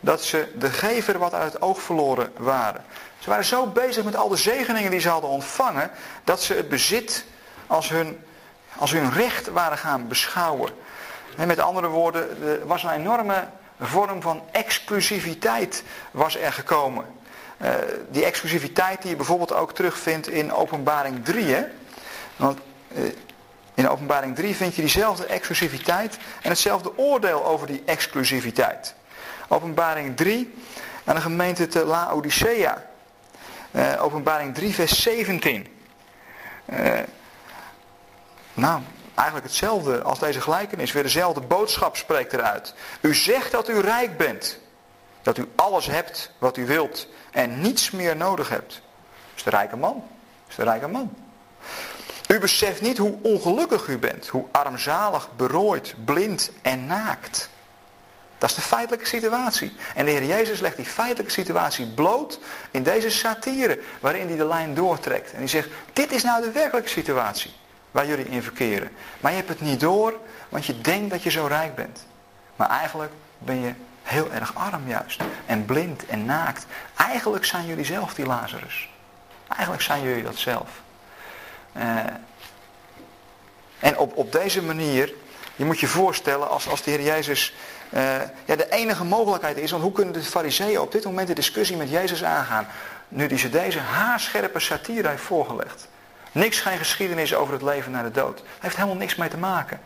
Dat 0.00 0.22
ze 0.22 0.52
de 0.58 0.70
gever 0.70 1.18
wat 1.18 1.34
uit 1.34 1.52
het 1.52 1.62
oog 1.62 1.82
verloren 1.82 2.32
waren. 2.36 2.84
Ze 3.18 3.30
waren 3.30 3.44
zo 3.44 3.66
bezig 3.66 4.04
met 4.04 4.16
al 4.16 4.28
de 4.28 4.36
zegeningen 4.36 4.90
die 4.90 5.00
ze 5.00 5.08
hadden 5.08 5.30
ontvangen. 5.30 5.90
Dat 6.24 6.42
ze 6.42 6.54
het 6.54 6.68
bezit 6.68 7.24
als 7.66 7.88
hun, 7.88 8.24
als 8.76 8.90
hun 8.90 9.12
recht 9.12 9.48
waren 9.48 9.78
gaan 9.78 10.08
beschouwen. 10.08 10.72
En 11.36 11.46
met 11.46 11.58
andere 11.58 11.88
woorden, 11.88 12.42
er 12.42 12.66
was 12.66 12.82
een 12.82 12.90
enorme 12.90 13.48
vorm 13.80 14.22
van 14.22 14.42
exclusiviteit 14.50 15.82
was 16.10 16.36
er 16.36 16.52
gekomen. 16.52 17.04
Uh, 17.62 17.70
die 18.10 18.24
exclusiviteit 18.24 19.02
die 19.02 19.10
je 19.10 19.16
bijvoorbeeld 19.16 19.52
ook 19.52 19.74
terugvindt 19.74 20.28
in 20.28 20.52
openbaring 20.52 21.24
3. 21.24 21.44
Hè? 21.44 21.64
Want 22.36 22.58
uh, 22.92 23.04
in 23.78 23.88
openbaring 23.88 24.34
3 24.34 24.56
vind 24.56 24.74
je 24.74 24.80
diezelfde 24.80 25.26
exclusiviteit 25.26 26.18
en 26.42 26.50
hetzelfde 26.50 26.98
oordeel 26.98 27.44
over 27.44 27.66
die 27.66 27.82
exclusiviteit. 27.84 28.94
Openbaring 29.48 30.16
3 30.16 30.54
aan 31.04 31.14
de 31.14 31.20
gemeente 31.20 31.66
te 31.66 31.84
Laodicea. 31.84 32.86
Uh, 33.70 34.02
openbaring 34.02 34.54
3 34.54 34.74
vers 34.74 35.02
17. 35.02 35.66
nou, 38.54 38.80
Eigenlijk 39.14 39.48
hetzelfde 39.48 40.02
als 40.02 40.18
deze 40.18 40.40
gelijkenis. 40.40 40.92
Weer 40.92 41.02
dezelfde 41.02 41.40
boodschap 41.40 41.96
spreekt 41.96 42.32
eruit. 42.32 42.74
U 43.00 43.14
zegt 43.14 43.52
dat 43.52 43.68
u 43.68 43.80
rijk 43.80 44.16
bent. 44.16 44.58
Dat 45.22 45.38
u 45.38 45.48
alles 45.56 45.86
hebt 45.86 46.30
wat 46.38 46.56
u 46.56 46.66
wilt. 46.66 47.08
En 47.30 47.60
niets 47.60 47.90
meer 47.90 48.16
nodig 48.16 48.48
hebt. 48.48 48.72
Dat 48.72 49.36
is 49.36 49.42
de 49.42 49.50
rijke 49.50 49.76
man. 49.76 49.94
Dat 49.94 50.48
is 50.48 50.54
de 50.54 50.62
rijke 50.62 50.88
man. 50.88 51.27
U 52.28 52.38
beseft 52.38 52.80
niet 52.80 52.98
hoe 52.98 53.18
ongelukkig 53.22 53.86
u 53.86 53.98
bent. 53.98 54.26
Hoe 54.26 54.44
armzalig, 54.50 55.28
berooid, 55.36 55.94
blind 56.04 56.50
en 56.62 56.86
naakt. 56.86 57.48
Dat 58.38 58.50
is 58.50 58.56
de 58.56 58.62
feitelijke 58.62 59.06
situatie. 59.06 59.72
En 59.94 60.04
de 60.04 60.10
Heer 60.10 60.24
Jezus 60.24 60.60
legt 60.60 60.76
die 60.76 60.84
feitelijke 60.84 61.32
situatie 61.32 61.86
bloot 61.86 62.38
in 62.70 62.82
deze 62.82 63.10
satire. 63.10 63.80
Waarin 64.00 64.26
hij 64.26 64.36
de 64.36 64.46
lijn 64.46 64.74
doortrekt. 64.74 65.32
En 65.32 65.38
hij 65.38 65.46
zegt, 65.46 65.68
dit 65.92 66.12
is 66.12 66.22
nou 66.22 66.42
de 66.42 66.50
werkelijke 66.50 66.88
situatie 66.88 67.52
waar 67.90 68.06
jullie 68.06 68.28
in 68.28 68.42
verkeren. 68.42 68.90
Maar 69.20 69.30
je 69.30 69.36
hebt 69.36 69.48
het 69.48 69.60
niet 69.60 69.80
door, 69.80 70.14
want 70.48 70.66
je 70.66 70.80
denkt 70.80 71.10
dat 71.10 71.22
je 71.22 71.30
zo 71.30 71.46
rijk 71.46 71.74
bent. 71.74 72.06
Maar 72.56 72.70
eigenlijk 72.70 73.12
ben 73.38 73.60
je 73.60 73.72
heel 74.02 74.32
erg 74.32 74.54
arm 74.54 74.88
juist. 74.88 75.20
En 75.46 75.64
blind 75.64 76.06
en 76.06 76.24
naakt. 76.24 76.66
Eigenlijk 76.96 77.44
zijn 77.44 77.66
jullie 77.66 77.84
zelf 77.84 78.14
die 78.14 78.26
Lazarus. 78.26 78.88
Eigenlijk 79.48 79.82
zijn 79.82 80.02
jullie 80.02 80.22
dat 80.22 80.36
zelf. 80.36 80.68
Uh, 81.78 81.84
en 83.78 83.98
op, 83.98 84.16
op 84.16 84.32
deze 84.32 84.62
manier, 84.62 85.12
je 85.56 85.64
moet 85.64 85.80
je 85.80 85.86
voorstellen 85.86 86.48
als, 86.48 86.68
als 86.68 86.82
de 86.82 86.90
Heer 86.90 87.02
Jezus 87.02 87.54
uh, 87.90 88.02
ja, 88.44 88.56
de 88.56 88.70
enige 88.70 89.04
mogelijkheid 89.04 89.56
is. 89.56 89.70
Want 89.70 89.82
hoe 89.82 89.92
kunnen 89.92 90.14
de 90.14 90.22
fariseeën 90.22 90.80
op 90.80 90.92
dit 90.92 91.04
moment 91.04 91.28
de 91.28 91.34
discussie 91.34 91.76
met 91.76 91.90
Jezus 91.90 92.24
aangaan? 92.24 92.66
Nu 93.08 93.26
die 93.26 93.38
ze 93.38 93.50
deze 93.50 93.78
haarscherpe 93.78 94.60
satire 94.60 95.08
heeft 95.08 95.22
voorgelegd. 95.22 95.88
Niks, 96.32 96.60
geen 96.60 96.78
geschiedenis 96.78 97.34
over 97.34 97.52
het 97.52 97.62
leven 97.62 97.92
na 97.92 98.02
de 98.02 98.10
dood. 98.10 98.36
Dat 98.36 98.46
heeft 98.58 98.76
helemaal 98.76 98.96
niks 98.96 99.16
mee 99.16 99.28
te 99.28 99.36
maken. 99.36 99.80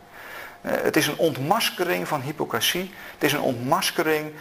Uh, 0.63 0.73
het 0.73 0.97
is 0.97 1.07
een 1.07 1.19
ontmaskering 1.19 2.09
van 2.09 2.21
hypocrisie. 2.21 2.95
Het 3.15 3.25
is 3.25 3.33
een 3.33 3.41
ontmaskering 3.41 4.33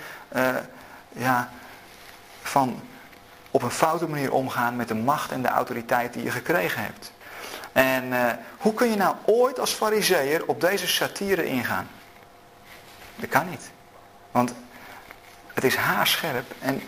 ja, 1.10 1.50
van 2.42 2.82
op 3.52 3.62
een 3.62 3.72
foute 3.72 4.08
manier 4.08 4.32
omgaan 4.32 4.76
met 4.76 4.88
de 4.88 4.96
macht 4.96 5.32
en 5.32 5.42
de 5.42 5.48
autoriteit 5.48 6.14
die 6.14 6.24
je 6.24 6.32
gekregen 6.32 6.84
hebt. 6.84 7.12
En 7.72 8.06
uh, 8.06 8.32
hoe 8.58 8.74
kun 8.74 8.90
je 8.90 8.96
nou 8.96 9.16
ooit 9.26 9.60
als 9.60 9.72
fariseer 9.72 10.46
op 10.46 10.62
deze 10.62 10.88
satire 10.88 11.46
ingaan? 11.46 11.90
Dat 13.16 13.30
kan 13.30 13.50
niet. 13.50 13.70
Want 14.32 14.54
het 15.54 15.64
is 15.64 15.76
haarscherp 15.76 16.52
en 16.60 16.82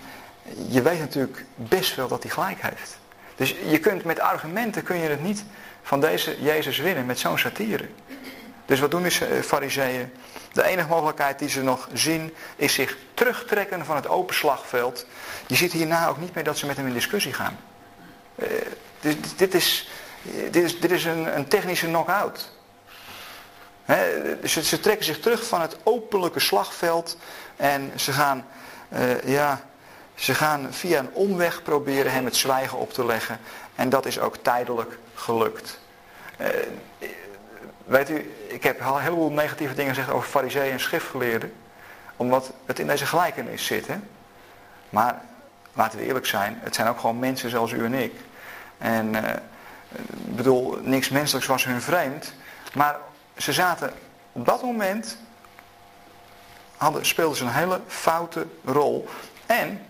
je 0.67 0.81
weet 0.81 0.99
natuurlijk 0.99 1.45
best 1.55 1.95
wel 1.95 2.07
dat 2.07 2.23
hij 2.23 2.31
gelijk 2.31 2.61
heeft. 2.61 2.97
Dus 3.35 3.55
je 3.67 3.79
kunt 3.79 4.03
met 4.03 4.19
argumenten 4.19 4.83
kun 4.83 4.97
je 4.97 5.09
het 5.09 5.23
niet 5.23 5.43
van 5.81 5.99
deze 5.99 6.41
Jezus 6.41 6.77
winnen 6.77 7.05
met 7.05 7.19
zo'n 7.19 7.37
satire. 7.37 7.87
Dus 8.65 8.79
wat 8.79 8.91
doen 8.91 9.03
die 9.03 9.25
eh, 9.25 9.41
fariseeën? 9.41 10.13
De 10.51 10.63
enige 10.63 10.87
mogelijkheid 10.87 11.39
die 11.39 11.49
ze 11.49 11.63
nog 11.63 11.87
zien 11.93 12.33
is 12.55 12.73
zich 12.73 12.97
terugtrekken 13.13 13.85
van 13.85 13.95
het 13.95 14.07
open 14.07 14.35
slagveld. 14.35 15.05
Je 15.47 15.55
ziet 15.55 15.71
hierna 15.71 16.07
ook 16.07 16.17
niet 16.17 16.35
meer 16.35 16.43
dat 16.43 16.57
ze 16.57 16.65
met 16.65 16.77
hem 16.77 16.87
in 16.87 16.93
discussie 16.93 17.33
gaan. 17.33 17.59
Uh, 18.35 18.47
dit, 18.99 19.37
dit, 19.37 19.53
is, 19.53 19.89
dit, 20.51 20.55
is, 20.55 20.75
is 20.75 21.05
een, 21.05 21.37
een 21.37 21.47
technische 21.47 21.85
knock-out. 21.85 22.51
Ze, 24.43 24.63
ze, 24.63 24.79
trekken 24.79 25.05
zich 25.05 25.19
terug 25.19 25.47
van 25.47 25.61
het 25.61 25.77
openlijke 25.83 26.39
slagveld 26.39 27.17
en 27.55 27.91
ze 27.95 28.11
gaan, 28.11 28.45
uh, 28.93 29.23
ja, 29.23 29.61
ze 30.15 30.33
gaan 30.33 30.73
via 30.73 30.99
een 30.99 31.13
omweg 31.13 31.63
proberen 31.63 32.11
hem 32.11 32.25
het 32.25 32.35
zwijgen 32.35 32.77
op 32.77 32.93
te 32.93 33.05
leggen. 33.05 33.39
En 33.75 33.89
dat 33.89 34.05
is 34.05 34.19
ook 34.19 34.37
tijdelijk 34.37 34.97
gelukt. 35.13 35.79
Uh, 36.37 36.47
weet 37.85 38.09
u, 38.09 38.33
ik 38.47 38.63
heb 38.63 38.81
al 38.81 38.99
heel 38.99 39.15
veel 39.15 39.31
negatieve 39.31 39.73
dingen 39.73 39.95
gezegd 39.95 40.11
over 40.11 40.29
fariseeën 40.29 40.71
en 40.71 40.79
schriftgeleerden. 40.79 41.53
Omdat 42.15 42.51
het 42.65 42.79
in 42.79 42.87
deze 42.87 43.05
gelijkenis 43.05 43.65
zit. 43.65 43.87
Hè? 43.87 43.95
Maar 44.89 45.21
laten 45.73 45.99
we 45.99 46.05
eerlijk 46.05 46.25
zijn, 46.25 46.59
het 46.61 46.75
zijn 46.75 46.87
ook 46.87 46.99
gewoon 46.99 47.19
mensen 47.19 47.49
zoals 47.49 47.71
u 47.71 47.85
en 47.85 47.93
ik. 47.93 48.13
En 48.77 49.13
uh, 49.13 49.21
ik 49.95 50.35
bedoel, 50.35 50.77
niks 50.81 51.09
menselijks 51.09 51.47
was 51.47 51.65
hun 51.65 51.81
vreemd. 51.81 52.33
Maar 52.73 52.95
ze 53.37 53.53
zaten 53.53 53.93
op 54.31 54.45
dat 54.45 54.61
moment, 54.61 55.17
hadden, 56.77 57.05
speelden 57.05 57.37
ze 57.37 57.43
een 57.43 57.51
hele 57.51 57.81
foute 57.87 58.45
rol. 58.65 59.07
En 59.45 59.85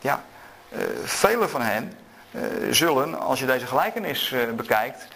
Ja, 0.00 0.22
uh, 0.72 0.78
velen 1.04 1.50
van 1.50 1.62
hen 1.62 1.92
zullen, 2.70 3.18
als 3.20 3.40
je 3.40 3.46
deze 3.46 3.66
gelijkenis 3.66 4.34
bekijkt, 4.56 5.06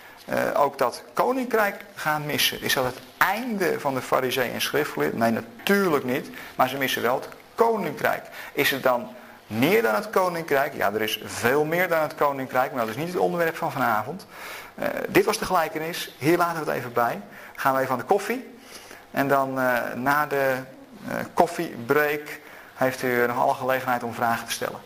ook 0.54 0.78
dat 0.78 1.02
koninkrijk 1.12 1.84
gaan 1.94 2.26
missen. 2.26 2.62
Is 2.62 2.74
dat 2.74 2.84
het 2.84 2.98
einde 3.16 3.80
van 3.80 3.94
de 3.94 4.02
fariseeën 4.02 4.52
en 4.52 4.60
schriftgeleerden? 4.60 5.18
Nee, 5.18 5.30
natuurlijk 5.30 6.04
niet. 6.04 6.30
Maar 6.54 6.68
ze 6.68 6.76
missen 6.76 7.02
wel 7.02 7.14
het 7.14 7.28
koninkrijk. 7.54 8.22
Is 8.52 8.70
het 8.70 8.82
dan 8.82 9.08
meer 9.58 9.82
dan 9.82 9.94
het 9.94 10.10
koninkrijk? 10.10 10.74
Ja, 10.74 10.92
er 10.92 11.02
is 11.02 11.20
veel 11.24 11.64
meer 11.64 11.88
dan 11.88 12.00
het 12.00 12.14
koninkrijk, 12.14 12.72
maar 12.72 12.80
dat 12.80 12.94
is 12.94 13.00
niet 13.00 13.12
het 13.12 13.22
onderwerp 13.22 13.56
van 13.56 13.72
vanavond. 13.72 14.26
Uh, 14.78 14.86
dit 15.08 15.24
was 15.24 15.38
de 15.38 15.44
gelijkenis. 15.44 16.14
Hier 16.18 16.36
laten 16.36 16.64
we 16.64 16.70
het 16.70 16.78
even 16.78 16.92
bij. 16.92 17.20
Gaan 17.54 17.74
we 17.74 17.80
even 17.80 17.92
aan 17.92 17.98
de 17.98 18.04
koffie. 18.04 18.54
En 19.10 19.28
dan 19.28 19.58
uh, 19.58 19.92
na 19.94 20.26
de 20.26 20.56
uh, 21.08 21.14
koffiebreak 21.34 22.40
heeft 22.74 23.02
u 23.02 23.26
nog 23.26 23.38
alle 23.38 23.54
gelegenheid 23.54 24.02
om 24.02 24.14
vragen 24.14 24.46
te 24.46 24.52
stellen. 24.52 24.80